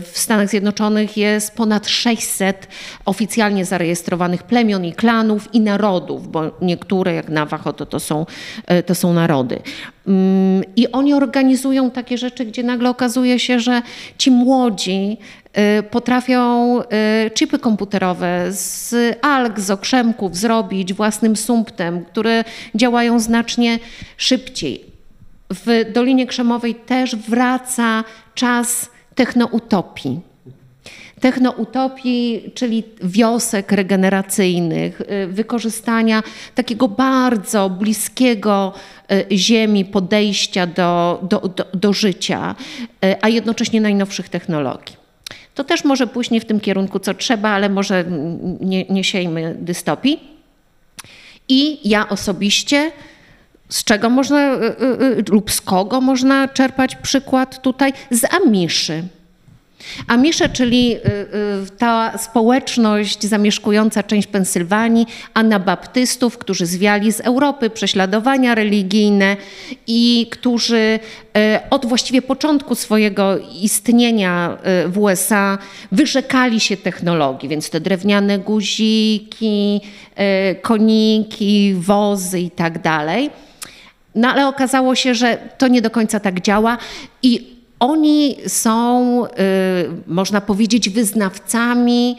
[0.01, 2.67] W Stanach Zjednoczonych jest ponad 600
[3.05, 8.25] oficjalnie zarejestrowanych plemion i klanów i narodów, bo niektóre, jak Navajo, to, to, są,
[8.86, 9.59] to są narody.
[10.07, 13.82] Mm, I oni organizują takie rzeczy, gdzie nagle okazuje się, że
[14.17, 15.17] ci młodzi
[15.91, 22.43] potrafią e, chipy komputerowe z alg, z okrzemków zrobić własnym sumptem, które
[22.76, 23.80] działają znacznie
[24.18, 24.86] szybciej.
[25.49, 28.03] W Dolinie Krzemowej też wraca
[28.36, 30.20] czas technoutopii
[31.20, 36.24] technoutopii, czyli wiosek regeneracyjnych, y, wykorzystania
[36.55, 38.74] takiego bardzo bliskiego
[39.12, 42.55] y, ziemi podejścia do, do, do, do życia,
[43.05, 44.96] y, a jednocześnie najnowszych technologii.
[45.58, 48.05] To też może pójść nie w tym kierunku, co trzeba, ale może
[48.60, 50.20] nie, nie siejmy dystopii.
[51.49, 52.91] I ja osobiście
[53.70, 54.58] z czego można
[55.30, 57.93] lub z kogo można czerpać przykład tutaj?
[58.12, 59.03] Z Amiszy.
[60.07, 68.55] Amisze, czyli y, y, ta społeczność zamieszkująca część Pensylwanii, anabaptystów, którzy zwiali z Europy prześladowania
[68.55, 69.38] religijne
[69.88, 70.99] i którzy
[71.38, 74.57] y, od właściwie początku swojego istnienia
[74.88, 75.57] w USA
[75.91, 79.81] wyrzekali się technologii, więc te drewniane guziki,
[80.61, 83.29] koniki, wozy i tak dalej.
[84.15, 86.77] No ale okazało się, że to nie do końca tak działa
[87.23, 89.30] i oni są, y,
[90.07, 92.17] można powiedzieć, wyznawcami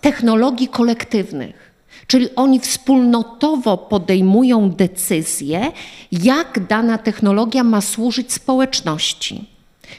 [0.00, 1.74] technologii kolektywnych.
[2.06, 5.72] Czyli oni wspólnotowo podejmują decyzję,
[6.12, 9.44] jak dana technologia ma służyć społeczności.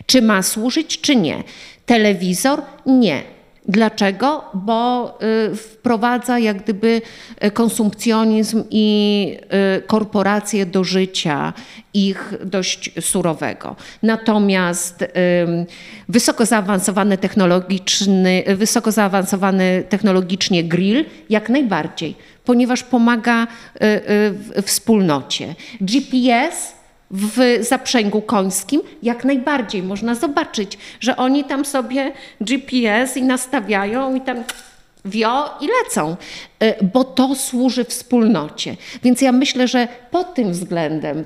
[0.06, 1.43] Czy ma służyć, czy nie.
[1.86, 2.62] Telewizor?
[2.86, 3.35] Nie.
[3.68, 4.45] Dlaczego?
[4.53, 5.18] Bo
[5.51, 7.01] y, wprowadza jak gdyby
[7.43, 9.38] y, konsumpcjonizm i
[9.78, 11.53] y, korporacje do życia
[11.93, 13.76] ich dość surowego.
[14.03, 15.05] Natomiast
[16.09, 23.47] wysoko zaawansowany technologiczny, wysoko zaawansowany technologicznie grill jak najbardziej, ponieważ pomaga
[23.82, 25.55] w wspólnocie.
[25.82, 26.75] GPS
[27.12, 34.22] w zaprzęgu końskim, jak najbardziej można zobaczyć, że oni tam sobie GPS i nastawiają i
[34.22, 34.43] tam
[35.06, 36.16] wio i lecą,
[36.64, 38.76] y, bo to służy wspólnocie.
[39.03, 41.24] Więc ja myślę, że pod tym względem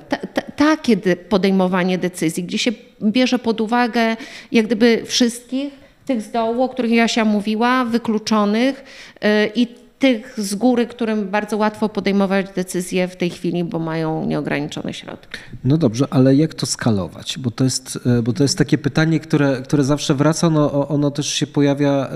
[0.56, 0.96] takie
[1.28, 2.72] podejmowanie decyzji, gdzie się
[3.02, 4.16] bierze pod uwagę
[4.52, 5.72] jak gdyby wszystkich
[6.06, 8.84] tych z dołu, o których Jasia mówiła, wykluczonych
[9.24, 9.66] y, i
[10.00, 15.38] tych z góry, którym bardzo łatwo podejmować decyzje w tej chwili, bo mają nieograniczone środki.
[15.64, 17.38] No dobrze, ale jak to skalować?
[17.38, 21.10] Bo to jest, e, bo to jest takie pytanie, które, które zawsze wraca, no, ono
[21.10, 22.10] też się pojawia e,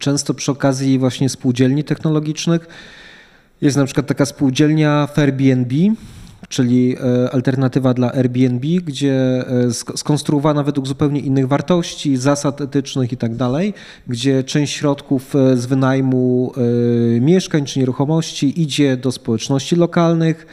[0.00, 2.68] często przy okazji właśnie spółdzielni technologicznych.
[3.60, 5.74] Jest na przykład taka spółdzielnia Airbnb,
[6.48, 13.16] czyli e, alternatywa dla Airbnb, gdzie e, skonstruowana według zupełnie innych wartości, zasad etycznych i
[13.16, 13.74] tak dalej,
[14.06, 16.52] gdzie część środków e, z wynajmu
[17.20, 20.46] mieszkań czy nieruchomości idzie do społeczności lokalnych,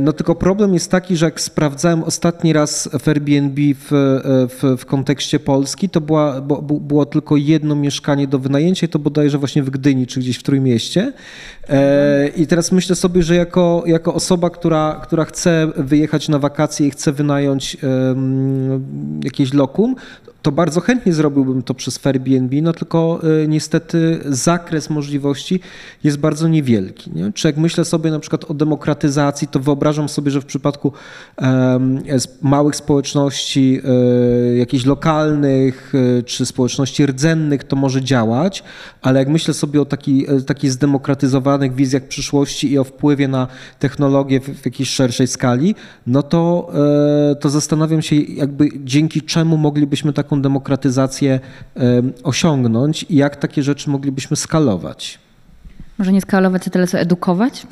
[0.00, 3.88] no tylko problem jest taki, że jak sprawdzałem ostatni raz w Airbnb w,
[4.48, 8.98] w, w kontekście Polski, to była, bo, było tylko jedno mieszkanie do wynajęcia i to
[8.98, 11.12] bodajże właśnie w Gdyni czy gdzieś w Trójmieście.
[11.70, 16.86] E, I teraz myślę sobie, że jako, jako osoba, która, która chce wyjechać na wakacje
[16.86, 17.76] i chce wynająć
[19.24, 19.96] jakieś lokum,
[20.42, 25.60] to bardzo chętnie zrobiłbym to przez Airbnb, no tylko y, niestety zakres możliwości
[26.04, 27.10] jest bardzo niewielki.
[27.14, 27.32] Nie?
[27.32, 30.92] Czy jak myślę sobie na przykład o demokratyzacji, to wyobrażam sobie, że w przypadku
[32.42, 35.92] małych społeczności, um, jakichś lokalnych
[36.26, 38.64] czy społeczności rdzennych to może działać,
[39.02, 40.72] ale jak myślę sobie o taki, takich
[41.60, 43.48] zdemokratyzowanych wizjach przyszłości i o wpływie na
[43.78, 45.74] technologię w, w jakiejś szerszej skali,
[46.06, 46.72] no to,
[47.40, 51.40] to zastanawiam się jakby dzięki czemu moglibyśmy tak taką demokratyzację
[52.22, 55.18] osiągnąć i jak takie rzeczy moglibyśmy skalować?
[55.98, 57.66] Może nie skalować, a tyle co edukować,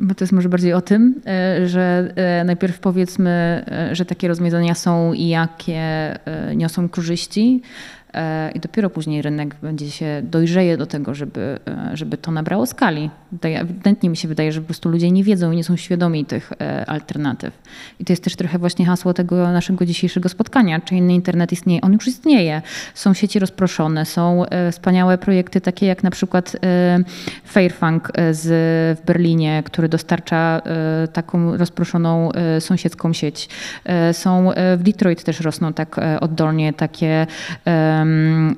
[0.00, 3.30] bo to jest może bardziej o tym, e, że e, najpierw powiedzmy,
[3.66, 6.18] e, że takie rozwiązania są i jakie
[6.54, 7.62] niosą korzyści,
[8.01, 8.01] E,
[8.54, 13.10] i dopiero później rynek będzie się dojrzeje do tego, żeby, e, żeby to nabrało skali.
[13.30, 16.24] Tutaj ewidentnie mi się wydaje, że po prostu ludzie nie wiedzą i nie są świadomi
[16.24, 17.58] tych e, alternatyw.
[18.00, 20.80] I to jest też trochę właśnie hasło tego naszego dzisiejszego spotkania.
[20.80, 21.80] Czy inny internet istnieje?
[21.80, 22.62] On już istnieje.
[22.94, 26.56] Są sieci rozproszone, są wspaniałe projekty takie jak na przykład
[27.44, 28.48] Fairfunk z,
[28.98, 30.62] w Berlinie, który dostarcza
[31.12, 33.48] taką rozproszoną sąsiedzką sieć.
[34.12, 37.26] Są w Detroit też rosną tak oddolnie takie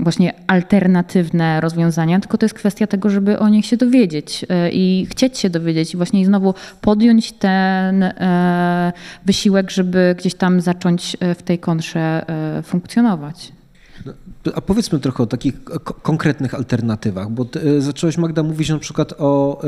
[0.00, 5.06] właśnie alternatywne rozwiązania, tylko to jest kwestia tego, żeby o nich się dowiedzieć e, i
[5.10, 8.92] chcieć się dowiedzieć i właśnie znowu podjąć ten e,
[9.26, 12.24] wysiłek, żeby gdzieś tam zacząć e, w tej kontrze
[12.62, 13.52] funkcjonować.
[14.06, 14.12] No,
[14.54, 15.64] a powiedzmy trochę o takich
[16.02, 19.60] konkretnych alternatywach, bo ty, zacząłeś Magda mówić na przykład o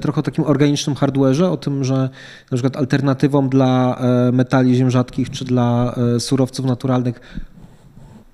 [0.00, 1.94] trochę o takim organicznym hardware'ze, o tym, że
[2.50, 4.00] na przykład alternatywą dla
[4.32, 7.20] metali ziem rzadkich czy dla surowców naturalnych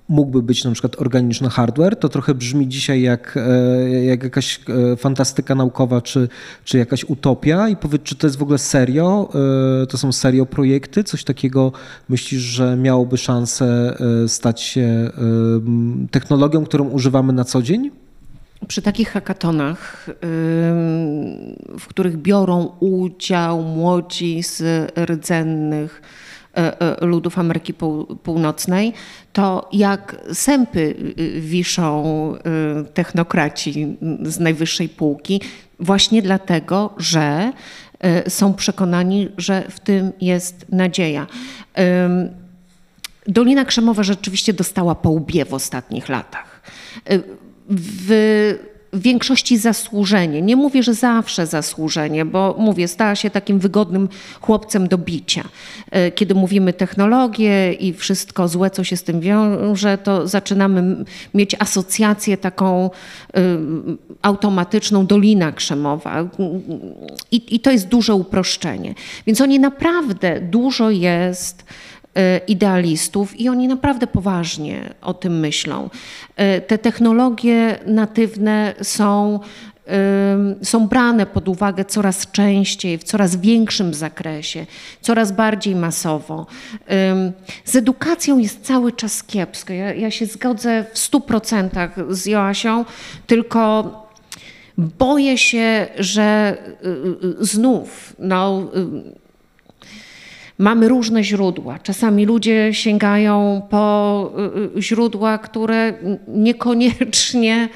[0.09, 4.61] mógłby być na przykład organiczny hardware, to trochę brzmi dzisiaj jak, e, jak jakaś
[4.93, 6.29] e, fantastyka naukowa czy,
[6.65, 7.69] czy jakaś utopia.
[7.69, 9.29] I powiedz, czy to jest w ogóle serio,
[9.83, 11.73] e, to są serio projekty, coś takiego
[12.09, 15.11] myślisz, że miałoby szansę stać się
[16.11, 17.91] technologią, którą używamy na co dzień?
[18.69, 20.07] Przy takich hakatonach,
[21.79, 24.63] w których biorą udział młodzi z
[24.99, 26.03] rdzennych,
[27.01, 27.75] ludów Ameryki
[28.23, 28.93] Północnej,
[29.33, 35.41] to jak sępy y, y, wiszą y, technokraci z najwyższej półki,
[35.81, 37.53] właśnie dlatego, że
[38.29, 41.27] są przekonani, że w tym jest nadzieja.
[43.27, 46.63] Dolina Krzemowa rzeczywiście dostała po łbie w ostatnich latach.
[47.71, 48.59] W
[48.93, 50.43] w większości zasłużenie.
[50.43, 54.09] Nie mówię, że zawsze zasłużenie, bo mówię, stała się takim wygodnym
[54.41, 55.45] chłopcem do bicia.
[55.91, 61.57] E, kiedy mówimy technologię i wszystko złe, co się z tym wiąże, to zaczynamy mieć
[61.59, 63.41] asocjację taką y,
[64.23, 66.29] automatyczną Dolina Krzemowa.
[67.31, 68.95] I, I to jest duże uproszczenie.
[69.27, 71.98] Więc oni naprawdę dużo jest E,
[72.49, 75.91] idealistów i oni naprawdę poważnie o tym myślą.
[76.37, 79.41] E, te technologie natywne są
[80.63, 84.67] są brane pod uwagę coraz częściej, w coraz większym zakresie,
[85.01, 86.47] coraz bardziej masowo.
[87.65, 89.73] Z edukacją jest cały czas kiepsko.
[89.73, 92.85] Ja, ja się zgodzę w stu procentach z Joasią,
[93.27, 93.93] tylko
[94.79, 96.57] boję się, że
[97.41, 98.71] znów no,
[100.59, 101.79] mamy różne źródła.
[101.79, 104.33] Czasami ludzie sięgają po
[104.79, 105.93] źródła, które
[106.29, 107.69] niekoniecznie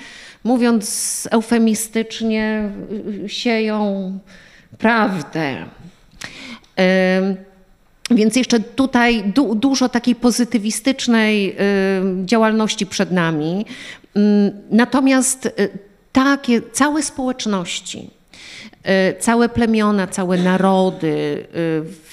[0.45, 2.71] mówiąc eufemistycznie,
[3.27, 4.19] sieją
[4.79, 5.57] prawdę.
[8.11, 11.57] Więc jeszcze tutaj du dużo takiej pozytywistycznej
[12.25, 13.67] działalności przed nami.
[14.71, 15.79] Natomiast y,
[16.13, 18.11] takie całe społeczności,
[19.11, 22.12] y, całe plemiona, całe narody y,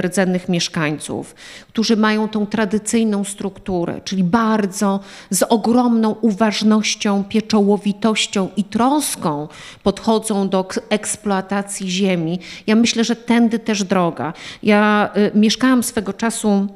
[0.00, 1.34] rdzennych mieszkańców,
[1.68, 9.48] którzy mają tą tradycyjną strukturę, czyli bardzo z ogromną uważnością, pieczołowitością i troską
[9.82, 12.38] podchodzą do eksploatacji ziemi.
[12.66, 14.32] Ja myślę, że tędy też droga.
[14.62, 16.66] Ja y, mieszkałam swego czasu.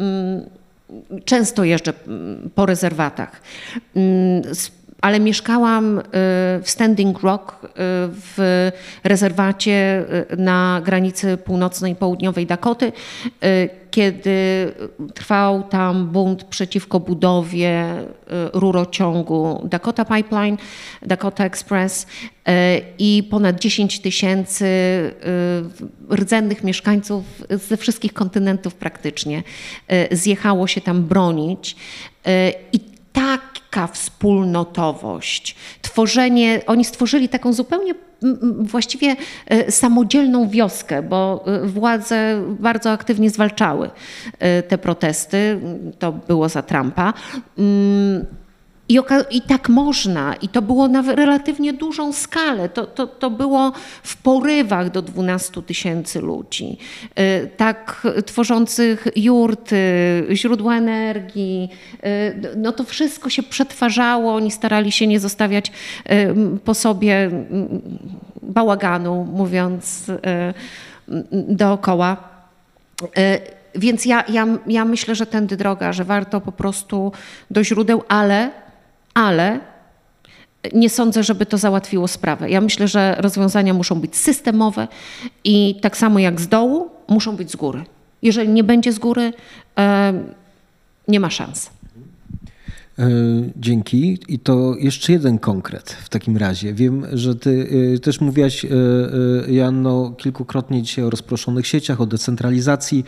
[0.00, 0.60] Y,
[1.24, 3.42] Często jeżdżę mm, po rezerwatach
[3.96, 4.42] mm,
[5.00, 6.02] ale mieszkałam y,
[6.62, 7.68] w Standing Rock y,
[8.08, 8.70] w
[9.04, 12.92] rezerwacie y, na granicy północnej i południowej Dakoty,
[13.90, 14.32] kiedy
[15.14, 17.84] trwał tam bunt przeciwko budowie
[18.52, 20.56] rurociągu Dakota Pipeline,
[21.02, 22.06] Dakota Express
[22.98, 24.66] i ponad 10 tysięcy
[26.10, 29.42] rdzennych mieszkańców ze wszystkich kontynentów praktycznie
[30.10, 31.76] zjechało się tam bronić.
[32.72, 37.94] I taka wspólnotowość, tworzenie, oni stworzyli taką zupełnie
[38.60, 39.16] właściwie
[39.46, 43.90] e, samodzielną wioskę, bo e, władze bardzo aktywnie zwalczały
[44.38, 45.60] e, te protesty.
[45.98, 47.12] To było za Trumpa.
[48.90, 48.98] I,
[49.30, 52.68] I, tak można, i to było na relatywnie dużą skalę.
[52.68, 53.72] To, to, to było
[54.02, 56.78] w porywach do 12 tysięcy ludzi,
[57.18, 59.76] y, tak tworzących jurty,
[60.32, 61.68] źródła energii.
[62.04, 65.72] Y, no to wszystko się przetwarzało, oni starali się nie zostawiać
[66.64, 67.30] po sobie
[68.42, 70.04] bałaganu, mówiąc
[71.48, 72.16] dookoła.
[73.74, 77.12] Więc ja, ja, ja myślę, że tędy droga, że warto po prostu
[77.50, 78.50] do źródeł, ale
[79.14, 79.60] ale
[80.72, 82.50] nie sądzę, żeby to załatwiło sprawę.
[82.50, 84.88] Ja myślę, że rozwiązania muszą być systemowe
[85.44, 87.84] i tak samo jak z dołu, muszą być z góry.
[88.22, 89.32] Jeżeli nie będzie z góry,
[91.08, 91.70] nie ma szans.
[92.98, 93.08] E,
[93.56, 94.18] dzięki.
[94.28, 96.74] I to jeszcze jeden konkret w takim razie.
[96.74, 98.68] Wiem, że ty e, też mówiłaś, e,
[99.52, 103.04] Janno, kilkukrotnie dzisiaj o rozproszonych sieciach, o decentralizacji.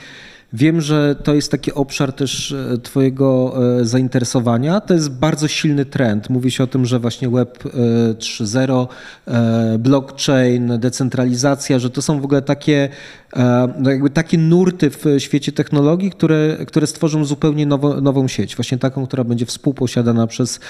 [0.55, 4.81] Wiem, że to jest taki obszar też e, Twojego e, zainteresowania.
[4.81, 6.31] To jest bardzo silny trend.
[6.31, 8.87] Mówi się o tym, że właśnie Web 3.0,
[9.27, 12.89] e, blockchain, decentralizacja, że to są w ogóle takie
[13.79, 18.79] no jakby takie nurty w świecie technologii, które, które stworzą zupełnie nowo, nową sieć, właśnie
[18.79, 20.61] taką, która będzie współposiadana przez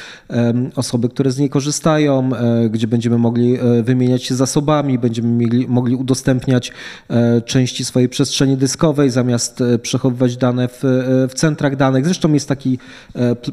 [0.77, 2.31] osoby, które z niej korzystają,
[2.71, 6.73] gdzie będziemy mogli wymieniać się zasobami, będziemy mieli, mogli udostępniać
[7.45, 10.81] części swojej przestrzeni dyskowej, zamiast przechowywać dane w,
[11.29, 12.05] w centrach danych.
[12.05, 12.79] Zresztą jest taki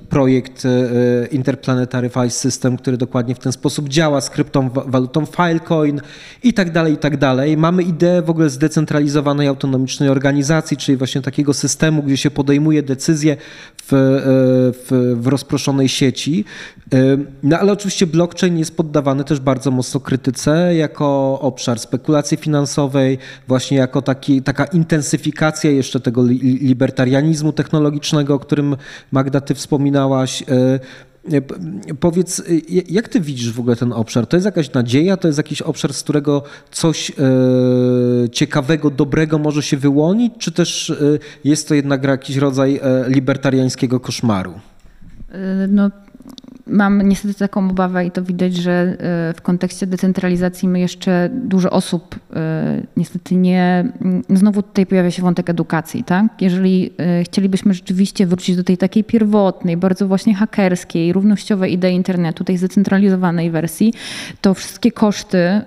[0.09, 0.63] projekt
[1.31, 6.01] Interplanetary File System, który dokładnie w ten sposób działa z kryptowalutą Filecoin
[6.43, 7.57] i tak dalej, i tak dalej.
[7.57, 13.37] Mamy ideę w ogóle zdecentralizowanej autonomicznej organizacji, czyli właśnie takiego systemu, gdzie się podejmuje decyzje
[13.77, 13.97] w, e,
[14.73, 16.45] w, w rozproszonej sieci.
[16.93, 16.97] E,
[17.43, 23.17] no ale oczywiście blockchain jest poddawany też bardzo mocno krytyce jako obszar spekulacji finansowej,
[23.47, 26.08] właśnie jako taki, taka intensyfikacja jeszcze tego
[26.41, 28.75] libertarianizmu technologicznego, o którym
[29.11, 30.43] Magda ty wspominałaś.
[30.47, 30.79] E,
[31.99, 34.27] Powiedz, y, jak ty widzisz w ogóle ten obszar?
[34.27, 37.13] To jest jakaś nadzieja, to jest jakiś obszar, z którego coś e,
[38.29, 40.95] ciekawego, dobrego może się wyłonić, czy też e,
[41.43, 44.53] jest to jednak jakiś rodzaj e, libertariańskiego koszmaru?
[45.67, 45.89] No,
[46.69, 48.95] mam niestety taką obawę i to widać, że e,
[49.33, 53.91] w kontekście decentralizacji my jeszcze dużo osób e, niestety nie.
[54.29, 56.41] Znowu tutaj pojawia się wątek edukacji, tak?
[56.41, 62.43] Jeżeli e, chcielibyśmy rzeczywiście wrócić do tej takiej pierwotnej, bardzo właśnie hakerskiej, równościowej idei internetu,
[62.43, 63.93] tej zdecentralizowanej wersji,
[64.41, 65.61] to wszystkie koszty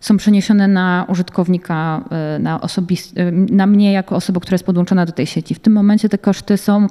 [0.00, 2.04] są przeniesione na użytkownika,
[2.40, 3.14] na, osobist,
[3.50, 5.54] na mnie jako osobę, która jest podłączona do tej sieci.
[5.54, 6.86] W tym momencie te koszty są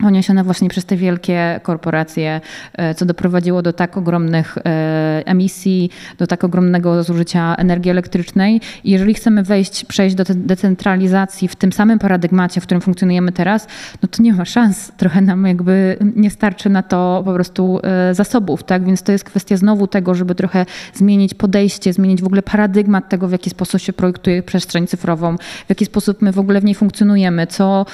[0.00, 2.40] poniesione właśnie przez te wielkie korporacje,
[2.72, 8.60] e, co doprowadziło do tak ogromnych e, emisji, do tak ogromnego zużycia energii elektrycznej.
[8.84, 13.66] I jeżeli chcemy wejść, przejść do decentralizacji w tym samym paradygmacie, w którym funkcjonujemy teraz,
[14.02, 14.92] no to nie ma szans.
[14.96, 18.84] Trochę nam jakby nie starczy na to po prostu e, zasobów, tak?
[18.84, 23.28] Więc to jest kwestia znowu tego, żeby trochę zmienić podejście, zmienić w ogóle paradygmat tego,
[23.28, 26.74] w jaki sposób się projektuje przestrzeń cyfrową, w jaki sposób my w ogóle w niej
[26.74, 27.86] funkcjonujemy, co,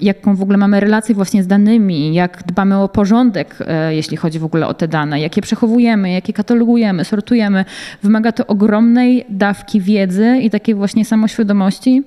[0.00, 4.38] jaką w ogóle mamy relacje właśnie z danymi, jak dbamy o porządek, e, jeśli chodzi
[4.38, 7.64] w ogóle o te dane, jakie przechowujemy, jakie katalogujemy, sortujemy.
[8.02, 12.02] Wymaga to ogromnej dawki wiedzy i takiej właśnie samoświadomości,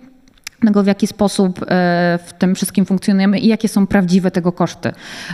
[0.66, 1.66] tego, w jaki sposób e,
[2.26, 4.92] w tym wszystkim funkcjonujemy i jakie są prawdziwe tego koszty.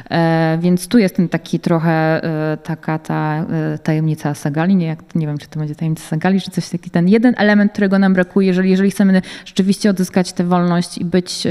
[0.09, 3.45] E, więc tu jest ten taki trochę e, taka ta
[3.83, 7.33] tajemnica Sagali, nie, nie wiem, czy to będzie tajemnica Sagali, czy coś taki, ten jeden
[7.37, 11.47] element, którego nam brakuje, jeżeli, jeżeli chcemy rzeczywiście odzyskać tę wolność i być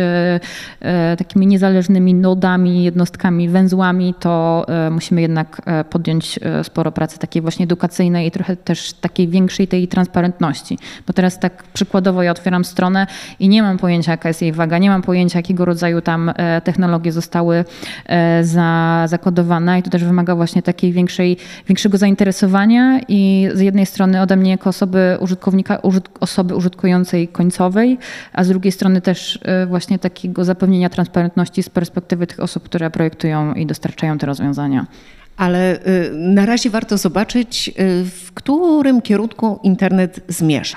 [1.19, 8.31] takimi niezależnymi nodami, jednostkami, węzłami, to musimy jednak podjąć sporo pracy takiej właśnie edukacyjnej i
[8.31, 10.79] trochę też takiej większej tej transparentności.
[11.07, 13.07] Bo teraz tak przykładowo ja otwieram stronę
[13.39, 16.61] i nie mam pojęcia, jaka jest jej waga, nie mam pojęcia, jakiego rodzaju tam e,
[16.61, 17.65] technologie zostały
[18.07, 21.37] e, za, zakodowane i to też wymaga właśnie takiej większej,
[21.69, 25.79] większego zainteresowania i z jednej strony ode mnie jako osoby użytkownika,
[26.21, 27.99] osoby użytkującej końcowej,
[28.33, 32.91] a z drugiej strony też e, właśnie takiego zapewnienia transparentności z perspektywy tych osób, które
[32.91, 34.87] projektują i dostarczają te rozwiązania.
[35.37, 35.79] Ale
[36.13, 37.71] na razie warto zobaczyć,
[38.05, 40.77] w którym kierunku internet zmierza.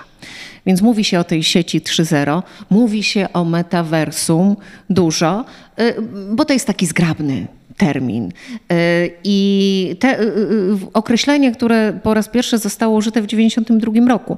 [0.67, 4.55] Więc mówi się o tej sieci 3.0, mówi się o metaversum
[4.89, 5.45] dużo,
[5.79, 5.95] y,
[6.31, 7.47] bo to jest taki zgrabny
[7.77, 8.25] termin.
[8.25, 8.31] Y,
[9.23, 10.25] I te y,
[10.93, 14.37] określenie, które po raz pierwszy zostało użyte w 1992 roku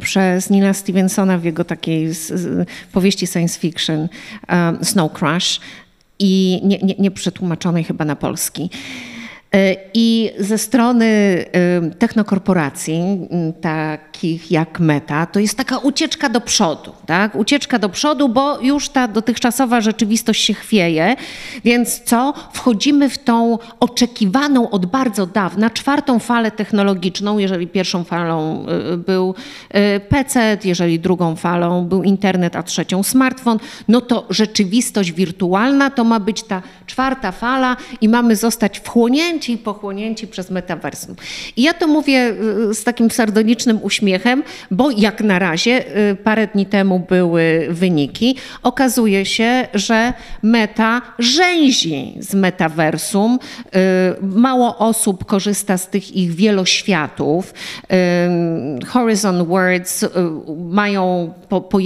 [0.00, 2.10] przez Nila Stevensona w jego takiej
[2.92, 4.08] powieści science fiction
[4.82, 5.60] Snow Crash
[6.18, 7.10] i nie, nie, nie
[7.84, 8.70] chyba na polski.
[9.54, 13.28] E, I ze strony e, technokorporacji,
[13.60, 17.34] takich jak Meta, to jest taka ucieczka do przodu, tak?
[17.34, 21.16] Ucieczka do przodu, bo już ta dotychczasowa rzeczywistość się chwieje,
[21.64, 22.34] więc co?
[22.52, 29.34] Wchodzimy w tą oczekiwaną od bardzo dawna czwartą falę technologiczną, jeżeli pierwszą falą e, był
[30.08, 33.58] PC, jeżeli drugą falą był internet, a trzecią smartfon,
[33.88, 39.58] no to rzeczywistość wirtualna to ma być ta czwarta fala i mamy zostać wchłonięci i
[39.58, 41.16] pochłonięci przez metaversum.
[41.56, 42.34] I ja to mówię
[42.70, 48.36] y, z takim sardonicznym uśmiechem, bo jak na razie, y, parę dni temu były wyniki,
[48.62, 50.12] okazuje się, że
[50.42, 53.38] meta rzęzi z metaversum.
[53.66, 53.78] Y,
[54.22, 57.54] mało osób korzysta z tych ich wieloświatów.
[58.88, 60.04] Horizon Words
[60.70, 61.78] mają po, po,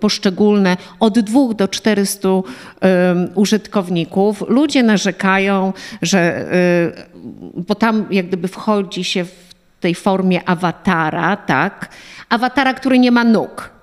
[0.00, 2.28] poszczególne od 2 do 400
[3.34, 4.44] użytkowników.
[4.48, 6.48] Ludzie narzekają, że
[7.54, 11.88] bo tam jak gdyby wchodzi się w tej formie awatara, tak?
[12.28, 13.77] Awatara, który nie ma nóg.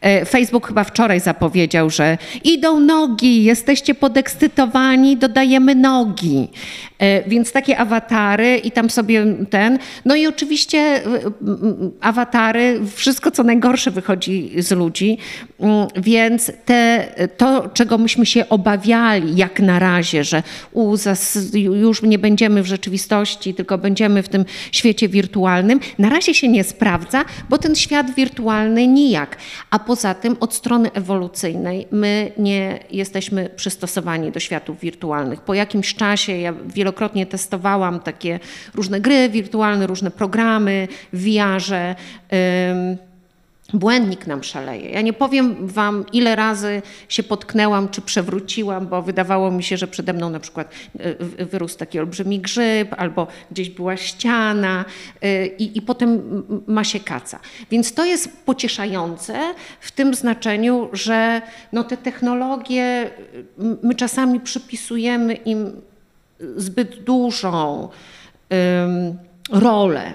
[0.00, 6.48] E, Facebook chyba wczoraj zapowiedział, że idą nogi, jesteście podekscytowani, dodajemy nogi.
[6.98, 9.78] E, więc takie awatary i tam sobie ten.
[10.04, 11.02] No i oczywiście e,
[12.00, 15.18] awatary, wszystko co najgorsze wychodzi z ludzi,
[15.60, 20.42] mm, więc te, to, czego myśmy się obawiali jak na razie, że
[20.72, 20.94] u,
[21.54, 26.64] już nie będziemy w rzeczywistości, tylko będziemy w tym świecie wirtualnym, na razie się nie
[26.64, 29.36] sprawdza, bo ten świat wirtualny nijak.
[29.70, 35.40] A poza tym od strony ewolucyjnej my nie jesteśmy przystosowani do światów wirtualnych.
[35.40, 38.40] Po jakimś czasie, ja wielokrotnie testowałam takie
[38.74, 41.94] różne gry wirtualne, różne programy w VR-ze
[43.72, 44.90] błędnik nam szaleje.
[44.90, 49.86] Ja nie powiem wam, ile razy się potknęłam czy przewróciłam, bo wydawało mi się, że
[49.86, 54.84] przede mną na przykład e, wyrósł taki olbrzymi grzyb, albo gdzieś była ściana
[55.22, 57.40] e, i, i potem ma się kaca.
[57.70, 61.42] Więc to jest pocieszające w tym znaczeniu, że
[61.72, 63.10] no te technologie,
[63.82, 65.80] my czasami przypisujemy im
[66.56, 67.88] zbyt dużą
[68.50, 69.18] um,
[69.50, 70.12] rolę.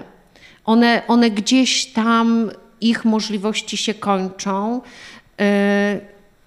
[0.64, 2.50] One, one gdzieś tam
[2.84, 4.80] ich możliwości się kończą.
[5.40, 6.00] E,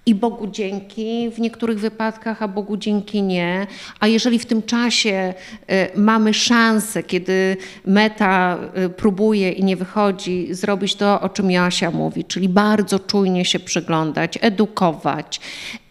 [0.06, 3.66] I Bogu dzięki w niektórych wypadkach, a Bogu dzięki nie.
[4.00, 5.34] A jeżeli w tym czasie
[5.66, 7.56] e, mamy szansę, kiedy
[7.86, 13.44] meta e, próbuje i nie wychodzi, zrobić to, o czym Joasia mówi, czyli bardzo czujnie
[13.44, 15.40] się przyglądać, edukować,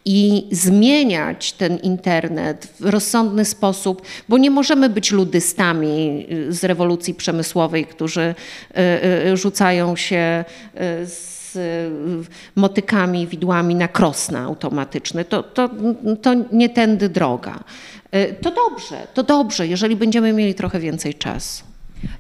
[0.07, 7.85] i zmieniać ten internet w rozsądny sposób, bo nie możemy być ludystami z rewolucji przemysłowej,
[7.85, 8.35] którzy
[8.71, 11.27] y, y, rzucają się y, z
[12.55, 15.25] motykami, widłami na krosna automatyczne.
[15.25, 15.69] To, to,
[16.21, 17.63] to nie tędy droga.
[18.41, 21.63] To dobrze, to dobrze, jeżeli będziemy mieli trochę więcej czasu.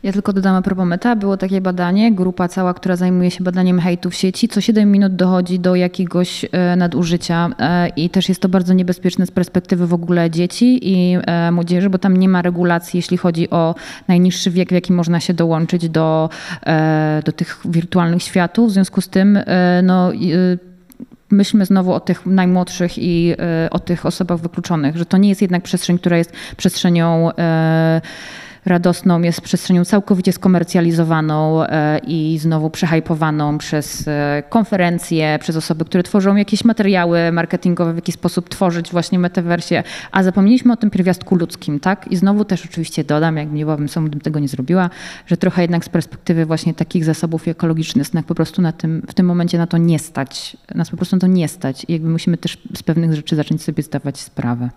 [0.03, 3.79] Ja tylko dodam a propos meta, było takie badanie, grupa cała, która zajmuje się badaniem
[3.79, 8.41] hejtu w sieci, co 7 minut dochodzi do jakiegoś e, nadużycia e, i też jest
[8.41, 12.41] to bardzo niebezpieczne z perspektywy w ogóle dzieci i e, młodzieży, bo tam nie ma
[12.41, 13.75] regulacji, jeśli chodzi o
[14.07, 16.29] najniższy wiek, w jakim można się dołączyć do,
[17.25, 18.69] do tych wirtualnych światów.
[18.69, 19.39] W związku z tym
[19.83, 20.11] no,
[21.31, 23.35] myślmy znowu o tych najmłodszych i
[23.71, 27.31] o tych osobach wykluczonych, że to nie jest jednak przestrzeń, która jest przestrzenią
[28.67, 36.03] radosną jest przestrzenią całkowicie skomercjalizowaną e, i znowu przehajpowaną przez e, konferencje, przez osoby, które
[36.03, 41.35] tworzą jakieś materiały marketingowe, w jaki sposób tworzyć właśnie metaversie, a zapomnieliśmy o tym pierwiastku
[41.35, 42.11] ludzkim, tak?
[42.11, 44.89] I znowu też oczywiście dodam, jak miłabym sobie tego nie zrobiła,
[45.25, 49.13] że trochę jednak z perspektywy właśnie takich zasobów ekologicznych nas po prostu na tym, w
[49.13, 52.09] tym momencie na to nie stać, nas po prostu na to nie stać i jakby
[52.09, 54.69] musimy też z pewnych rzeczy zacząć sobie zdawać sprawę.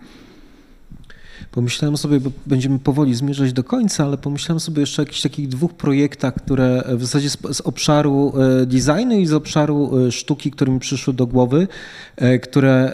[1.51, 5.47] Pomyślałem sobie, bo będziemy powoli zmierzać do końca, ale pomyślałem sobie jeszcze o jakichś takich
[5.47, 10.51] dwóch projektach, które w zasadzie z, z obszaru e, designu i z obszaru e, sztuki,
[10.51, 11.67] które mi przyszły do głowy,
[12.15, 12.93] e, które,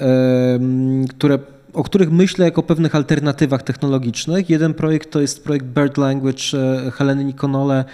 [1.09, 1.39] które
[1.73, 4.49] o których myślę jako pewnych alternatywach technologicznych.
[4.49, 6.43] Jeden projekt to jest projekt Bird Language
[6.93, 7.85] Heleny Nikonole,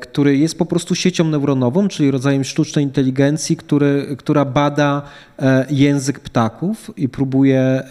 [0.00, 5.02] który jest po prostu siecią neuronową, czyli rodzajem sztucznej inteligencji, który, która bada
[5.70, 7.82] język ptaków i próbuje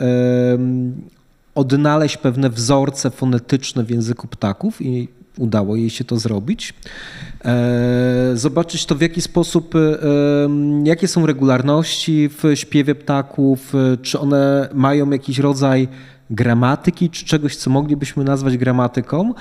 [1.59, 5.07] odnaleźć pewne wzorce fonetyczne w języku ptaków i
[5.37, 6.73] udało jej się to zrobić.
[7.45, 9.79] E, zobaczyć to w jaki sposób, e,
[10.83, 15.87] jakie są regularności w śpiewie ptaków, e, czy one mają jakiś rodzaj
[16.29, 19.33] gramatyki, czy czegoś, co moglibyśmy nazwać gramatyką.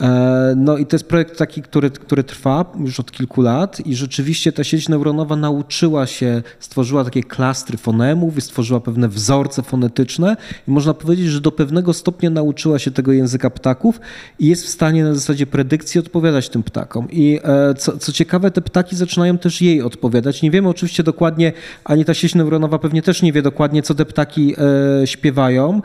[0.00, 3.96] E, no i to jest projekt taki, który, który trwa już od kilku lat i
[3.96, 10.36] rzeczywiście ta sieć neuronowa nauczyła się, stworzyła takie klastry fonemów i stworzyła pewne wzorce fonetyczne
[10.68, 14.00] i można powiedzieć, że do pewnego stopnia nauczyła się tego języka ptaków
[14.38, 17.10] i jest w stanie na zasadzie predykcji odpowiadać tym ptakom.
[17.10, 20.42] I e, co, co ciekawe, te ptaki zaczynają też jej odpowiadać.
[20.42, 21.52] Nie wiemy oczywiście dokładnie,
[21.84, 24.54] ani ta sieć neuronowa pewnie też nie wie dokładnie, co te ptaki
[25.02, 25.82] e, śpiewają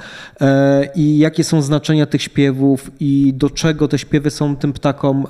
[0.95, 5.25] i jakie są znaczenia tych śpiewów i do czego te śpiewy są tym ptakom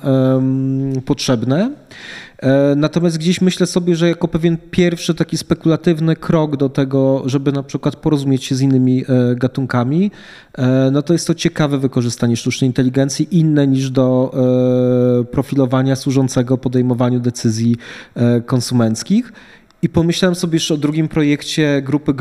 [1.04, 1.70] potrzebne.
[2.42, 7.52] E, natomiast gdzieś myślę sobie, że jako pewien pierwszy taki spekulatywny krok do tego, żeby
[7.52, 10.10] na przykład porozumieć się z innymi e, gatunkami,
[10.58, 14.32] e, no to jest to ciekawe wykorzystanie sztucznej inteligencji, inne niż do
[15.30, 17.76] profilowania służącego podejmowaniu decyzji
[18.46, 19.32] konsumenckich.
[19.82, 22.14] I pomyślałem sobie jeszcze o drugim projekcie grupy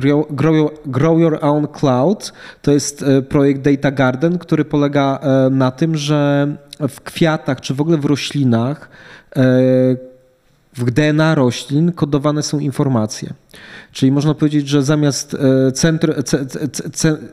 [0.86, 2.34] Grow, Your Own Cloud.
[2.62, 6.48] To jest e, projekt Data Garden, który polega e, na tym, że
[6.90, 8.90] w kwiatach czy w ogóle w roślinach
[9.36, 9.42] e,
[10.74, 13.34] w DNA roślin kodowane są informacje.
[13.92, 15.34] Czyli można powiedzieć, że zamiast
[15.68, 16.24] e, centr,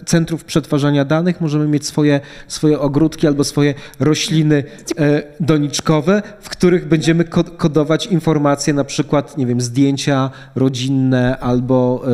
[0.06, 4.64] centrów przetwarzania danych możemy mieć swoje, swoje ogródki albo swoje rośliny
[4.98, 7.24] e, doniczkowe, w których będziemy
[7.56, 12.04] kodować informacje, na przykład, nie wiem, zdjęcia rodzinne albo,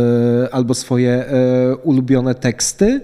[0.45, 1.25] e, albo swoje
[1.83, 3.01] ulubione teksty.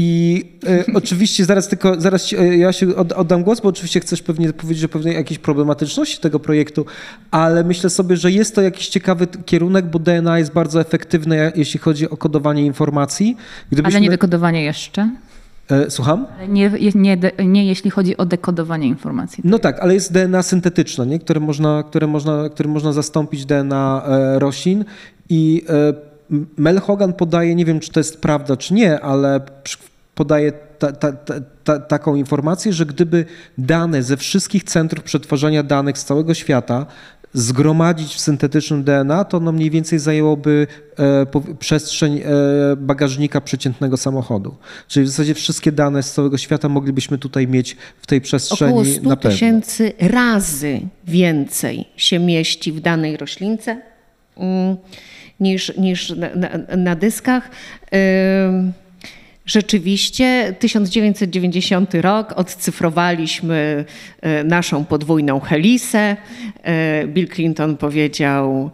[0.00, 4.00] I e, oczywiście zaraz tylko, zaraz ci, e, ja się od, oddam głos, bo oczywiście
[4.00, 6.86] chcesz pewnie powiedzieć o pewnej jakiejś problematyczności tego projektu,
[7.30, 11.80] ale myślę sobie, że jest to jakiś ciekawy kierunek, bo DNA jest bardzo efektywne, jeśli
[11.80, 13.36] chodzi o kodowanie informacji.
[13.72, 13.96] Gdybyśmy...
[13.96, 15.10] Ale nie dekodowanie jeszcze?
[15.70, 16.26] E, słucham?
[16.48, 19.42] Nie, nie, nie, jeśli chodzi o dekodowanie informacji.
[19.44, 21.18] No tak, ale jest DNA syntetyczne, nie?
[21.18, 24.02] Które, można, które, można, które można zastąpić DNA
[24.38, 24.84] roślin
[25.28, 25.64] i
[26.56, 29.40] Mel Hogan podaje, nie wiem czy to jest prawda czy nie, ale
[30.14, 31.12] podaje ta, ta,
[31.64, 33.24] ta, taką informację, że gdyby
[33.58, 36.86] dane ze wszystkich centrów przetwarzania danych z całego świata
[37.32, 40.66] zgromadzić w syntetycznym DNA, to no mniej więcej zajęłoby
[40.98, 41.26] e,
[41.58, 42.22] przestrzeń e,
[42.76, 44.56] bagażnika przeciętnego samochodu.
[44.88, 48.84] Czyli w zasadzie wszystkie dane z całego świata moglibyśmy tutaj mieć w tej przestrzeni Około
[48.84, 53.82] 100 tysięcy razy więcej się mieści w danej roślince.
[54.38, 54.76] Mm
[55.40, 56.28] niż, niż na,
[56.76, 57.50] na, dyskach.
[59.46, 63.84] Rzeczywiście 1990 rok odcyfrowaliśmy
[64.20, 66.16] e, naszą podwójną helisę.
[66.62, 68.70] E, Bill Clinton powiedział,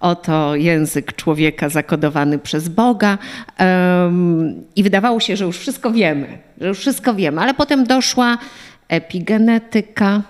[0.00, 3.18] oto język człowieka zakodowany przez Boga.
[4.76, 8.38] I wydawało się, że już wszystko wiemy, że już wszystko wiemy, ale potem doszła
[8.88, 10.22] epigenetyka,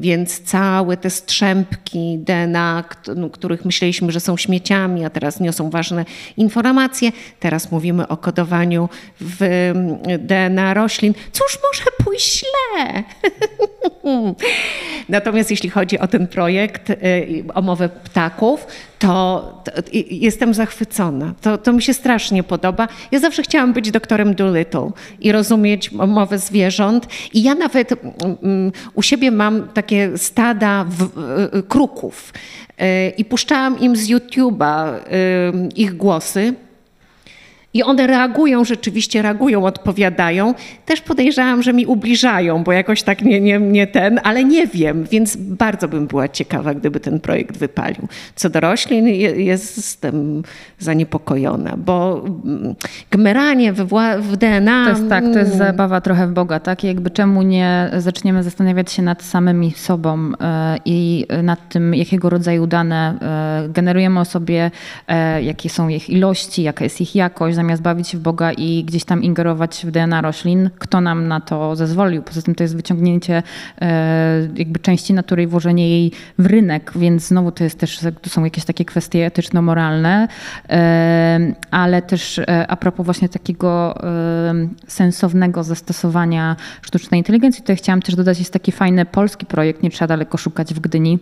[0.00, 2.84] Więc całe te strzępki DNA,
[3.16, 6.04] no, których myśleliśmy, że są śmieciami, a teraz niosą ważne
[6.36, 8.88] informacje, teraz mówimy o kodowaniu
[9.20, 9.72] w
[10.18, 11.14] DNA roślin.
[11.32, 13.02] Cóż może pójść źle?
[15.08, 18.66] Natomiast jeśli chodzi o ten projekt, y, o mowę ptaków,
[19.00, 19.72] to, to,
[20.10, 21.34] jestem zachwycona.
[21.40, 22.88] To, to mi się strasznie podoba.
[23.10, 24.90] Ja zawsze chciałam być doktorem Doolittle
[25.20, 27.06] i rozumieć mowę zwierząt.
[27.32, 31.02] I ja nawet um, u siebie mam takie stada w,
[31.54, 32.32] y, kruków
[32.80, 34.94] y, i puszczałam im z YouTube'a
[35.76, 36.54] ich głosy.
[37.74, 40.54] I one reagują, rzeczywiście reagują, odpowiadają.
[40.86, 45.04] Też podejrzewam, że mi ubliżają, bo jakoś tak nie, nie, nie ten, ale nie wiem,
[45.10, 48.08] więc bardzo bym była ciekawa, gdyby ten projekt wypalił.
[48.34, 49.06] Co do roślin,
[49.36, 50.42] jestem
[50.78, 52.74] zaniepokojona, bo mm,
[53.10, 53.86] gmeranie w,
[54.20, 54.84] w DNA...
[54.84, 55.66] To jest tak, to jest mm.
[55.66, 56.84] zabawa trochę w Boga, tak?
[56.84, 62.66] Jakby czemu nie zaczniemy zastanawiać się nad samymi sobą e, i nad tym, jakiego rodzaju
[62.66, 64.70] dane e, generujemy o sobie,
[65.08, 68.84] e, jakie są ich ilości, jaka jest ich jakość, zamiast bawić się w Boga i
[68.84, 72.22] gdzieś tam ingerować w DNA roślin, kto nam na to zezwolił.
[72.22, 73.42] Poza tym to jest wyciągnięcie
[73.80, 78.30] e, jakby części natury i włożenie jej w rynek, więc znowu to jest też, to
[78.30, 80.28] są jakieś takie kwestie etyczno-moralne,
[80.68, 83.94] e, ale też e, a propos właśnie takiego
[84.86, 90.06] sensownego zastosowania sztucznej inteligencji, ja chciałam też dodać, jest taki fajny polski projekt, nie trzeba
[90.06, 91.18] daleko szukać w Gdyni,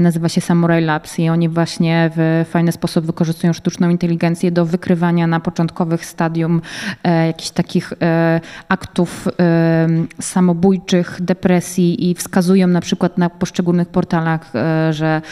[0.00, 5.26] nazywa się Samurai Labs i oni właśnie w fajny sposób wykorzystują sztuczną inteligencję do wykrywania
[5.26, 6.60] na początku początkowych stadium
[7.04, 9.88] e, jakichś takich e, aktów e,
[10.20, 14.52] samobójczych, depresji i wskazują na przykład na poszczególnych portalach,
[14.90, 15.22] że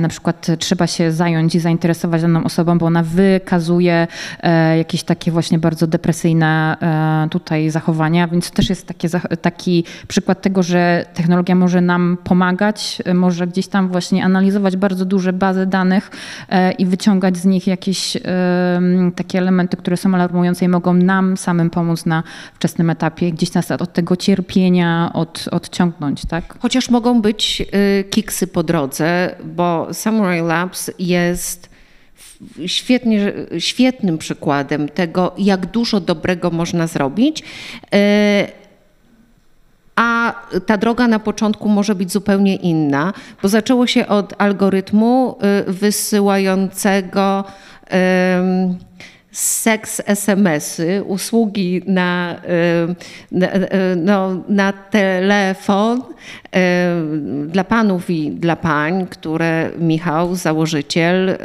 [0.00, 4.06] na przykład trzeba się zająć i zainteresować daną osobą, bo ona wykazuje
[4.78, 6.76] jakieś takie właśnie bardzo depresyjne
[7.30, 9.08] tutaj zachowania, więc to też jest takie,
[9.42, 15.32] taki przykład tego, że technologia może nam pomagać, może gdzieś tam właśnie analizować bardzo duże
[15.32, 16.10] bazy danych
[16.78, 18.16] i wyciągać z nich jakieś
[19.16, 22.22] takie elementy, które są alarmujące i mogą nam samym pomóc na
[22.54, 26.58] wczesnym etapie, gdzieś nas od tego cierpienia od, odciągnąć, tak?
[26.60, 27.62] Chociaż mogą być
[28.00, 31.72] y, kiksy po drodze, bo Samurai Labs jest
[32.66, 37.42] świetnie, świetnym przykładem tego, jak dużo dobrego można zrobić.
[37.94, 38.62] Y,
[39.96, 40.34] a
[40.66, 45.38] ta droga na początku może być zupełnie inna, bo zaczęło się od algorytmu
[45.68, 47.44] y, wysyłającego
[49.32, 52.40] seks SMS-y, usługi na,
[53.32, 53.48] na,
[53.96, 56.02] no, na telefon
[57.46, 61.38] dla panów i dla pań, które Michał, założyciel,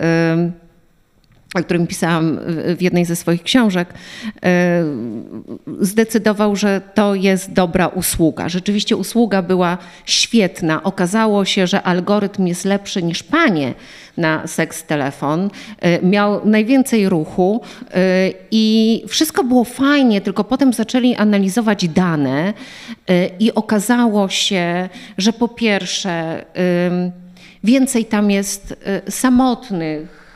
[1.56, 2.40] o którym pisałam
[2.78, 3.94] w jednej ze swoich książek,
[4.44, 4.84] e,
[5.80, 8.50] zdecydował, że to jest dobra usługa.
[8.50, 10.84] Rzeczywiście usługa była świetna.
[10.84, 13.74] Okazało się, że algorytm jest lepszy niż panie
[14.18, 15.50] na seks telefon.
[15.80, 17.62] E, miał najwięcej ruchu
[17.92, 17.98] e,
[18.52, 22.54] i wszystko było fajnie, tylko potem zaczęli analizować dane
[23.40, 26.46] i okazało się, że po pierwsze
[27.64, 28.76] więcej tam jest
[29.10, 30.27] samotnych,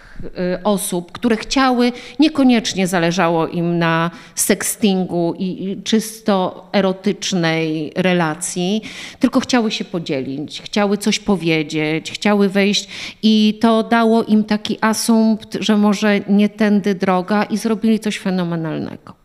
[0.63, 8.81] osób, które chciały, niekoniecznie zależało im na sextingu i czysto erotycznej relacji,
[9.19, 12.87] tylko chciały się podzielić, chciały coś powiedzieć, chciały wejść
[13.23, 19.21] i to dało im taki asumpt, że może nie tędy droga i zrobili coś fenomenalnego.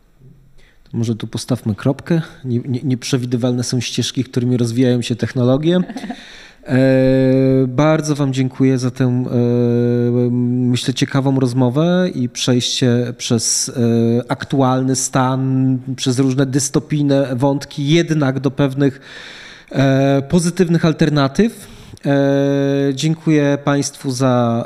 [0.92, 2.22] Może tu postawmy kropkę.
[2.44, 5.80] Nie, nie, nieprzewidywalne są ścieżki, którymi rozwijają się technologie.
[6.68, 13.72] E, bardzo Wam dziękuję za tę, e, myślę, ciekawą rozmowę i przejście przez e,
[14.28, 19.00] aktualny stan, przez różne dystopijne wątki, jednak do pewnych
[20.28, 21.68] pozytywnych alternatyw.
[22.94, 24.64] Dziękuję Państwu za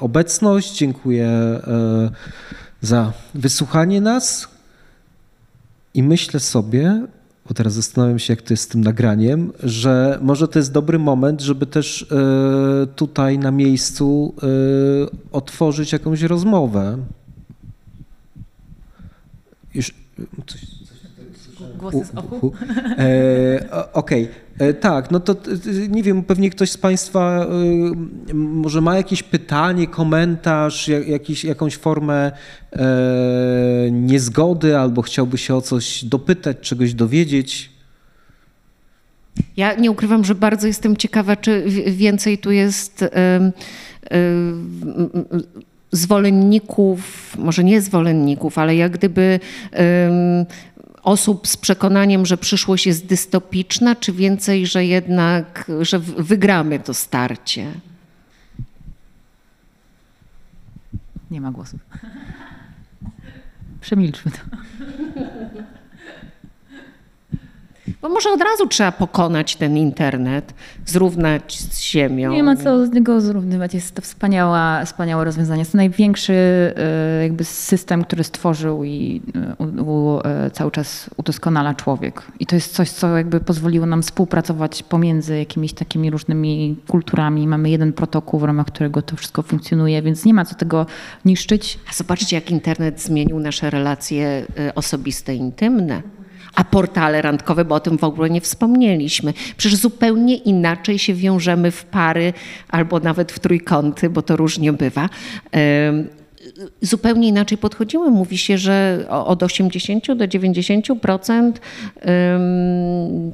[0.00, 1.60] obecność, dziękuję
[2.82, 4.48] za wysłuchanie nas
[5.94, 7.06] i myślę sobie,
[7.48, 10.98] bo teraz zastanawiam się, jak to jest z tym nagraniem, że może to jest dobry
[10.98, 14.46] moment, żeby też e, tutaj na miejscu e,
[15.32, 16.98] otworzyć jakąś rozmowę.
[19.74, 19.94] Już,
[20.46, 20.60] coś,
[21.78, 22.52] Głosy z oku?
[22.98, 24.43] E, Okej, okay.
[24.58, 25.36] E, tak, no to
[25.88, 32.32] nie wiem, pewnie ktoś z Państwa e, może ma jakieś pytanie, komentarz, jakiś, jakąś formę
[32.72, 32.86] e,
[33.90, 37.70] niezgody albo chciałby się o coś dopytać, czegoś dowiedzieć.
[39.56, 43.02] Ja nie ukrywam, że bardzo jestem ciekawa, czy więcej tu jest.
[43.02, 43.08] Y,
[44.16, 47.00] y, zwolenników,
[47.38, 49.40] może nie zwolenników, ale jak gdyby
[51.04, 57.72] osób z przekonaniem, że przyszłość jest dystopiczna, czy więcej, że jednak, że wygramy to starcie?
[61.30, 61.80] Nie ma głosów.
[63.80, 64.38] Przemilczmy to.
[68.04, 70.54] Bo może od razu trzeba pokonać ten internet,
[70.86, 72.32] zrównać z ziemią.
[72.32, 73.74] Nie ma co z niego zrównywać.
[73.74, 75.58] Jest to wspaniała, wspaniałe rozwiązanie.
[75.58, 79.22] Jest to największy e, jakby system, który stworzył i
[79.60, 82.22] e, u, u, e, cały czas udoskonala człowiek.
[82.40, 87.48] I to jest coś, co jakby pozwoliło nam współpracować pomiędzy jakimiś takimi różnymi kulturami.
[87.48, 90.86] Mamy jeden protokół, w ramach którego to wszystko funkcjonuje, więc nie ma co tego
[91.24, 91.78] niszczyć.
[91.90, 96.02] A zobaczcie, jak internet zmienił nasze relacje osobiste, intymne
[96.54, 99.34] a portale randkowe, bo o tym w ogóle nie wspomnieliśmy.
[99.56, 102.32] Przecież zupełnie inaczej się wiążemy w pary
[102.68, 105.08] albo nawet w trójkąty, bo to różnie bywa
[106.80, 108.10] zupełnie inaczej podchodzimy.
[108.10, 111.52] Mówi się, że od 80 do 90%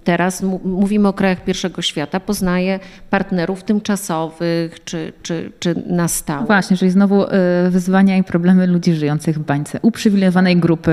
[0.04, 2.80] teraz mówimy o krajach pierwszego świata, poznaje
[3.10, 6.46] partnerów tymczasowych czy, czy, czy na stałe.
[6.46, 7.28] Właśnie, czyli znowu y,
[7.70, 9.78] wyzwania i problemy ludzi żyjących w bańce.
[9.82, 10.90] Uprzywilejowanej grupy,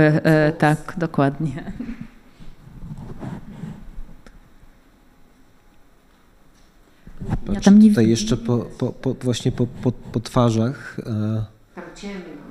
[0.50, 1.64] y, tak, dokładnie.
[7.30, 7.90] Patrz, ja tam nie...
[7.90, 11.00] Tutaj jeszcze po, po, po właśnie po, po, po twarzach.
[11.00, 11.46] E...
[11.76, 12.48] Tam ciemno.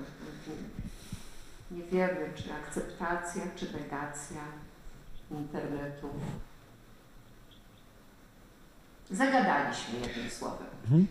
[1.71, 4.43] Nie wiemy, czy akceptacja, czy negacja
[5.31, 6.09] internetu.
[9.11, 10.67] Zagadaliśmy jednym słowem.
[10.85, 11.07] Mhm.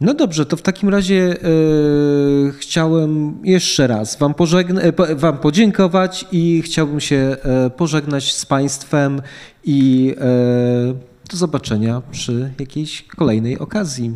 [0.00, 4.34] No dobrze, to w takim razie e, chciałem jeszcze raz wam,
[4.80, 9.22] e, wam, podziękować i chciałbym się e, pożegnać z Państwem
[9.64, 14.12] i e, do zobaczenia przy jakiejś kolejnej okazji.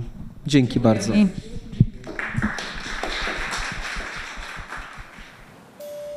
[0.46, 1.12] Dzięki bardzo.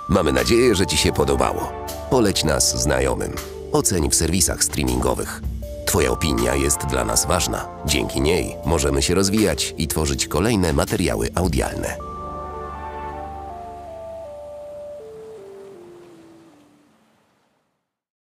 [0.09, 1.71] Mamy nadzieję, że Ci się podobało.
[2.09, 3.31] Poleć nas znajomym.
[3.71, 5.41] Oceń w serwisach streamingowych.
[5.85, 7.67] Twoja opinia jest dla nas ważna.
[7.85, 12.10] Dzięki niej możemy się rozwijać i tworzyć kolejne materiały audialne.